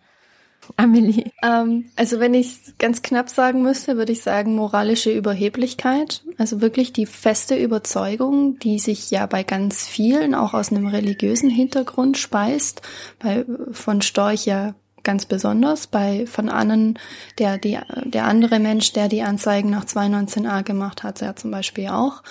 Amelie? 0.76 1.30
Ähm, 1.42 1.86
also 1.96 2.20
wenn 2.20 2.34
ich 2.34 2.78
ganz 2.78 3.02
knapp 3.02 3.28
sagen 3.28 3.62
müsste, 3.62 3.96
würde 3.96 4.12
ich 4.12 4.22
sagen 4.22 4.54
moralische 4.54 5.10
Überheblichkeit. 5.10 6.22
Also 6.38 6.60
wirklich 6.60 6.92
die 6.92 7.06
feste 7.06 7.56
Überzeugung, 7.56 8.58
die 8.58 8.78
sich 8.78 9.10
ja 9.10 9.26
bei 9.26 9.42
ganz 9.42 9.86
vielen 9.86 10.34
auch 10.34 10.54
aus 10.54 10.70
einem 10.70 10.86
religiösen 10.86 11.50
Hintergrund 11.50 12.18
speist. 12.18 12.82
Bei, 13.18 13.44
von 13.72 14.02
Storch 14.02 14.46
ja 14.46 14.74
ganz 15.02 15.26
besonders. 15.26 15.86
Bei 15.86 16.26
von 16.26 16.48
Annen, 16.48 16.98
der, 17.38 17.58
die, 17.58 17.78
der 18.04 18.24
andere 18.24 18.58
Mensch, 18.58 18.92
der 18.92 19.08
die 19.08 19.22
Anzeigen 19.22 19.70
nach 19.70 19.84
219a 19.84 20.62
gemacht 20.62 21.02
hat, 21.02 21.20
ja 21.20 21.34
zum 21.36 21.50
Beispiel 21.50 21.88
auch. 21.88 22.22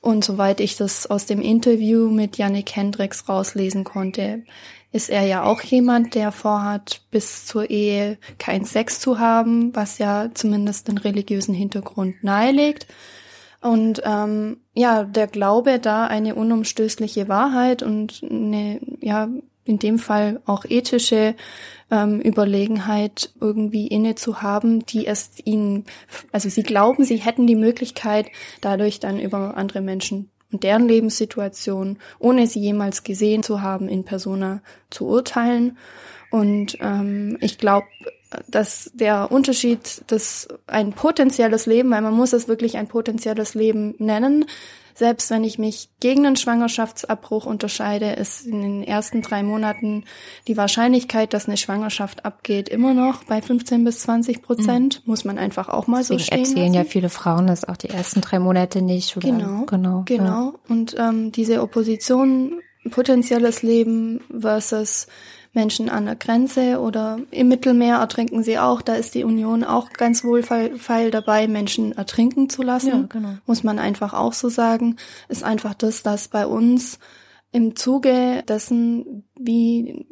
Und 0.00 0.22
soweit 0.22 0.60
ich 0.60 0.76
das 0.76 1.06
aus 1.06 1.24
dem 1.24 1.40
Interview 1.40 2.10
mit 2.10 2.36
Yannick 2.36 2.76
Hendricks 2.76 3.26
rauslesen 3.26 3.84
konnte, 3.84 4.42
ist 4.94 5.10
er 5.10 5.24
ja 5.24 5.42
auch 5.42 5.60
jemand, 5.60 6.14
der 6.14 6.30
vorhat, 6.30 7.00
bis 7.10 7.46
zur 7.46 7.68
Ehe 7.68 8.16
keinen 8.38 8.64
Sex 8.64 9.00
zu 9.00 9.18
haben, 9.18 9.74
was 9.74 9.98
ja 9.98 10.28
zumindest 10.32 10.86
den 10.86 10.98
religiösen 10.98 11.52
Hintergrund 11.52 12.22
nahelegt. 12.22 12.86
Und 13.60 14.02
ähm, 14.04 14.58
ja, 14.72 15.02
der 15.02 15.26
Glaube 15.26 15.80
da 15.80 16.06
eine 16.06 16.36
unumstößliche 16.36 17.28
Wahrheit 17.28 17.82
und 17.82 18.22
eine, 18.22 18.80
ja, 19.00 19.28
in 19.64 19.80
dem 19.80 19.98
Fall 19.98 20.40
auch 20.46 20.64
ethische 20.64 21.34
ähm, 21.90 22.20
Überlegenheit 22.20 23.32
irgendwie 23.40 23.88
inne 23.88 24.14
zu 24.14 24.42
haben, 24.42 24.86
die 24.86 25.08
es 25.08 25.30
ihnen, 25.44 25.86
also 26.30 26.48
sie 26.48 26.62
glauben, 26.62 27.04
sie 27.04 27.16
hätten 27.16 27.48
die 27.48 27.56
Möglichkeit, 27.56 28.26
dadurch 28.60 29.00
dann 29.00 29.18
über 29.18 29.56
andere 29.56 29.80
Menschen 29.80 30.30
und 30.54 30.62
deren 30.62 30.86
Lebenssituation, 30.86 31.98
ohne 32.20 32.46
sie 32.46 32.60
jemals 32.60 33.02
gesehen 33.02 33.42
zu 33.42 33.60
haben, 33.60 33.88
in 33.88 34.04
persona 34.04 34.62
zu 34.88 35.04
urteilen. 35.08 35.76
Und 36.30 36.78
ähm, 36.80 37.38
ich 37.40 37.58
glaube, 37.58 37.88
dass 38.48 38.90
der 38.94 39.30
Unterschied, 39.30 40.02
dass 40.08 40.48
ein 40.66 40.92
potenzielles 40.92 41.66
Leben, 41.66 41.90
weil 41.90 42.02
man 42.02 42.14
muss 42.14 42.32
es 42.32 42.48
wirklich 42.48 42.76
ein 42.76 42.88
potenzielles 42.88 43.54
Leben 43.54 43.94
nennen, 43.98 44.46
selbst 44.94 45.30
wenn 45.30 45.42
ich 45.42 45.58
mich 45.58 45.90
gegen 45.98 46.24
einen 46.24 46.36
Schwangerschaftsabbruch 46.36 47.46
unterscheide, 47.46 48.12
ist 48.12 48.46
in 48.46 48.62
den 48.62 48.82
ersten 48.84 49.22
drei 49.22 49.42
Monaten 49.42 50.04
die 50.46 50.56
Wahrscheinlichkeit, 50.56 51.34
dass 51.34 51.48
eine 51.48 51.56
Schwangerschaft 51.56 52.24
abgeht, 52.24 52.68
immer 52.68 52.94
noch 52.94 53.24
bei 53.24 53.42
15 53.42 53.82
bis 53.82 54.00
20 54.00 54.40
Prozent. 54.42 55.02
Mhm. 55.04 55.10
Muss 55.10 55.24
man 55.24 55.38
einfach 55.38 55.68
auch 55.68 55.88
mal 55.88 55.98
Deswegen 55.98 56.20
so 56.20 56.24
stehen 56.24 56.38
erzählen 56.38 56.66
lassen. 56.66 56.74
ja 56.74 56.84
viele 56.84 57.08
Frauen 57.08 57.48
das 57.48 57.64
auch 57.64 57.76
die 57.76 57.90
ersten 57.90 58.20
drei 58.20 58.38
Monate 58.38 58.82
nicht. 58.82 59.16
Oder? 59.16 59.28
Genau, 59.28 59.64
genau, 59.66 60.02
genau. 60.06 60.52
Ja. 60.52 60.52
Und 60.68 60.94
ähm, 60.96 61.32
diese 61.32 61.60
Opposition 61.60 62.60
potenzielles 62.90 63.62
Leben 63.62 64.20
versus 64.38 65.08
Menschen 65.54 65.88
an 65.88 66.06
der 66.06 66.16
Grenze 66.16 66.80
oder 66.80 67.18
im 67.30 67.48
Mittelmeer 67.48 67.96
ertrinken 67.96 68.42
sie 68.42 68.58
auch. 68.58 68.82
Da 68.82 68.94
ist 68.94 69.14
die 69.14 69.24
Union 69.24 69.64
auch 69.64 69.90
ganz 69.90 70.24
wohlfeil 70.24 71.10
dabei, 71.10 71.46
Menschen 71.48 71.92
ertrinken 71.92 72.48
zu 72.50 72.62
lassen. 72.62 72.88
Ja, 72.88 73.06
genau. 73.08 73.34
Muss 73.46 73.62
man 73.62 73.78
einfach 73.78 74.12
auch 74.14 74.32
so 74.32 74.48
sagen. 74.48 74.96
Ist 75.28 75.44
einfach 75.44 75.74
das, 75.74 76.02
dass 76.02 76.28
bei 76.28 76.46
uns 76.46 76.98
im 77.52 77.76
Zuge 77.76 78.42
dessen, 78.48 79.24
wie 79.38 80.06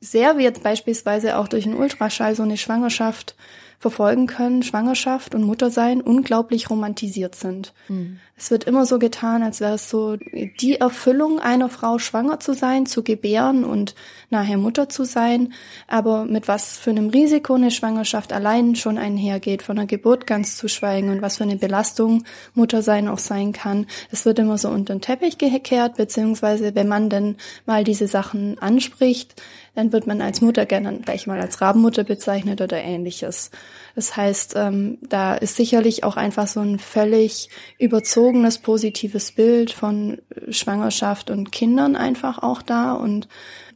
sehr 0.00 0.36
wir 0.36 0.44
jetzt 0.44 0.62
beispielsweise 0.62 1.38
auch 1.38 1.48
durch 1.48 1.64
einen 1.64 1.76
Ultraschall 1.76 2.34
so 2.34 2.42
eine 2.42 2.56
Schwangerschaft 2.56 3.36
verfolgen 3.78 4.26
können, 4.26 4.62
Schwangerschaft 4.62 5.34
und 5.34 5.42
Muttersein 5.42 6.00
unglaublich 6.00 6.70
romantisiert 6.70 7.34
sind. 7.34 7.72
Mhm. 7.88 8.18
Es 8.36 8.50
wird 8.50 8.64
immer 8.64 8.84
so 8.84 8.98
getan, 8.98 9.44
als 9.44 9.60
wäre 9.60 9.74
es 9.74 9.88
so 9.88 10.16
die 10.16 10.74
Erfüllung 10.80 11.38
einer 11.38 11.68
Frau, 11.68 11.98
schwanger 11.98 12.40
zu 12.40 12.52
sein, 12.52 12.84
zu 12.84 13.04
gebären 13.04 13.64
und 13.64 13.94
nachher 14.28 14.58
Mutter 14.58 14.88
zu 14.88 15.04
sein. 15.04 15.52
Aber 15.86 16.24
mit 16.24 16.48
was 16.48 16.76
für 16.76 16.90
einem 16.90 17.10
Risiko 17.10 17.54
eine 17.54 17.70
Schwangerschaft 17.70 18.32
allein 18.32 18.74
schon 18.74 18.98
einhergeht, 18.98 19.62
von 19.62 19.76
der 19.76 19.86
Geburt 19.86 20.26
ganz 20.26 20.56
zu 20.56 20.66
schweigen 20.68 21.10
und 21.10 21.22
was 21.22 21.36
für 21.36 21.44
eine 21.44 21.56
Belastung 21.56 22.24
Muttersein 22.54 23.06
auch 23.06 23.20
sein 23.20 23.52
kann. 23.52 23.86
Es 24.10 24.26
wird 24.26 24.40
immer 24.40 24.58
so 24.58 24.68
unter 24.68 24.94
den 24.94 25.00
Teppich 25.00 25.38
gekehrt, 25.38 25.96
beziehungsweise 25.96 26.74
wenn 26.74 26.88
man 26.88 27.10
denn 27.10 27.36
mal 27.66 27.84
diese 27.84 28.08
Sachen 28.08 28.58
anspricht, 28.58 29.40
dann 29.74 29.92
wird 29.92 30.06
man 30.06 30.20
als 30.20 30.40
Mutter 30.40 30.66
gerne 30.66 30.98
gleich 30.98 31.26
mal 31.26 31.40
als 31.40 31.60
Rabenmutter 31.60 32.04
bezeichnet 32.04 32.60
oder 32.60 32.78
ähnliches. 32.78 33.50
Das 33.94 34.16
heißt, 34.16 34.54
ähm, 34.56 34.98
da 35.02 35.34
ist 35.34 35.56
sicherlich 35.56 36.04
auch 36.04 36.16
einfach 36.16 36.46
so 36.46 36.60
ein 36.60 36.78
völlig 36.78 37.48
überzogenes 37.78 38.58
positives 38.58 39.32
Bild 39.32 39.72
von 39.72 40.18
Schwangerschaft 40.48 41.30
und 41.30 41.52
Kindern 41.52 41.96
einfach 41.96 42.42
auch 42.42 42.62
da 42.62 42.92
und 42.92 43.28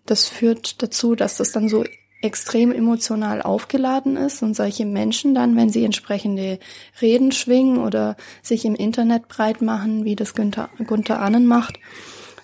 das 0.06 0.26
führt 0.28 0.82
dazu, 0.82 1.14
dass 1.14 1.36
das 1.36 1.52
dann 1.52 1.68
so 1.68 1.84
extrem 2.20 2.72
emotional 2.72 3.42
aufgeladen 3.42 4.16
ist 4.16 4.42
und 4.42 4.54
solche 4.54 4.84
Menschen 4.84 5.34
dann, 5.34 5.56
wenn 5.56 5.70
sie 5.70 5.84
entsprechende 5.84 6.58
Reden 7.00 7.30
schwingen 7.30 7.78
oder 7.78 8.16
sich 8.42 8.64
im 8.64 8.74
Internet 8.74 9.28
breit 9.28 9.62
machen, 9.62 10.04
wie 10.04 10.16
das 10.16 10.34
Günther, 10.34 10.68
Gunther 10.84 11.20
Annen 11.20 11.46
macht, 11.46 11.78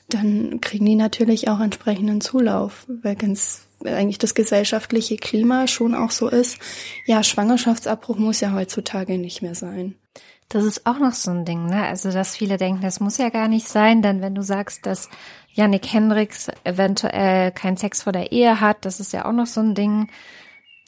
dann 0.09 0.61
kriegen 0.61 0.87
die 0.87 0.97
natürlich 0.97 1.49
auch 1.49 1.61
entsprechenden 1.61 2.21
Zulauf, 2.21 2.87
weil 2.89 3.17
ganz 3.17 3.67
eigentlich 3.85 4.19
das 4.19 4.35
gesellschaftliche 4.35 5.17
Klima 5.17 5.67
schon 5.67 5.95
auch 5.95 6.11
so 6.11 6.29
ist. 6.29 6.59
Ja, 7.07 7.23
Schwangerschaftsabbruch 7.23 8.17
muss 8.17 8.41
ja 8.41 8.53
heutzutage 8.53 9.19
nicht 9.19 9.43
mehr 9.43 9.55
sein. 9.55 9.95
Das 10.49 10.65
ist 10.65 10.87
auch 10.87 10.99
noch 10.99 11.15
so 11.15 11.31
ein 11.31 11.45
Ding, 11.45 11.67
ne? 11.67 11.85
Also, 11.85 12.11
dass 12.11 12.37
viele 12.37 12.59
denken, 12.59 12.83
das 12.83 13.01
muss 13.01 13.19
ja 13.19 13.31
gar 13.31 13.49
nicht 13.49 13.67
sein, 13.67 14.03
denn 14.03 14.21
wenn 14.21 14.35
du 14.35 14.43
sagst, 14.43 14.87
dass 14.87 15.09
Yannick 15.53 15.93
Hendricks 15.93 16.49
eventuell 16.65 17.51
keinen 17.53 17.77
Sex 17.77 18.03
vor 18.03 18.13
der 18.13 18.31
Ehe 18.31 18.61
hat, 18.61 18.85
das 18.85 19.01
ist 19.01 19.13
ja 19.13 19.25
auch 19.25 19.33
noch 19.33 19.47
so 19.47 19.61
ein 19.61 19.75
Ding. 19.75 20.09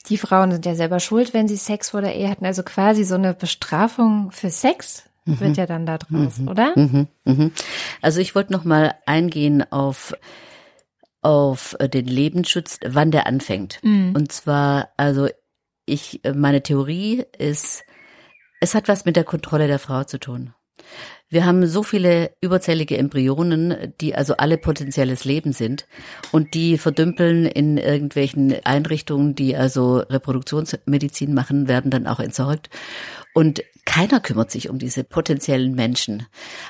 Die 0.09 0.19
Frauen 0.19 0.53
sind 0.53 0.67
ja 0.67 0.75
selber 0.75 1.01
schuld, 1.01 1.35
wenn 1.35 1.49
sie 1.49 1.57
Sex 1.57 1.91
vor 1.91 2.01
der 2.01 2.15
Ehe 2.15 2.31
hatten. 2.31 2.47
Also 2.47 2.63
quasi 2.63 3.05
so 3.05 3.17
eine 3.17 3.35
Bestrafung 3.35 4.31
für 4.31 4.51
Sex 4.51 5.06
mhm. 5.27 5.41
wird 5.41 5.57
ja 5.57 5.67
dann 5.67 5.87
da 5.87 5.99
draus, 5.99 6.39
mhm. 6.39 6.49
oder? 6.49 6.73
Mhm. 6.77 7.09
Mhm. 7.25 7.53
Also 8.01 8.21
ich 8.21 8.35
wollte 8.35 8.53
noch 8.53 8.65
mal 8.65 8.95
eingehen 9.05 9.71
auf 9.71 10.15
auf 11.23 11.77
den 11.81 12.07
Lebensschutz, 12.07 12.79
wann 12.87 13.11
der 13.11 13.27
anfängt. 13.27 13.81
Mhm. 13.83 14.15
Und 14.15 14.31
zwar, 14.31 14.91
also 14.97 15.29
ich, 15.85 16.21
meine 16.35 16.63
Theorie 16.63 17.25
ist, 17.37 17.83
es 18.61 18.77
hat 18.77 18.87
was 18.87 19.05
mit 19.05 19.17
der 19.17 19.25
Kontrolle 19.25 19.67
der 19.67 19.81
Frau 19.81 20.05
zu 20.05 20.21
tun. 20.21 20.55
Wir 21.29 21.45
haben 21.45 21.67
so 21.67 21.83
viele 21.83 22.31
überzählige 22.41 22.97
Embryonen, 22.97 23.93
die 24.01 24.15
also 24.15 24.37
alle 24.37 24.59
potenzielles 24.59 25.25
Leben 25.25 25.53
sind 25.53 25.89
und 26.31 26.55
die 26.55 26.79
verdümpeln 26.79 27.47
in 27.47 27.79
irgendwelchen 27.79 28.55
Einrichtungen, 28.65 29.35
die 29.35 29.57
also 29.57 29.97
Reproduktionsmedizin 29.97 31.35
machen, 31.35 31.67
werden 31.67 31.91
dann 31.91 32.07
auch 32.07 32.21
entsorgt. 32.21 32.71
Und 33.37 33.63
keiner 33.85 34.21
kümmert 34.21 34.51
sich 34.51 34.71
um 34.71 34.79
diese 34.79 35.05
potenziellen 35.05 35.75
Menschen. 35.75 36.27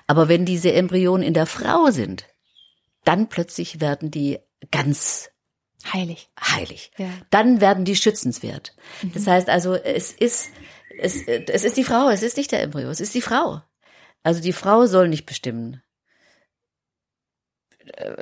Aber 0.09 0.29
wenn 0.29 0.45
diese 0.45 0.73
Embryonen 0.73 1.25
in 1.25 1.33
der 1.33 1.47
Frau 1.47 1.93
sind, 1.93 2.27
dann 3.05 3.29
plötzlich 3.29 3.81
werden 3.81 4.11
die 4.11 4.41
ganz 4.73 5.31
heilig. 5.93 6.29
Heilig. 6.41 6.91
Ja. 6.99 7.09
Dann 7.31 7.61
werden 7.61 7.85
die 7.85 7.95
schützenswert. 7.95 8.75
Mhm. 9.01 9.12
Das 9.14 9.29
heißt 9.29 9.49
also, 9.49 9.77
es 9.77 10.11
ist 10.11 10.49
es, 10.99 11.23
es 11.29 11.62
ist 11.62 11.77
die 11.77 11.85
Frau, 11.85 12.09
es 12.09 12.25
ist 12.25 12.37
nicht 12.37 12.51
der 12.51 12.62
Embryo, 12.62 12.91
es 12.91 13.01
ist 13.01 13.14
die 13.14 13.23
Frau. 13.23 13.62
Also 14.25 14.43
die 14.43 14.53
Frau 14.53 14.87
soll 14.87 15.09
nicht 15.09 15.25
bestimmen. 15.25 15.81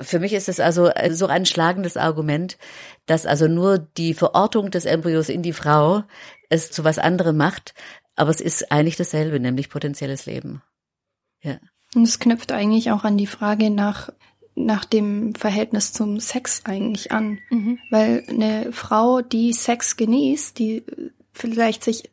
Für 0.03 0.19
mich 0.19 0.35
ist 0.35 0.51
es 0.51 0.61
also 0.61 0.91
so 1.13 1.29
ein 1.29 1.47
schlagendes 1.47 1.97
Argument, 1.97 2.59
dass 3.07 3.25
also 3.25 3.49
nur 3.49 3.79
die 3.79 4.13
Verortung 4.13 4.71
des 4.71 4.85
Embryos 4.85 5.31
in 5.31 5.41
die 5.41 5.55
Frau 5.55 6.05
es 6.51 6.71
zu 6.71 6.85
was 6.85 6.99
anderem 6.99 7.39
macht, 7.39 7.73
aber 8.17 8.31
es 8.31 8.41
ist 8.41 8.71
eigentlich 8.71 8.97
dasselbe, 8.97 9.41
nämlich 9.41 9.71
potenzielles 9.71 10.27
Leben. 10.27 10.63
Ja. 11.43 11.59
Und 11.95 12.03
es 12.03 12.19
knüpft 12.19 12.53
eigentlich 12.53 12.91
auch 12.91 13.05
an 13.05 13.17
die 13.17 13.27
Frage 13.27 13.71
nach 13.71 14.11
nach 14.57 14.85
dem 14.85 15.35
Verhältnis 15.35 15.93
zum 15.93 16.21
Sex 16.21 16.63
eigentlich 16.65 17.13
an. 17.13 17.39
Mhm. 17.51 17.79
Weil 17.91 18.25
eine 18.29 18.73
Frau, 18.73 19.21
die 19.21 19.53
Sex 19.53 19.97
genießt, 19.97 20.59
die 20.59 20.85
vielleicht 21.33 21.83
sich 21.83 22.11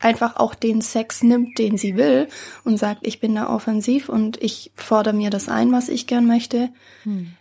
einfach 0.00 0.36
auch 0.36 0.54
den 0.54 0.80
Sex 0.80 1.22
nimmt, 1.22 1.58
den 1.58 1.78
sie 1.78 1.96
will 1.96 2.28
und 2.64 2.78
sagt, 2.78 3.06
ich 3.06 3.20
bin 3.20 3.34
da 3.34 3.48
offensiv 3.48 4.08
und 4.08 4.42
ich 4.42 4.72
fordere 4.74 5.14
mir 5.14 5.30
das 5.30 5.48
ein, 5.48 5.72
was 5.72 5.88
ich 5.88 6.06
gern 6.06 6.26
möchte, 6.26 6.70
hm. 7.04 7.34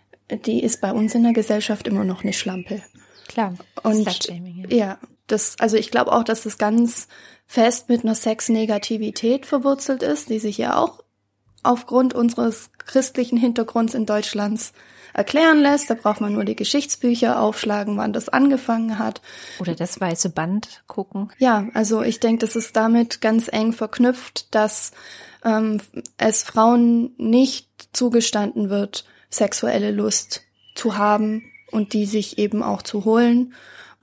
die 0.46 0.64
ist 0.64 0.80
bei 0.80 0.92
uns 0.92 1.16
in 1.16 1.24
der 1.24 1.34
Gesellschaft 1.34 1.88
immer 1.88 2.04
noch 2.04 2.24
eine 2.24 2.34
Schlampe. 2.34 2.84
Klar. 3.28 3.56
Und 3.82 4.28
ja. 4.28 4.68
ja, 4.70 5.00
das, 5.28 5.58
also 5.60 5.78
ich 5.78 5.92
glaube 5.92 6.12
auch, 6.12 6.24
dass 6.24 6.44
das 6.44 6.58
ganz 6.58 7.08
fest 7.46 7.90
mit 7.90 8.04
einer 8.04 8.16
Sexnegativität 8.16 9.46
verwurzelt 9.46 10.04
ist, 10.04 10.30
die 10.30 10.40
sich 10.40 10.58
ja 10.58 10.78
auch 10.78 11.04
aufgrund 11.64 12.14
unseres 12.14 12.72
christlichen 12.78 13.38
Hintergrunds 13.38 13.94
in 13.94 14.06
Deutschlands 14.06 14.74
erklären 15.14 15.60
lässt. 15.60 15.90
Da 15.90 15.94
braucht 15.94 16.22
man 16.22 16.34
nur 16.34 16.44
die 16.44 16.56
Geschichtsbücher 16.56 17.40
aufschlagen, 17.40 17.98
wann 17.98 18.14
das 18.14 18.30
angefangen 18.30 19.00
hat. 19.00 19.22
Oder 19.60 19.76
das 19.76 20.00
weiße 20.00 20.30
Band 20.30 20.84
gucken. 20.88 21.32
Ja, 21.38 21.68
also 21.74 22.02
ich 22.02 22.20
denke, 22.20 22.46
das 22.46 22.56
ist 22.56 22.76
damit 22.76 23.22
ganz 23.22 23.48
eng 23.52 23.74
verknüpft, 23.74 24.54
dass 24.54 24.92
ähm, 25.46 25.80
es 26.18 26.44
Frauen 26.44 27.14
nicht 27.18 27.70
zugestanden 27.94 28.70
wird, 28.70 29.06
sexuelle 29.30 29.92
Lust 29.92 30.42
zu 30.76 30.98
haben 30.98 31.44
und 31.72 31.94
die 31.94 32.06
sich 32.06 32.38
eben 32.38 32.64
auch 32.64 32.82
zu 32.82 33.06
holen. 33.06 33.54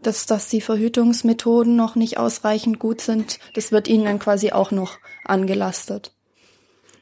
Dass, 0.02 0.26
dass 0.26 0.48
die 0.48 0.60
Verhütungsmethoden 0.60 1.76
noch 1.76 1.94
nicht 1.94 2.16
ausreichend 2.16 2.78
gut 2.78 3.00
sind, 3.00 3.38
das 3.54 3.70
wird 3.70 3.86
ihnen 3.86 4.04
dann 4.04 4.18
quasi 4.18 4.52
auch 4.52 4.70
noch 4.70 4.98
angelastet. 5.24 6.14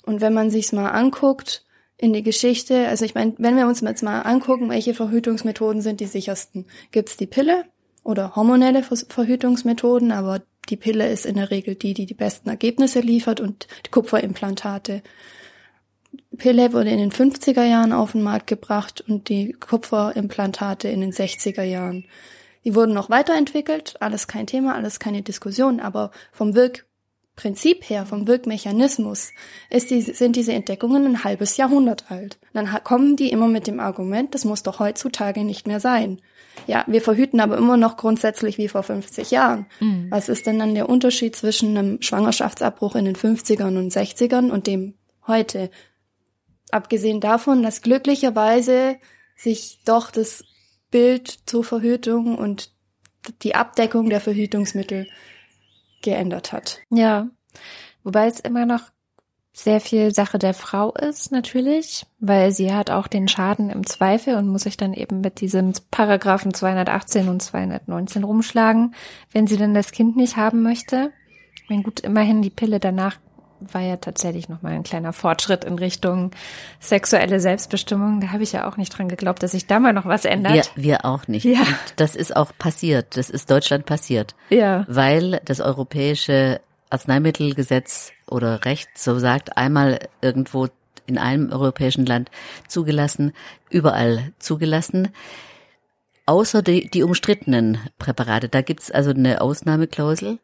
Und 0.05 0.20
wenn 0.20 0.34
man 0.34 0.51
sich's 0.51 0.72
mal 0.72 0.88
anguckt, 0.88 1.64
in 1.99 2.12
die 2.12 2.22
Geschichte. 2.22 2.88
Also 2.88 3.05
ich 3.05 3.14
meine, 3.14 3.34
wenn 3.38 3.57
wir 3.57 3.66
uns 3.66 3.80
jetzt 3.80 4.03
mal 4.03 4.22
angucken, 4.22 4.70
welche 4.70 4.94
Verhütungsmethoden 4.94 5.82
sind 5.82 6.01
die 6.01 6.07
sichersten, 6.07 6.64
gibt's 6.92 7.16
die 7.16 7.26
Pille 7.26 7.64
oder 8.05 8.36
hormonelle 8.36 8.82
Verhütungsmethoden, 8.82 10.12
aber 10.12 10.42
die 10.68 10.76
Pille 10.76 11.11
ist 11.11 11.26
in 11.26 11.34
der 11.34 11.51
Regel 11.51 11.74
die, 11.74 11.94
die 11.94 12.07
die 12.07 12.14
besten 12.14 12.49
Ergebnisse 12.49 13.01
liefert 13.01 13.40
und 13.40 13.66
die 13.84 13.90
Kupferimplantate. 13.90 15.03
Pille 16.36 16.72
wurde 16.72 16.90
in 16.90 16.99
den 16.99 17.11
50er 17.11 17.64
Jahren 17.64 17.92
auf 17.92 18.12
den 18.12 18.22
Markt 18.22 18.46
gebracht 18.46 19.05
und 19.07 19.28
die 19.28 19.53
Kupferimplantate 19.53 20.88
in 20.88 21.01
den 21.01 21.12
60er 21.12 21.64
Jahren. 21.64 22.05
Die 22.64 22.74
wurden 22.74 22.94
noch 22.94 23.11
weiterentwickelt, 23.11 23.96
alles 24.00 24.26
kein 24.26 24.46
Thema, 24.46 24.74
alles 24.74 24.98
keine 24.98 25.22
Diskussion, 25.22 25.80
aber 25.80 26.11
vom 26.32 26.54
Wirk 26.54 26.86
Prinzip 27.38 27.88
her, 27.88 28.04
vom 28.04 28.26
Wirkmechanismus, 28.26 29.30
die, 29.70 30.00
sind 30.00 30.34
diese 30.34 30.52
Entdeckungen 30.52 31.06
ein 31.06 31.22
halbes 31.22 31.56
Jahrhundert 31.56 32.11
alt. 32.11 32.36
Dann 32.52 32.68
kommen 32.82 33.14
die 33.14 33.30
immer 33.30 33.46
mit 33.46 33.68
dem 33.68 33.78
Argument, 33.78 34.34
das 34.34 34.44
muss 34.44 34.64
doch 34.64 34.80
heutzutage 34.80 35.44
nicht 35.44 35.68
mehr 35.68 35.78
sein. 35.78 36.20
Ja, 36.66 36.82
wir 36.88 37.00
verhüten 37.00 37.38
aber 37.38 37.56
immer 37.56 37.76
noch 37.76 37.96
grundsätzlich 37.96 38.59
wie 38.59 38.66
vor 38.66 38.82
50 38.82 39.30
Jahren. 39.30 39.66
Mhm. 39.78 40.09
Was 40.11 40.28
ist 40.28 40.48
denn 40.48 40.59
dann 40.59 40.74
der 40.74 40.88
Unterschied 40.88 41.36
zwischen 41.36 41.78
einem 41.78 42.02
Schwangerschaftsabbruch 42.02 42.96
in 42.96 43.04
den 43.04 43.14
50ern 43.14 43.78
und 43.78 43.92
60ern 43.92 44.50
und 44.50 44.66
dem 44.66 44.94
heute? 45.28 45.70
Abgesehen 46.72 47.20
davon, 47.20 47.62
dass 47.62 47.82
glücklicherweise 47.82 48.96
sich 49.36 49.78
doch 49.84 50.11
das 50.11 50.42
Bild 50.91 51.28
zur 51.47 51.64
Verhütung 51.64 52.36
und 52.36 52.72
die 53.43 53.55
Abdeckung 53.55 54.09
der 54.11 54.20
Verhütungsmittel 54.20 55.09
geändert 56.03 56.53
hat. 56.53 56.80
Ja, 56.91 57.28
wobei 58.05 58.26
es 58.26 58.41
immer 58.41 58.66
noch 58.66 58.82
sehr 59.53 59.80
viel 59.80 60.14
Sache 60.14 60.39
der 60.39 60.55
Frau 60.55 60.93
ist, 60.93 61.32
natürlich, 61.32 62.07
weil 62.20 62.53
sie 62.53 62.72
hat 62.72 62.91
auch 62.91 63.09
den 63.09 63.26
Schaden 63.26 63.70
im 63.70 63.84
Zweifel 63.84 64.36
und 64.36 64.49
muss 64.49 64.62
sich 64.62 64.76
dann 64.76 64.95
eben 64.95 65.20
mit 65.20 65.41
diesem 65.41 65.72
Paragraphen 65.91 66.55
218 66.55 67.28
und 67.28 67.43
219 67.43 68.22
rumschlagen, 68.22 68.95
wenn 69.32 69.49
sie 69.49 69.57
denn 69.57 69.74
das 69.74 69.91
Kind 69.91 70.16
nicht 70.16 70.36
haben 70.36 70.62
möchte. 70.62 71.12
Meine, 71.68 71.82
gut, 71.82 72.01
immerhin 72.01 72.41
die 72.41 72.51
Pille 72.51 72.78
danach 72.78 73.18
war 73.61 73.80
ja 73.80 73.96
tatsächlich 73.96 74.48
nochmal 74.48 74.72
ein 74.72 74.82
kleiner 74.82 75.12
Fortschritt 75.12 75.64
in 75.64 75.78
Richtung 75.78 76.30
sexuelle 76.80 77.40
Selbstbestimmung. 77.40 78.20
Da 78.20 78.28
habe 78.28 78.42
ich 78.42 78.52
ja 78.52 78.68
auch 78.68 78.76
nicht 78.76 78.96
dran 78.96 79.09
geglaubt, 79.09 79.42
dass 79.42 79.52
sich 79.52 79.66
da 79.66 79.78
mal 79.80 79.92
noch 79.92 80.06
was 80.06 80.24
ändert. 80.24 80.72
Wir, 80.74 80.82
wir 80.82 81.04
auch 81.04 81.28
nicht. 81.28 81.44
Ja. 81.44 81.61
Und 81.61 81.94
das 81.96 82.16
ist 82.16 82.36
auch 82.36 82.52
passiert. 82.59 83.16
Das 83.16 83.30
ist 83.30 83.50
Deutschland 83.50 83.86
passiert. 83.86 84.34
Ja. 84.50 84.84
Weil 84.88 85.40
das 85.44 85.61
europäische 85.61 86.61
Arzneimittelgesetz 86.90 88.12
oder 88.26 88.64
Recht 88.64 88.88
so 88.96 89.18
sagt, 89.18 89.56
einmal 89.56 89.98
irgendwo 90.20 90.68
in 91.06 91.18
einem 91.18 91.50
europäischen 91.50 92.06
Land 92.06 92.30
zugelassen, 92.68 93.32
überall 93.70 94.32
zugelassen. 94.38 95.09
Außer 96.26 96.62
die, 96.62 96.90
die 96.90 97.02
umstrittenen 97.02 97.78
Präparate. 97.98 98.48
Da 98.50 98.61
gibt's 98.61 98.90
also 98.90 99.11
eine 99.11 99.40
Ausnahmeklausel. 99.40 100.38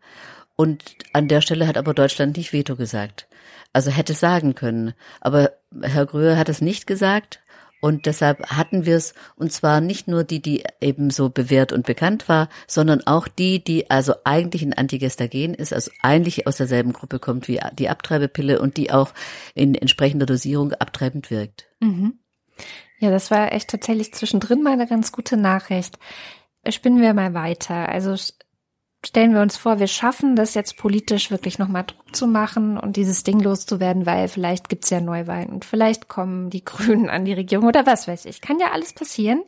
Und 0.56 0.96
an 1.12 1.28
der 1.28 1.40
Stelle 1.40 1.66
hat 1.66 1.76
aber 1.76 1.94
Deutschland 1.94 2.36
nicht 2.36 2.52
Veto 2.52 2.76
gesagt. 2.76 3.26
Also 3.72 3.90
hätte 3.90 4.14
sagen 4.14 4.54
können. 4.54 4.94
Aber 5.20 5.52
Herr 5.82 6.06
Gröhe 6.06 6.36
hat 6.36 6.48
es 6.48 6.60
nicht 6.60 6.86
gesagt. 6.86 7.40
Und 7.80 8.06
deshalb 8.06 8.46
hatten 8.46 8.86
wir 8.86 8.96
es, 8.96 9.12
und 9.36 9.52
zwar 9.52 9.82
nicht 9.82 10.08
nur 10.08 10.24
die, 10.24 10.40
die 10.40 10.64
eben 10.80 11.10
so 11.10 11.28
bewährt 11.28 11.70
und 11.70 11.84
bekannt 11.84 12.30
war, 12.30 12.48
sondern 12.66 13.06
auch 13.06 13.28
die, 13.28 13.62
die 13.62 13.90
also 13.90 14.14
eigentlich 14.24 14.62
ein 14.62 14.72
Antigestagen 14.72 15.52
ist, 15.52 15.74
also 15.74 15.90
eigentlich 16.00 16.46
aus 16.46 16.56
derselben 16.56 16.94
Gruppe 16.94 17.18
kommt 17.18 17.46
wie 17.46 17.60
die 17.74 17.90
Abtreibepille 17.90 18.58
und 18.58 18.78
die 18.78 18.90
auch 18.90 19.12
in 19.54 19.74
entsprechender 19.74 20.24
Dosierung 20.24 20.72
abtreibend 20.72 21.30
wirkt. 21.30 21.66
Mhm. 21.80 22.20
Ja, 23.00 23.10
das 23.10 23.30
war 23.30 23.52
echt 23.52 23.68
tatsächlich 23.68 24.14
zwischendrin 24.14 24.62
mal 24.62 24.72
eine 24.72 24.86
ganz 24.86 25.12
gute 25.12 25.36
Nachricht. 25.36 25.98
Spinnen 26.66 27.02
wir 27.02 27.12
mal 27.12 27.34
weiter. 27.34 27.90
Also 27.90 28.16
stellen 29.06 29.34
wir 29.34 29.42
uns 29.42 29.56
vor, 29.56 29.78
wir 29.78 29.86
schaffen 29.86 30.36
das 30.36 30.54
jetzt 30.54 30.76
politisch 30.76 31.30
wirklich 31.30 31.58
nochmal 31.58 31.84
Druck 31.84 32.14
zu 32.14 32.26
machen 32.26 32.78
und 32.78 32.96
dieses 32.96 33.24
Ding 33.24 33.40
loszuwerden, 33.40 34.06
weil 34.06 34.28
vielleicht 34.28 34.68
gibt's 34.68 34.90
ja 34.90 35.00
Neuwahlen 35.00 35.50
und 35.50 35.64
vielleicht 35.64 36.08
kommen 36.08 36.50
die 36.50 36.64
Grünen 36.64 37.08
an 37.08 37.24
die 37.24 37.32
Regierung 37.32 37.66
oder 37.66 37.86
was 37.86 38.08
weiß 38.08 38.24
ich. 38.26 38.40
Kann 38.40 38.58
ja 38.58 38.72
alles 38.72 38.92
passieren. 38.92 39.42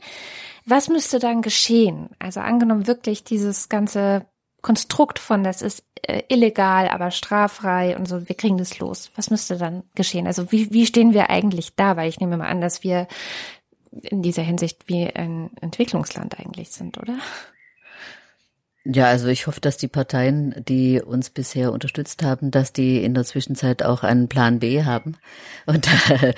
Was 0.65 0.89
müsste 0.89 1.19
dann 1.19 1.43
geschehen? 1.43 2.11
Also 2.19 2.41
angenommen 2.41 2.87
wirklich 2.87 3.25
dieses 3.25 3.69
ganze 3.69 4.27
Konstrukt 4.63 5.21
von, 5.21 5.45
das 5.45 5.63
ist 5.63 5.85
äh, 6.03 6.23
illegal, 6.29 6.89
aber 6.89 7.13
straffrei 7.13 7.97
und 7.97 8.09
so, 8.09 8.29
wir 8.29 8.37
kriegen 8.37 8.59
das 8.59 8.81
los. 8.81 9.13
Was 9.15 9.31
müsste 9.31 9.57
dann 9.57 9.85
geschehen? 9.95 10.27
Also 10.27 10.51
wie, 10.51 10.73
wie 10.73 10.87
stehen 10.87 11.15
wir 11.15 11.31
eigentlich 11.31 11.77
da? 11.77 11.97
Weil 11.97 12.09
ich 12.09 12.19
nehme 12.19 12.37
mal 12.37 12.49
an, 12.49 12.61
dass 12.61 12.83
wir 12.83 13.07
in 14.03 14.23
dieser 14.23 14.43
Hinsicht 14.43 14.89
wie 14.89 15.07
ein 15.07 15.51
Entwicklungsland 15.61 16.39
eigentlich 16.41 16.71
sind, 16.71 16.99
oder? 16.99 17.17
Ja, 18.89 19.07
also 19.07 19.27
ich 19.27 19.49
hoffe, 19.49 19.61
dass 19.61 19.79
die 19.79 19.89
Parteien, 19.89 20.55
die 20.69 21.03
uns 21.03 21.31
bisher 21.31 21.73
unterstützt 21.73 22.23
haben, 22.23 22.53
dass 22.53 22.73
die 22.73 23.03
in 23.03 23.15
der 23.15 23.25
Zwischenzeit 23.25 23.83
auch 23.83 24.05
einen 24.05 24.29
Plan 24.29 24.61
B 24.61 24.85
haben 24.85 25.17
und 25.67 25.89
äh, 26.09 26.35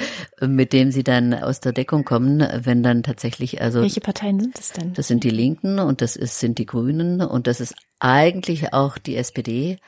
mit 0.46 0.72
dem 0.72 0.90
sie 0.90 1.04
dann 1.04 1.34
aus 1.34 1.60
der 1.60 1.72
Deckung 1.72 2.04
kommen, 2.04 2.46
wenn 2.64 2.82
dann 2.82 3.02
tatsächlich 3.02 3.60
also 3.60 3.82
welche 3.82 4.00
Parteien 4.00 4.40
sind 4.40 4.58
das 4.58 4.72
denn? 4.72 4.94
Das 4.94 5.08
sind 5.08 5.24
die 5.24 5.30
Linken 5.30 5.78
und 5.78 6.00
das 6.00 6.16
ist 6.16 6.40
sind 6.40 6.58
die 6.58 6.64
Grünen 6.64 7.20
und 7.20 7.46
das 7.46 7.60
ist 7.60 7.74
eigentlich 8.00 8.72
auch 8.72 8.96
die 8.96 9.16
SPD, 9.16 9.78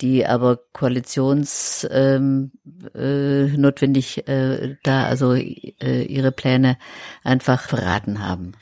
die 0.00 0.26
aber 0.26 0.58
koalitions 0.72 1.86
ähm, 1.90 2.50
äh, 2.94 3.44
äh, 3.44 4.76
da 4.82 5.04
also 5.04 5.34
äh, 5.34 6.02
ihre 6.02 6.32
Pläne 6.32 6.78
einfach 7.22 7.62
verraten 7.62 8.26
haben. 8.26 8.52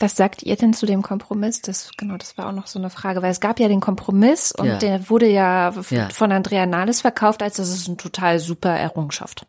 Was 0.00 0.14
sagt 0.16 0.44
ihr 0.44 0.54
denn 0.56 0.74
zu 0.74 0.86
dem 0.86 1.02
Kompromiss? 1.02 1.60
Das, 1.60 1.90
genau, 1.96 2.16
das 2.16 2.38
war 2.38 2.48
auch 2.48 2.52
noch 2.52 2.68
so 2.68 2.78
eine 2.78 2.88
Frage, 2.90 3.20
weil 3.20 3.32
es 3.32 3.40
gab 3.40 3.58
ja 3.58 3.66
den 3.68 3.80
Kompromiss 3.80 4.52
und 4.52 4.66
Ja. 4.66 4.76
der 4.78 5.10
wurde 5.10 5.28
ja, 5.28 5.74
Ja. 5.90 6.08
von 6.10 6.30
Andrea 6.30 6.66
Nahles 6.66 7.00
verkauft, 7.00 7.42
als 7.42 7.56
das 7.56 7.68
ist 7.70 7.88
eine 7.88 7.96
total 7.96 8.38
super 8.38 8.70
Errungenschaft. 8.70 9.46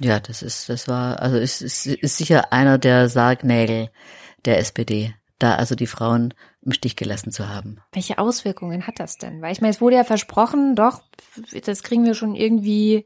Ja, 0.00 0.20
das 0.20 0.42
ist, 0.42 0.68
das 0.68 0.88
war, 0.88 1.20
also 1.20 1.36
es 1.36 1.60
ist, 1.60 1.86
ist 1.86 2.16
sicher 2.16 2.52
einer 2.52 2.78
der 2.78 3.08
Sargnägel 3.08 3.90
der 4.44 4.58
SPD, 4.58 5.14
da 5.38 5.56
also 5.56 5.74
die 5.74 5.86
Frauen 5.88 6.32
im 6.62 6.72
Stich 6.72 6.96
gelassen 6.96 7.30
zu 7.32 7.48
haben. 7.48 7.78
Welche 7.92 8.18
Auswirkungen 8.18 8.86
hat 8.86 9.00
das 9.00 9.18
denn? 9.18 9.42
Weil 9.42 9.52
ich 9.52 9.60
meine, 9.60 9.72
es 9.72 9.80
wurde 9.80 9.96
ja 9.96 10.04
versprochen, 10.04 10.76
doch, 10.76 11.02
das 11.64 11.82
kriegen 11.82 12.04
wir 12.04 12.14
schon 12.14 12.34
irgendwie 12.34 13.04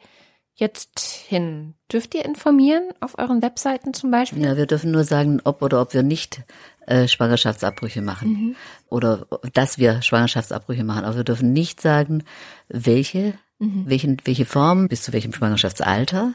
jetzt 0.54 1.00
hin. 1.00 1.74
Dürft 1.90 2.14
ihr 2.14 2.24
informieren 2.24 2.84
auf 3.00 3.18
euren 3.18 3.42
Webseiten 3.42 3.94
zum 3.94 4.10
Beispiel? 4.10 4.44
Ja, 4.44 4.56
wir 4.56 4.66
dürfen 4.66 4.90
nur 4.90 5.04
sagen, 5.04 5.40
ob 5.44 5.62
oder 5.62 5.80
ob 5.80 5.94
wir 5.94 6.02
nicht 6.02 6.42
äh, 6.86 7.08
Schwangerschaftsabbrüche 7.08 8.02
machen 8.02 8.56
oder 8.88 9.26
dass 9.52 9.78
wir 9.78 10.02
Schwangerschaftsabbrüche 10.02 10.84
machen. 10.84 11.04
Aber 11.04 11.16
wir 11.16 11.24
dürfen 11.24 11.52
nicht 11.52 11.80
sagen, 11.80 12.24
welche, 12.68 13.34
welchen, 13.58 14.18
welche 14.24 14.44
Form 14.44 14.88
bis 14.88 15.02
zu 15.02 15.12
welchem 15.12 15.32
Schwangerschaftsalter, 15.32 16.34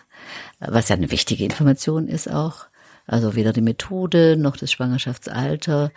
was 0.60 0.90
ja 0.90 0.96
eine 0.96 1.12
wichtige 1.12 1.44
Information 1.44 2.08
ist 2.08 2.32
auch. 2.32 2.68
Also 3.06 3.36
weder 3.36 3.54
die 3.54 3.62
Methode 3.62 4.36
noch 4.38 4.58
das 4.58 4.72
Schwangerschaftsalter. 4.72 5.92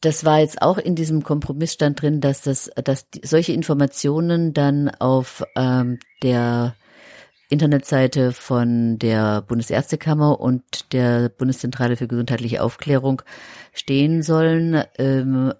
Das 0.00 0.24
war 0.24 0.40
jetzt 0.40 0.60
auch 0.62 0.78
in 0.78 0.94
diesem 0.94 1.22
Kompromissstand 1.22 2.02
drin, 2.02 2.20
dass 2.20 2.42
das, 2.42 2.70
dass 2.84 3.08
die, 3.10 3.22
solche 3.24 3.52
Informationen 3.52 4.52
dann 4.52 4.88
auf 4.88 5.44
ähm, 5.56 5.98
der 6.22 6.74
Internetseite 7.48 8.32
von 8.32 8.98
der 8.98 9.42
Bundesärztekammer 9.42 10.40
und 10.40 10.92
der 10.92 11.28
Bundeszentrale 11.28 11.96
für 11.96 12.08
gesundheitliche 12.08 12.62
Aufklärung 12.62 13.22
stehen 13.72 14.22
sollen, 14.22 14.82
ähm, 14.98 15.52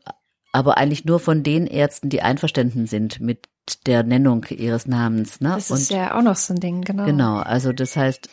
aber 0.52 0.78
eigentlich 0.78 1.04
nur 1.04 1.20
von 1.20 1.42
den 1.42 1.66
Ärzten, 1.66 2.08
die 2.08 2.22
einverstanden 2.22 2.86
sind 2.86 3.20
mit 3.20 3.46
der 3.86 4.02
Nennung 4.02 4.44
ihres 4.48 4.86
Namens. 4.86 5.40
Ne? 5.40 5.50
Das 5.54 5.70
ist 5.70 5.90
ja 5.90 6.16
auch 6.16 6.22
noch 6.22 6.36
so 6.36 6.54
ein 6.54 6.60
Ding, 6.60 6.82
genau. 6.82 7.04
Genau, 7.04 7.36
also 7.36 7.72
das 7.72 7.96
heißt, 7.96 8.28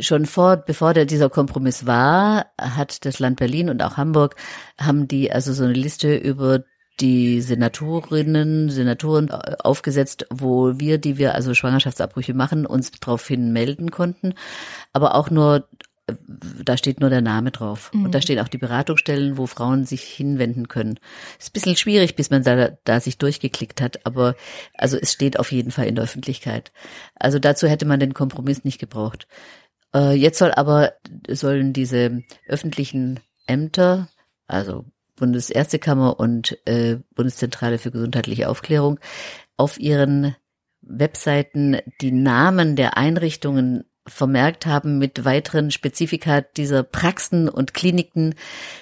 schon 0.00 0.26
vor, 0.26 0.56
bevor 0.56 0.94
der, 0.94 1.06
dieser 1.06 1.30
Kompromiss 1.30 1.86
war, 1.86 2.46
hat 2.60 3.04
das 3.04 3.18
Land 3.18 3.38
Berlin 3.38 3.70
und 3.70 3.82
auch 3.82 3.96
Hamburg, 3.96 4.36
haben 4.80 5.06
die 5.08 5.30
also 5.30 5.52
so 5.52 5.64
eine 5.64 5.72
Liste 5.72 6.16
über 6.16 6.64
die 7.00 7.40
Senatorinnen, 7.40 8.70
Senatoren 8.70 9.28
äh, 9.28 9.56
aufgesetzt, 9.62 10.26
wo 10.30 10.78
wir, 10.78 10.98
die 10.98 11.18
wir 11.18 11.34
also 11.34 11.54
Schwangerschaftsabbrüche 11.54 12.34
machen, 12.34 12.66
uns 12.66 12.90
daraufhin 12.90 13.52
melden 13.52 13.90
konnten. 13.90 14.34
Aber 14.92 15.14
auch 15.14 15.30
nur, 15.30 15.68
äh, 16.06 16.14
da 16.62 16.76
steht 16.76 17.00
nur 17.00 17.10
der 17.10 17.20
Name 17.20 17.50
drauf. 17.50 17.90
Und 17.92 18.14
da 18.14 18.20
stehen 18.20 18.40
auch 18.40 18.48
die 18.48 18.58
Beratungsstellen, 18.58 19.38
wo 19.38 19.46
Frauen 19.46 19.84
sich 19.84 20.02
hinwenden 20.02 20.68
können. 20.68 20.98
Ist 21.38 21.50
ein 21.50 21.52
bisschen 21.52 21.76
schwierig, 21.76 22.16
bis 22.16 22.30
man 22.30 22.42
da, 22.42 22.70
da 22.84 23.00
sich 23.00 23.18
durchgeklickt 23.18 23.80
hat, 23.80 24.04
aber 24.04 24.34
also 24.74 24.96
es 24.96 25.12
steht 25.12 25.38
auf 25.38 25.52
jeden 25.52 25.70
Fall 25.70 25.86
in 25.86 25.94
der 25.94 26.04
Öffentlichkeit. 26.04 26.72
Also 27.14 27.38
dazu 27.38 27.68
hätte 27.68 27.86
man 27.86 28.00
den 28.00 28.14
Kompromiss 28.14 28.64
nicht 28.64 28.78
gebraucht. 28.78 29.28
Äh, 29.94 30.14
Jetzt 30.14 30.38
soll 30.38 30.52
aber, 30.52 30.94
sollen 31.28 31.72
diese 31.72 32.22
öffentlichen 32.46 33.20
Ämter, 33.46 34.08
also 34.46 34.84
Bundesärztekammer 35.18 36.18
und 36.18 36.58
äh, 36.66 36.98
Bundeszentrale 37.14 37.78
für 37.78 37.90
gesundheitliche 37.90 38.48
Aufklärung, 38.48 38.98
auf 39.56 39.78
ihren 39.78 40.36
Webseiten 40.80 41.78
die 42.00 42.12
Namen 42.12 42.76
der 42.76 42.96
Einrichtungen 42.96 43.84
vermerkt 44.06 44.66
haben 44.66 44.98
mit 44.98 45.24
weiteren 45.24 45.70
Spezifika 45.70 46.40
dieser 46.40 46.82
Praxen 46.82 47.48
und 47.48 47.74
Kliniken. 47.74 48.34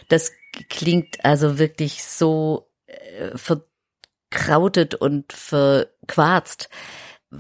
Das 0.09 0.33
klingt 0.69 1.25
also 1.25 1.59
wirklich 1.59 2.05
so 2.05 2.71
äh, 2.87 3.37
verkrautet 3.37 4.95
und 4.95 5.33
verquarzt. 5.33 6.69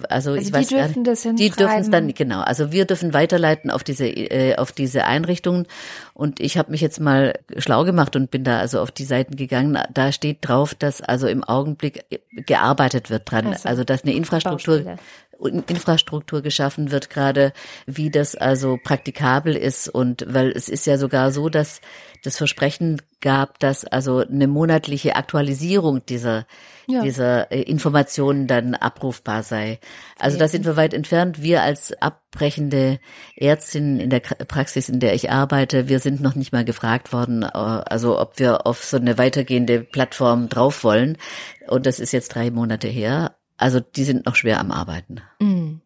Also, 0.09 0.32
Also 0.32 0.34
ich 0.34 0.49
die 0.49 0.53
weiß 0.53 0.68
gar 0.70 0.89
nicht. 0.89 1.07
das 1.07 1.22
Die 1.22 1.51
dürfen 1.51 1.78
es 1.78 1.91
dann 1.91 2.12
genau. 2.12 2.41
Also 2.41 2.72
wir 2.72 2.87
dürfen 2.87 3.14
weiterleiten 3.14 3.70
auf 3.70 3.84
diese 3.84 4.09
äh, 4.09 4.57
auf 4.57 4.72
diese 4.72 5.05
Einrichtungen. 5.05 5.66
Und 6.12 6.41
ich 6.41 6.59
habe 6.59 6.72
mich 6.72 6.80
jetzt 6.80 6.99
mal 6.99 7.39
schlau 7.57 7.84
gemacht 7.84 8.16
und 8.16 8.30
bin 8.30 8.43
da 8.43 8.59
also 8.59 8.80
auf 8.80 8.91
die 8.91 9.05
Seiten 9.05 9.37
gegangen. 9.37 9.78
Da 9.95 10.11
steht 10.11 10.39
drauf, 10.41 10.74
dass 10.74 11.01
also 11.01 11.28
im 11.28 11.45
Augenblick 11.45 12.05
gearbeitet 12.47 13.11
wird 13.11 13.30
dran. 13.30 13.47
Also, 13.47 13.68
Also, 13.68 13.84
dass 13.84 14.03
eine 14.03 14.14
Infrastruktur 14.14 14.78
Baustelle. 14.78 14.99
Infrastruktur 15.39 16.43
geschaffen 16.43 16.91
wird 16.91 17.11
gerade, 17.11 17.53
wie 17.87 18.11
das 18.11 18.34
also 18.34 18.78
praktikabel 18.82 19.55
ist 19.55 19.89
und 19.89 20.24
weil 20.26 20.51
es 20.51 20.68
ist 20.68 20.87
ja 20.87 20.97
sogar 20.99 21.30
so, 21.30 21.49
dass 21.49 21.80
das 22.24 22.39
Versprechen 22.39 23.03
gab, 23.20 23.59
dass 23.59 23.84
also 23.84 24.18
eine 24.18 24.47
monatliche 24.47 25.14
Aktualisierung 25.14 26.05
dieser 26.07 26.47
Ja. 26.89 27.03
dieser 27.03 27.51
äh, 27.51 27.62
Informationen 27.62 28.47
dann 28.47 28.74
abrufbar 28.74 29.43
sei. 29.43 29.80
Also 30.18 30.39
da 30.39 30.47
sind 30.47 30.64
wir 30.64 30.76
weit 30.76 30.95
entfernt. 30.95 31.43
Wir 31.43 31.62
als 31.62 31.93
abbrechende 32.01 33.01
Ärztin 33.34 33.99
in 33.99 34.11
der 34.11 34.20
Praxis, 34.20 34.89
in 34.89 35.01
der 35.01 35.14
ich 35.14 35.30
arbeite, 35.30 35.89
wir 35.89 35.99
sind 35.99 36.20
noch 36.20 36.37
nicht 36.37 36.53
mal 36.53 36.64
gefragt 36.64 37.12
worden, 37.12 37.43
äh, 37.43 37.49
also 37.49 38.20
ob 38.20 38.39
wir 38.39 38.66
auf 38.66 38.84
so 38.84 38.97
eine 38.99 39.18
weitergehende 39.18 39.80
Plattform 39.80 40.49
drauf 40.49 40.84
wollen. 40.84 41.18
Und 41.66 41.87
das 41.87 41.99
ist 41.99 42.12
jetzt 42.12 42.34
drei 42.34 42.51
Monate 42.51 42.87
her. 42.87 43.37
Also 43.57 43.80
die 43.80 44.05
sind 44.05 44.26
noch 44.26 44.37
schwer 44.37 44.61
am 44.61 44.70
Arbeiten. 44.70 45.22
Mm. 45.41 45.80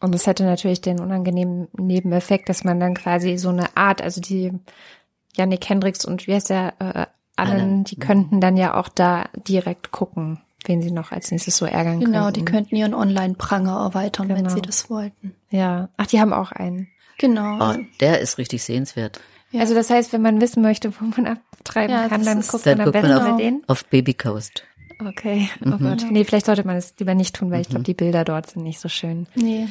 Und 0.00 0.14
es 0.14 0.26
hätte 0.26 0.44
natürlich 0.44 0.80
den 0.80 1.00
unangenehmen 1.00 1.68
Nebeneffekt, 1.76 2.48
dass 2.48 2.64
man 2.64 2.78
dann 2.78 2.94
quasi 2.94 3.38
so 3.38 3.48
eine 3.48 3.76
Art, 3.76 4.02
also 4.02 4.20
die 4.20 4.52
Yannick 5.36 5.68
Hendricks 5.68 6.04
und 6.04 6.26
wie 6.26 6.34
heißt 6.34 6.50
der, 6.50 6.74
äh, 6.78 7.06
Allen, 7.36 7.60
Allen. 7.60 7.84
die 7.84 7.96
könnten 7.96 8.40
dann 8.40 8.56
ja 8.56 8.74
auch 8.74 8.88
da 8.88 9.28
direkt 9.46 9.92
gucken. 9.92 10.40
Wen 10.68 10.82
sie 10.82 10.90
noch 10.90 11.12
als 11.12 11.30
nächstes 11.30 11.56
so 11.56 11.66
ärgern 11.66 12.00
Genau, 12.00 12.24
könnten. 12.24 12.32
die 12.40 12.44
könnten 12.44 12.76
ihren 12.76 12.94
Online-Pranger 12.94 13.76
erweitern, 13.78 14.28
wenn 14.28 14.36
Genau. 14.36 14.50
sie 14.50 14.62
das 14.62 14.88
wollten. 14.90 15.34
Ja. 15.50 15.88
Ach, 15.96 16.06
die 16.06 16.20
haben 16.20 16.32
auch 16.32 16.52
einen. 16.52 16.88
Genau. 17.18 17.58
Oh, 17.60 17.76
der 18.00 18.20
ist 18.20 18.38
richtig 18.38 18.62
sehenswert. 18.62 19.20
Ja. 19.52 19.60
Also 19.60 19.74
das 19.74 19.88
heißt, 19.90 20.12
wenn 20.12 20.22
man 20.22 20.40
wissen 20.40 20.62
möchte, 20.62 20.92
wo 21.00 21.04
man 21.16 21.26
abtreiben 21.26 21.94
Ja, 21.94 22.08
kann, 22.08 22.24
dann 22.24 22.42
guckt 22.42 22.66
Dann 22.66 22.78
man 22.78 22.86
am 22.88 22.92
besten 22.92 23.12
auf, 23.12 23.24
bei 23.24 23.36
denen. 23.42 23.62
auf 23.68 23.84
Baby 23.86 24.14
Coast. 24.14 24.64
Okay, 24.98 25.48
oh 25.64 25.76
Gott. 25.78 26.06
Nee, 26.10 26.24
vielleicht 26.24 26.46
sollte 26.46 26.66
man 26.66 26.76
es 26.76 26.94
lieber 26.98 27.14
nicht 27.14 27.34
tun, 27.36 27.50
weil 27.50 27.60
ich 27.60 27.68
glaube, 27.68 27.84
die 27.84 27.94
Bilder 27.94 28.24
dort 28.24 28.50
sind 28.50 28.62
nicht 28.62 28.80
so 28.80 28.88
schön. 28.88 29.26
nee. 29.34 29.68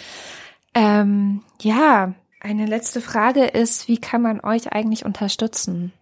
Ähm, 0.73 1.41
ja, 1.61 2.13
eine 2.41 2.65
letzte 2.65 3.01
Frage 3.01 3.45
ist, 3.45 3.87
wie 3.87 3.97
kann 3.97 4.21
man 4.21 4.39
euch 4.41 4.71
eigentlich 4.73 5.05
unterstützen? 5.05 5.93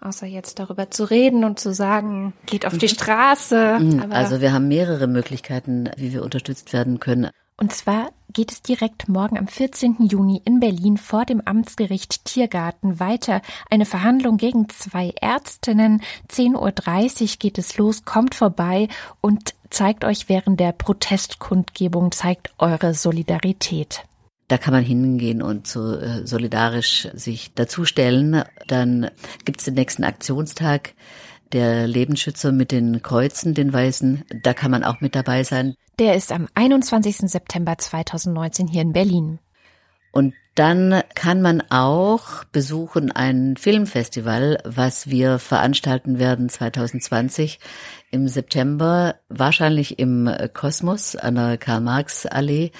Außer 0.00 0.26
jetzt 0.26 0.58
darüber 0.58 0.90
zu 0.90 1.04
reden 1.04 1.44
und 1.44 1.58
zu 1.58 1.72
sagen, 1.72 2.34
geht 2.46 2.66
auf 2.66 2.76
die 2.78 2.88
Straße. 2.88 3.78
Mhm, 3.80 4.12
Also 4.12 4.40
wir 4.40 4.52
haben 4.52 4.68
mehrere 4.68 5.06
Möglichkeiten, 5.06 5.90
wie 5.96 6.12
wir 6.12 6.22
unterstützt 6.22 6.72
werden 6.72 7.00
können. 7.00 7.30
und 7.56 7.72
zwar 7.72 8.10
geht 8.32 8.52
es 8.52 8.60
direkt 8.60 9.08
morgen 9.08 9.38
am 9.38 9.46
14. 9.48 9.96
Juni 10.10 10.42
in 10.44 10.60
Berlin 10.60 10.98
vor 10.98 11.24
dem 11.24 11.40
Amtsgericht 11.40 12.26
Tiergarten 12.26 13.00
weiter. 13.00 13.40
Eine 13.70 13.86
Verhandlung 13.86 14.36
gegen 14.36 14.68
zwei 14.68 15.14
Ärztinnen. 15.22 16.02
10.30 16.30 17.22
Uhr 17.22 17.28
geht 17.38 17.56
es 17.56 17.78
los. 17.78 18.04
Kommt 18.04 18.34
vorbei 18.34 18.88
und 19.22 19.54
zeigt 19.70 20.04
euch 20.04 20.28
während 20.28 20.60
der 20.60 20.72
Protestkundgebung, 20.72 22.12
zeigt 22.12 22.52
eure 22.58 22.92
Solidarität. 22.92 24.02
Da 24.48 24.58
kann 24.58 24.72
man 24.72 24.84
hingehen 24.84 25.42
und 25.42 25.66
so 25.66 25.96
äh, 25.96 26.26
solidarisch 26.26 27.08
sich 27.14 27.52
dazustellen. 27.54 28.44
Dann 28.68 29.10
gibt's 29.44 29.64
den 29.64 29.74
nächsten 29.74 30.04
Aktionstag 30.04 30.94
der 31.52 31.86
Lebensschützer 31.86 32.52
mit 32.52 32.72
den 32.72 33.02
Kreuzen, 33.02 33.54
den 33.54 33.72
Weißen. 33.72 34.24
Da 34.42 34.54
kann 34.54 34.70
man 34.70 34.84
auch 34.84 35.00
mit 35.00 35.14
dabei 35.14 35.42
sein. 35.44 35.74
Der 35.98 36.14
ist 36.14 36.32
am 36.32 36.48
21. 36.54 37.18
September 37.30 37.78
2019 37.78 38.68
hier 38.68 38.82
in 38.82 38.92
Berlin. 38.92 39.38
Und 40.12 40.34
dann 40.54 41.02
kann 41.14 41.42
man 41.42 41.62
auch 41.68 42.44
besuchen 42.44 43.12
ein 43.12 43.58
Filmfestival, 43.58 44.58
was 44.64 45.10
wir 45.10 45.38
veranstalten 45.38 46.18
werden 46.18 46.48
2020 46.48 47.58
im 48.10 48.26
September, 48.26 49.16
wahrscheinlich 49.28 49.98
im 49.98 50.30
Kosmos 50.54 51.16
an 51.16 51.34
der 51.34 51.58
Karl-Marx-Allee, 51.58 52.70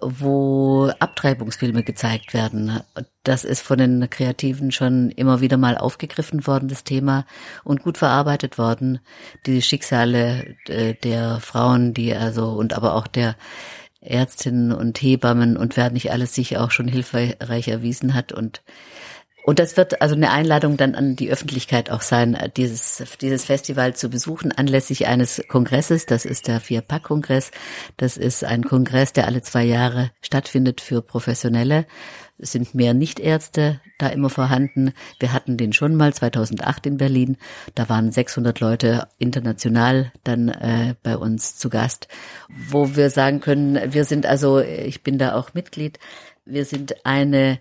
wo 0.00 0.90
Abtreibungsfilme 1.00 1.82
gezeigt 1.82 2.32
werden. 2.32 2.80
Das 3.24 3.44
ist 3.44 3.62
von 3.62 3.78
den 3.78 4.08
Kreativen 4.08 4.70
schon 4.70 5.10
immer 5.10 5.40
wieder 5.40 5.56
mal 5.56 5.76
aufgegriffen 5.76 6.46
worden, 6.46 6.68
das 6.68 6.84
Thema, 6.84 7.26
und 7.64 7.82
gut 7.82 7.98
verarbeitet 7.98 8.58
worden. 8.58 9.00
Die 9.46 9.60
Schicksale 9.60 10.56
äh, 10.68 10.94
der 10.94 11.40
Frauen, 11.40 11.94
die 11.94 12.14
also, 12.14 12.50
und 12.52 12.74
aber 12.74 12.94
auch 12.94 13.08
der 13.08 13.36
Ärztinnen 14.00 14.72
und 14.72 15.02
Hebammen 15.02 15.56
und 15.56 15.76
wer 15.76 15.90
nicht 15.90 16.12
alles 16.12 16.34
sich 16.34 16.56
auch 16.56 16.70
schon 16.70 16.86
hilfreich 16.86 17.68
erwiesen 17.68 18.14
hat 18.14 18.32
und 18.32 18.62
und 19.48 19.58
das 19.58 19.78
wird 19.78 20.02
also 20.02 20.14
eine 20.14 20.30
Einladung 20.30 20.76
dann 20.76 20.94
an 20.94 21.16
die 21.16 21.30
Öffentlichkeit 21.30 21.90
auch 21.90 22.02
sein, 22.02 22.36
dieses, 22.58 23.02
dieses 23.22 23.46
Festival 23.46 23.96
zu 23.96 24.10
besuchen, 24.10 24.52
anlässlich 24.52 25.06
eines 25.06 25.42
Kongresses. 25.48 26.04
Das 26.04 26.26
ist 26.26 26.48
der 26.48 26.60
Vier-Pack-Kongress. 26.60 27.50
Das 27.96 28.18
ist 28.18 28.44
ein 28.44 28.62
Kongress, 28.62 29.14
der 29.14 29.26
alle 29.26 29.40
zwei 29.40 29.64
Jahre 29.64 30.10
stattfindet 30.20 30.82
für 30.82 31.00
Professionelle. 31.00 31.86
Es 32.36 32.52
sind 32.52 32.74
mehr 32.74 32.92
Nichtärzte 32.92 33.80
da 33.96 34.08
immer 34.08 34.28
vorhanden. 34.28 34.92
Wir 35.18 35.32
hatten 35.32 35.56
den 35.56 35.72
schon 35.72 35.94
mal 35.94 36.12
2008 36.12 36.84
in 36.84 36.98
Berlin. 36.98 37.38
Da 37.74 37.88
waren 37.88 38.12
600 38.12 38.60
Leute 38.60 39.08
international 39.16 40.12
dann 40.24 40.50
äh, 40.50 40.94
bei 41.02 41.16
uns 41.16 41.56
zu 41.56 41.70
Gast, 41.70 42.08
wo 42.50 42.96
wir 42.96 43.08
sagen 43.08 43.40
können, 43.40 43.94
wir 43.94 44.04
sind 44.04 44.26
also, 44.26 44.60
ich 44.60 45.02
bin 45.02 45.16
da 45.16 45.36
auch 45.36 45.54
Mitglied, 45.54 45.98
wir 46.44 46.66
sind 46.66 47.06
eine 47.06 47.58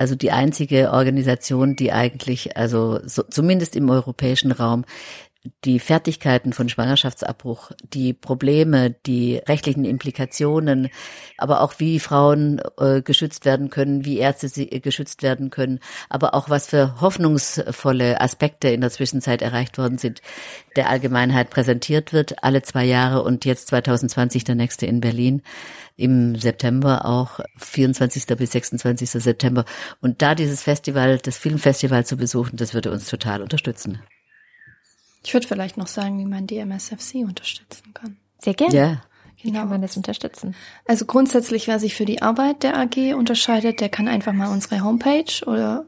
also 0.00 0.14
die 0.14 0.32
einzige 0.32 0.92
Organisation, 0.92 1.76
die 1.76 1.92
eigentlich, 1.92 2.56
also 2.56 3.00
so, 3.04 3.22
zumindest 3.22 3.76
im 3.76 3.90
europäischen 3.90 4.50
Raum, 4.50 4.86
die 5.64 5.78
Fertigkeiten 5.78 6.52
von 6.52 6.68
Schwangerschaftsabbruch, 6.68 7.70
die 7.82 8.12
Probleme, 8.12 8.90
die 9.06 9.36
rechtlichen 9.36 9.86
Implikationen, 9.86 10.88
aber 11.38 11.62
auch 11.62 11.74
wie 11.78 11.98
Frauen 11.98 12.60
äh, 12.78 13.00
geschützt 13.00 13.46
werden 13.46 13.70
können, 13.70 14.04
wie 14.04 14.18
Ärzte 14.18 14.48
sie, 14.48 14.70
äh, 14.70 14.80
geschützt 14.80 15.22
werden 15.22 15.48
können, 15.48 15.80
aber 16.10 16.34
auch 16.34 16.50
was 16.50 16.66
für 16.66 17.00
hoffnungsvolle 17.00 18.20
Aspekte 18.20 18.68
in 18.68 18.82
der 18.82 18.90
Zwischenzeit 18.90 19.40
erreicht 19.40 19.78
worden 19.78 19.96
sind, 19.96 20.20
der 20.76 20.90
Allgemeinheit 20.90 21.48
präsentiert 21.48 22.12
wird, 22.12 22.44
alle 22.44 22.60
zwei 22.60 22.84
Jahre 22.84 23.22
und 23.22 23.46
jetzt 23.46 23.68
2020 23.68 24.44
der 24.44 24.56
nächste 24.56 24.84
in 24.84 25.00
Berlin 25.00 25.42
im 25.96 26.36
September 26.36 27.06
auch 27.06 27.40
24. 27.56 28.26
bis 28.36 28.52
26. 28.52 29.10
September 29.10 29.64
und 30.00 30.20
da 30.20 30.34
dieses 30.34 30.62
Festival, 30.62 31.18
das 31.18 31.38
Filmfestival 31.38 32.04
zu 32.04 32.16
besuchen, 32.18 32.56
das 32.56 32.74
würde 32.74 32.90
uns 32.90 33.08
total 33.08 33.40
unterstützen. 33.42 34.00
Ich 35.24 35.34
würde 35.34 35.46
vielleicht 35.46 35.76
noch 35.76 35.86
sagen, 35.86 36.18
wie 36.18 36.24
man 36.24 36.46
die 36.46 36.58
MSFC 36.58 37.16
unterstützen 37.24 37.92
kann. 37.94 38.16
Sehr 38.38 38.54
gerne. 38.54 38.74
Ja. 38.74 39.02
Wie 39.36 39.48
Genau. 39.48 39.60
kann 39.60 39.68
man 39.70 39.82
das 39.82 39.96
unterstützen? 39.96 40.54
Also 40.86 41.06
grundsätzlich, 41.06 41.66
wer 41.66 41.78
sich 41.78 41.94
für 41.94 42.04
die 42.04 42.20
Arbeit 42.20 42.62
der 42.62 42.76
AG 42.76 43.14
unterscheidet, 43.14 43.80
der 43.80 43.88
kann 43.88 44.08
einfach 44.08 44.32
mal 44.32 44.52
unsere 44.52 44.84
Homepage 44.84 45.44
oder 45.46 45.86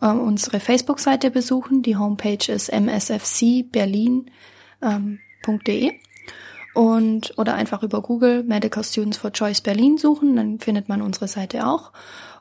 äh, 0.00 0.08
unsere 0.08 0.60
Facebook-Seite 0.60 1.30
besuchen. 1.30 1.82
Die 1.82 1.96
Homepage 1.96 2.52
ist 2.52 2.72
msfcberlin.de 2.72 4.28
ähm, 4.82 5.18
und 6.74 7.34
oder 7.38 7.54
einfach 7.54 7.82
über 7.82 8.02
Google 8.02 8.44
Medical 8.44 8.84
Students 8.84 9.18
for 9.18 9.32
Choice 9.32 9.60
Berlin 9.60 9.98
suchen, 9.98 10.36
dann 10.36 10.58
findet 10.60 10.88
man 10.88 11.02
unsere 11.02 11.28
Seite 11.28 11.66
auch. 11.66 11.92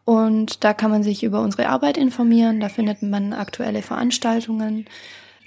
Und 0.05 0.63
da 0.63 0.73
kann 0.73 0.91
man 0.91 1.03
sich 1.03 1.23
über 1.23 1.41
unsere 1.41 1.69
Arbeit 1.69 1.97
informieren, 1.97 2.59
da 2.59 2.69
findet 2.69 3.01
man 3.01 3.33
aktuelle 3.33 3.81
Veranstaltungen. 3.81 4.85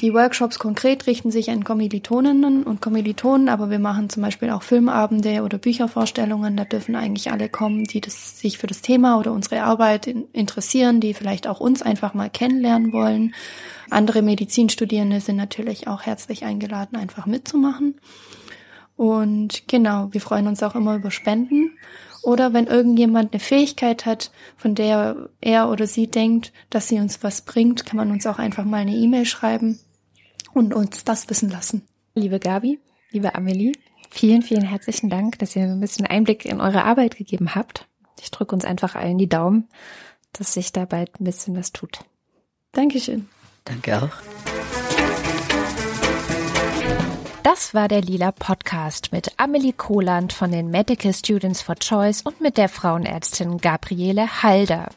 Die 0.00 0.14
Workshops 0.14 0.58
konkret 0.58 1.06
richten 1.06 1.30
sich 1.30 1.50
an 1.50 1.62
Kommilitoninnen 1.62 2.62
und 2.62 2.80
Kommilitonen, 2.80 3.50
aber 3.50 3.68
wir 3.68 3.78
machen 3.78 4.08
zum 4.08 4.22
Beispiel 4.22 4.48
auch 4.48 4.62
Filmabende 4.62 5.42
oder 5.42 5.58
Büchervorstellungen. 5.58 6.56
Da 6.56 6.64
dürfen 6.64 6.96
eigentlich 6.96 7.30
alle 7.30 7.50
kommen, 7.50 7.84
die 7.84 8.00
das, 8.00 8.40
sich 8.40 8.56
für 8.56 8.66
das 8.66 8.80
Thema 8.80 9.18
oder 9.18 9.32
unsere 9.32 9.62
Arbeit 9.62 10.06
in, 10.06 10.24
interessieren, 10.32 11.00
die 11.00 11.12
vielleicht 11.12 11.46
auch 11.46 11.60
uns 11.60 11.82
einfach 11.82 12.14
mal 12.14 12.30
kennenlernen 12.30 12.94
wollen. 12.94 13.34
Andere 13.90 14.22
Medizinstudierende 14.22 15.20
sind 15.20 15.36
natürlich 15.36 15.86
auch 15.86 16.00
herzlich 16.02 16.46
eingeladen, 16.46 16.96
einfach 16.96 17.26
mitzumachen. 17.26 18.00
Und 18.96 19.68
genau, 19.68 20.08
wir 20.12 20.22
freuen 20.22 20.46
uns 20.46 20.62
auch 20.62 20.76
immer 20.76 20.96
über 20.96 21.10
Spenden. 21.10 21.72
Oder 22.22 22.54
wenn 22.54 22.68
irgendjemand 22.68 23.34
eine 23.34 23.40
Fähigkeit 23.40 24.06
hat, 24.06 24.30
von 24.56 24.74
der 24.74 25.28
er 25.42 25.68
oder 25.68 25.86
sie 25.86 26.06
denkt, 26.06 26.54
dass 26.70 26.88
sie 26.88 27.00
uns 27.00 27.22
was 27.22 27.42
bringt, 27.42 27.84
kann 27.84 27.98
man 27.98 28.10
uns 28.10 28.26
auch 28.26 28.38
einfach 28.38 28.64
mal 28.64 28.78
eine 28.78 28.96
E-Mail 28.96 29.26
schreiben 29.26 29.78
und 30.54 30.74
uns 30.74 31.04
das 31.04 31.28
wissen 31.30 31.50
lassen. 31.50 31.86
Liebe 32.14 32.40
Gabi, 32.40 32.80
liebe 33.10 33.34
Amelie, 33.34 33.72
vielen, 34.10 34.42
vielen 34.42 34.64
herzlichen 34.64 35.10
Dank, 35.10 35.38
dass 35.38 35.56
ihr 35.56 35.62
ein 35.62 35.80
bisschen 35.80 36.06
Einblick 36.06 36.44
in 36.44 36.60
eure 36.60 36.84
Arbeit 36.84 37.16
gegeben 37.16 37.54
habt. 37.54 37.86
Ich 38.20 38.30
drücke 38.30 38.54
uns 38.54 38.64
einfach 38.64 38.94
allen 38.94 39.18
die 39.18 39.28
Daumen, 39.28 39.68
dass 40.32 40.54
sich 40.54 40.72
da 40.72 40.84
bald 40.84 41.20
ein 41.20 41.24
bisschen 41.24 41.56
was 41.56 41.72
tut. 41.72 42.00
Dankeschön. 42.72 43.28
Danke 43.64 44.02
auch. 44.02 44.10
Das 47.42 47.72
war 47.72 47.88
der 47.88 48.02
Lila 48.02 48.32
Podcast 48.32 49.12
mit 49.12 49.32
Amelie 49.38 49.72
Kohland 49.72 50.32
von 50.32 50.52
den 50.52 50.70
Medical 50.70 51.14
Students 51.14 51.62
for 51.62 51.74
Choice 51.76 52.20
und 52.22 52.40
mit 52.40 52.58
der 52.58 52.68
Frauenärztin 52.68 53.58
Gabriele 53.58 54.42
Halder. 54.42 54.90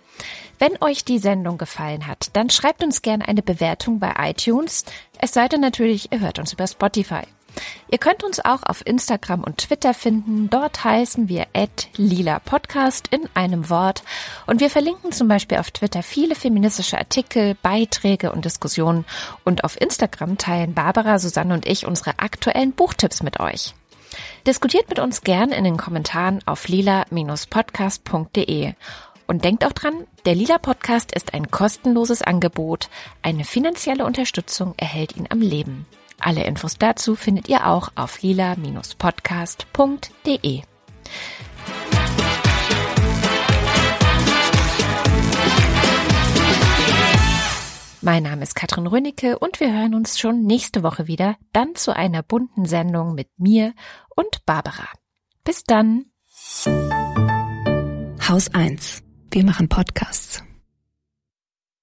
Wenn 0.65 0.77
euch 0.79 1.03
die 1.03 1.19
Sendung 1.19 1.57
gefallen 1.57 2.07
hat, 2.07 2.29
dann 2.31 2.49
schreibt 2.49 2.85
uns 2.85 3.01
gerne 3.01 3.27
eine 3.27 3.41
Bewertung 3.41 3.99
bei 3.99 4.13
iTunes. 4.17 4.85
Es 5.19 5.33
sei 5.33 5.49
denn 5.49 5.59
natürlich, 5.59 6.13
ihr 6.13 6.21
hört 6.21 6.39
uns 6.39 6.53
über 6.53 6.67
Spotify. 6.67 7.23
Ihr 7.91 7.97
könnt 7.97 8.23
uns 8.23 8.39
auch 8.39 8.63
auf 8.63 8.87
Instagram 8.87 9.43
und 9.43 9.57
Twitter 9.57 9.93
finden. 9.93 10.49
Dort 10.49 10.85
heißen 10.85 11.27
wir 11.27 11.47
lila 11.97 12.39
Podcast 12.39 13.09
in 13.09 13.27
einem 13.33 13.69
Wort. 13.69 14.03
Und 14.47 14.61
wir 14.61 14.69
verlinken 14.69 15.11
zum 15.11 15.27
Beispiel 15.27 15.57
auf 15.57 15.71
Twitter 15.71 16.01
viele 16.01 16.33
feministische 16.33 16.97
Artikel, 16.97 17.57
Beiträge 17.61 18.31
und 18.31 18.45
Diskussionen. 18.45 19.03
Und 19.43 19.65
auf 19.65 19.81
Instagram 19.81 20.37
teilen 20.37 20.73
Barbara, 20.73 21.19
Susanne 21.19 21.55
und 21.55 21.67
ich 21.67 21.85
unsere 21.85 22.19
aktuellen 22.19 22.71
Buchtipps 22.71 23.21
mit 23.21 23.41
euch. 23.41 23.73
Diskutiert 24.47 24.87
mit 24.87 24.99
uns 24.99 25.23
gern 25.23 25.51
in 25.51 25.65
den 25.65 25.75
Kommentaren 25.75 26.39
auf 26.45 26.69
lila-podcast.de. 26.69 28.75
Und 29.33 29.43
denkt 29.43 29.65
auch 29.65 29.71
dran, 29.71 30.05
der 30.25 30.35
Lila 30.35 30.59
Podcast 30.59 31.11
ist 31.11 31.33
ein 31.33 31.49
kostenloses 31.49 32.21
Angebot. 32.21 32.91
Eine 33.23 33.45
finanzielle 33.45 34.05
Unterstützung 34.05 34.75
erhält 34.77 35.17
ihn 35.17 35.25
am 35.27 35.41
Leben. 35.41 35.87
Alle 36.19 36.43
Infos 36.43 36.77
dazu 36.77 37.15
findet 37.15 37.49
ihr 37.49 37.65
auch 37.65 37.89
auf 37.95 38.21
lila-podcast.de. 38.21 40.61
Mein 48.01 48.21
Name 48.21 48.43
ist 48.43 48.53
Katrin 48.53 48.85
Rönicke 48.85 49.39
und 49.39 49.59
wir 49.59 49.73
hören 49.73 49.95
uns 49.95 50.19
schon 50.19 50.43
nächste 50.43 50.83
Woche 50.83 51.07
wieder, 51.07 51.37
dann 51.53 51.73
zu 51.73 51.95
einer 51.95 52.21
bunten 52.21 52.65
Sendung 52.65 53.15
mit 53.15 53.29
mir 53.37 53.73
und 54.15 54.45
Barbara. 54.45 54.89
Bis 55.43 55.63
dann. 55.63 56.05
Haus 58.29 58.53
1. 58.53 59.02
Wir 59.33 59.43
machen 59.43 59.67
Podcasts. 59.67 60.43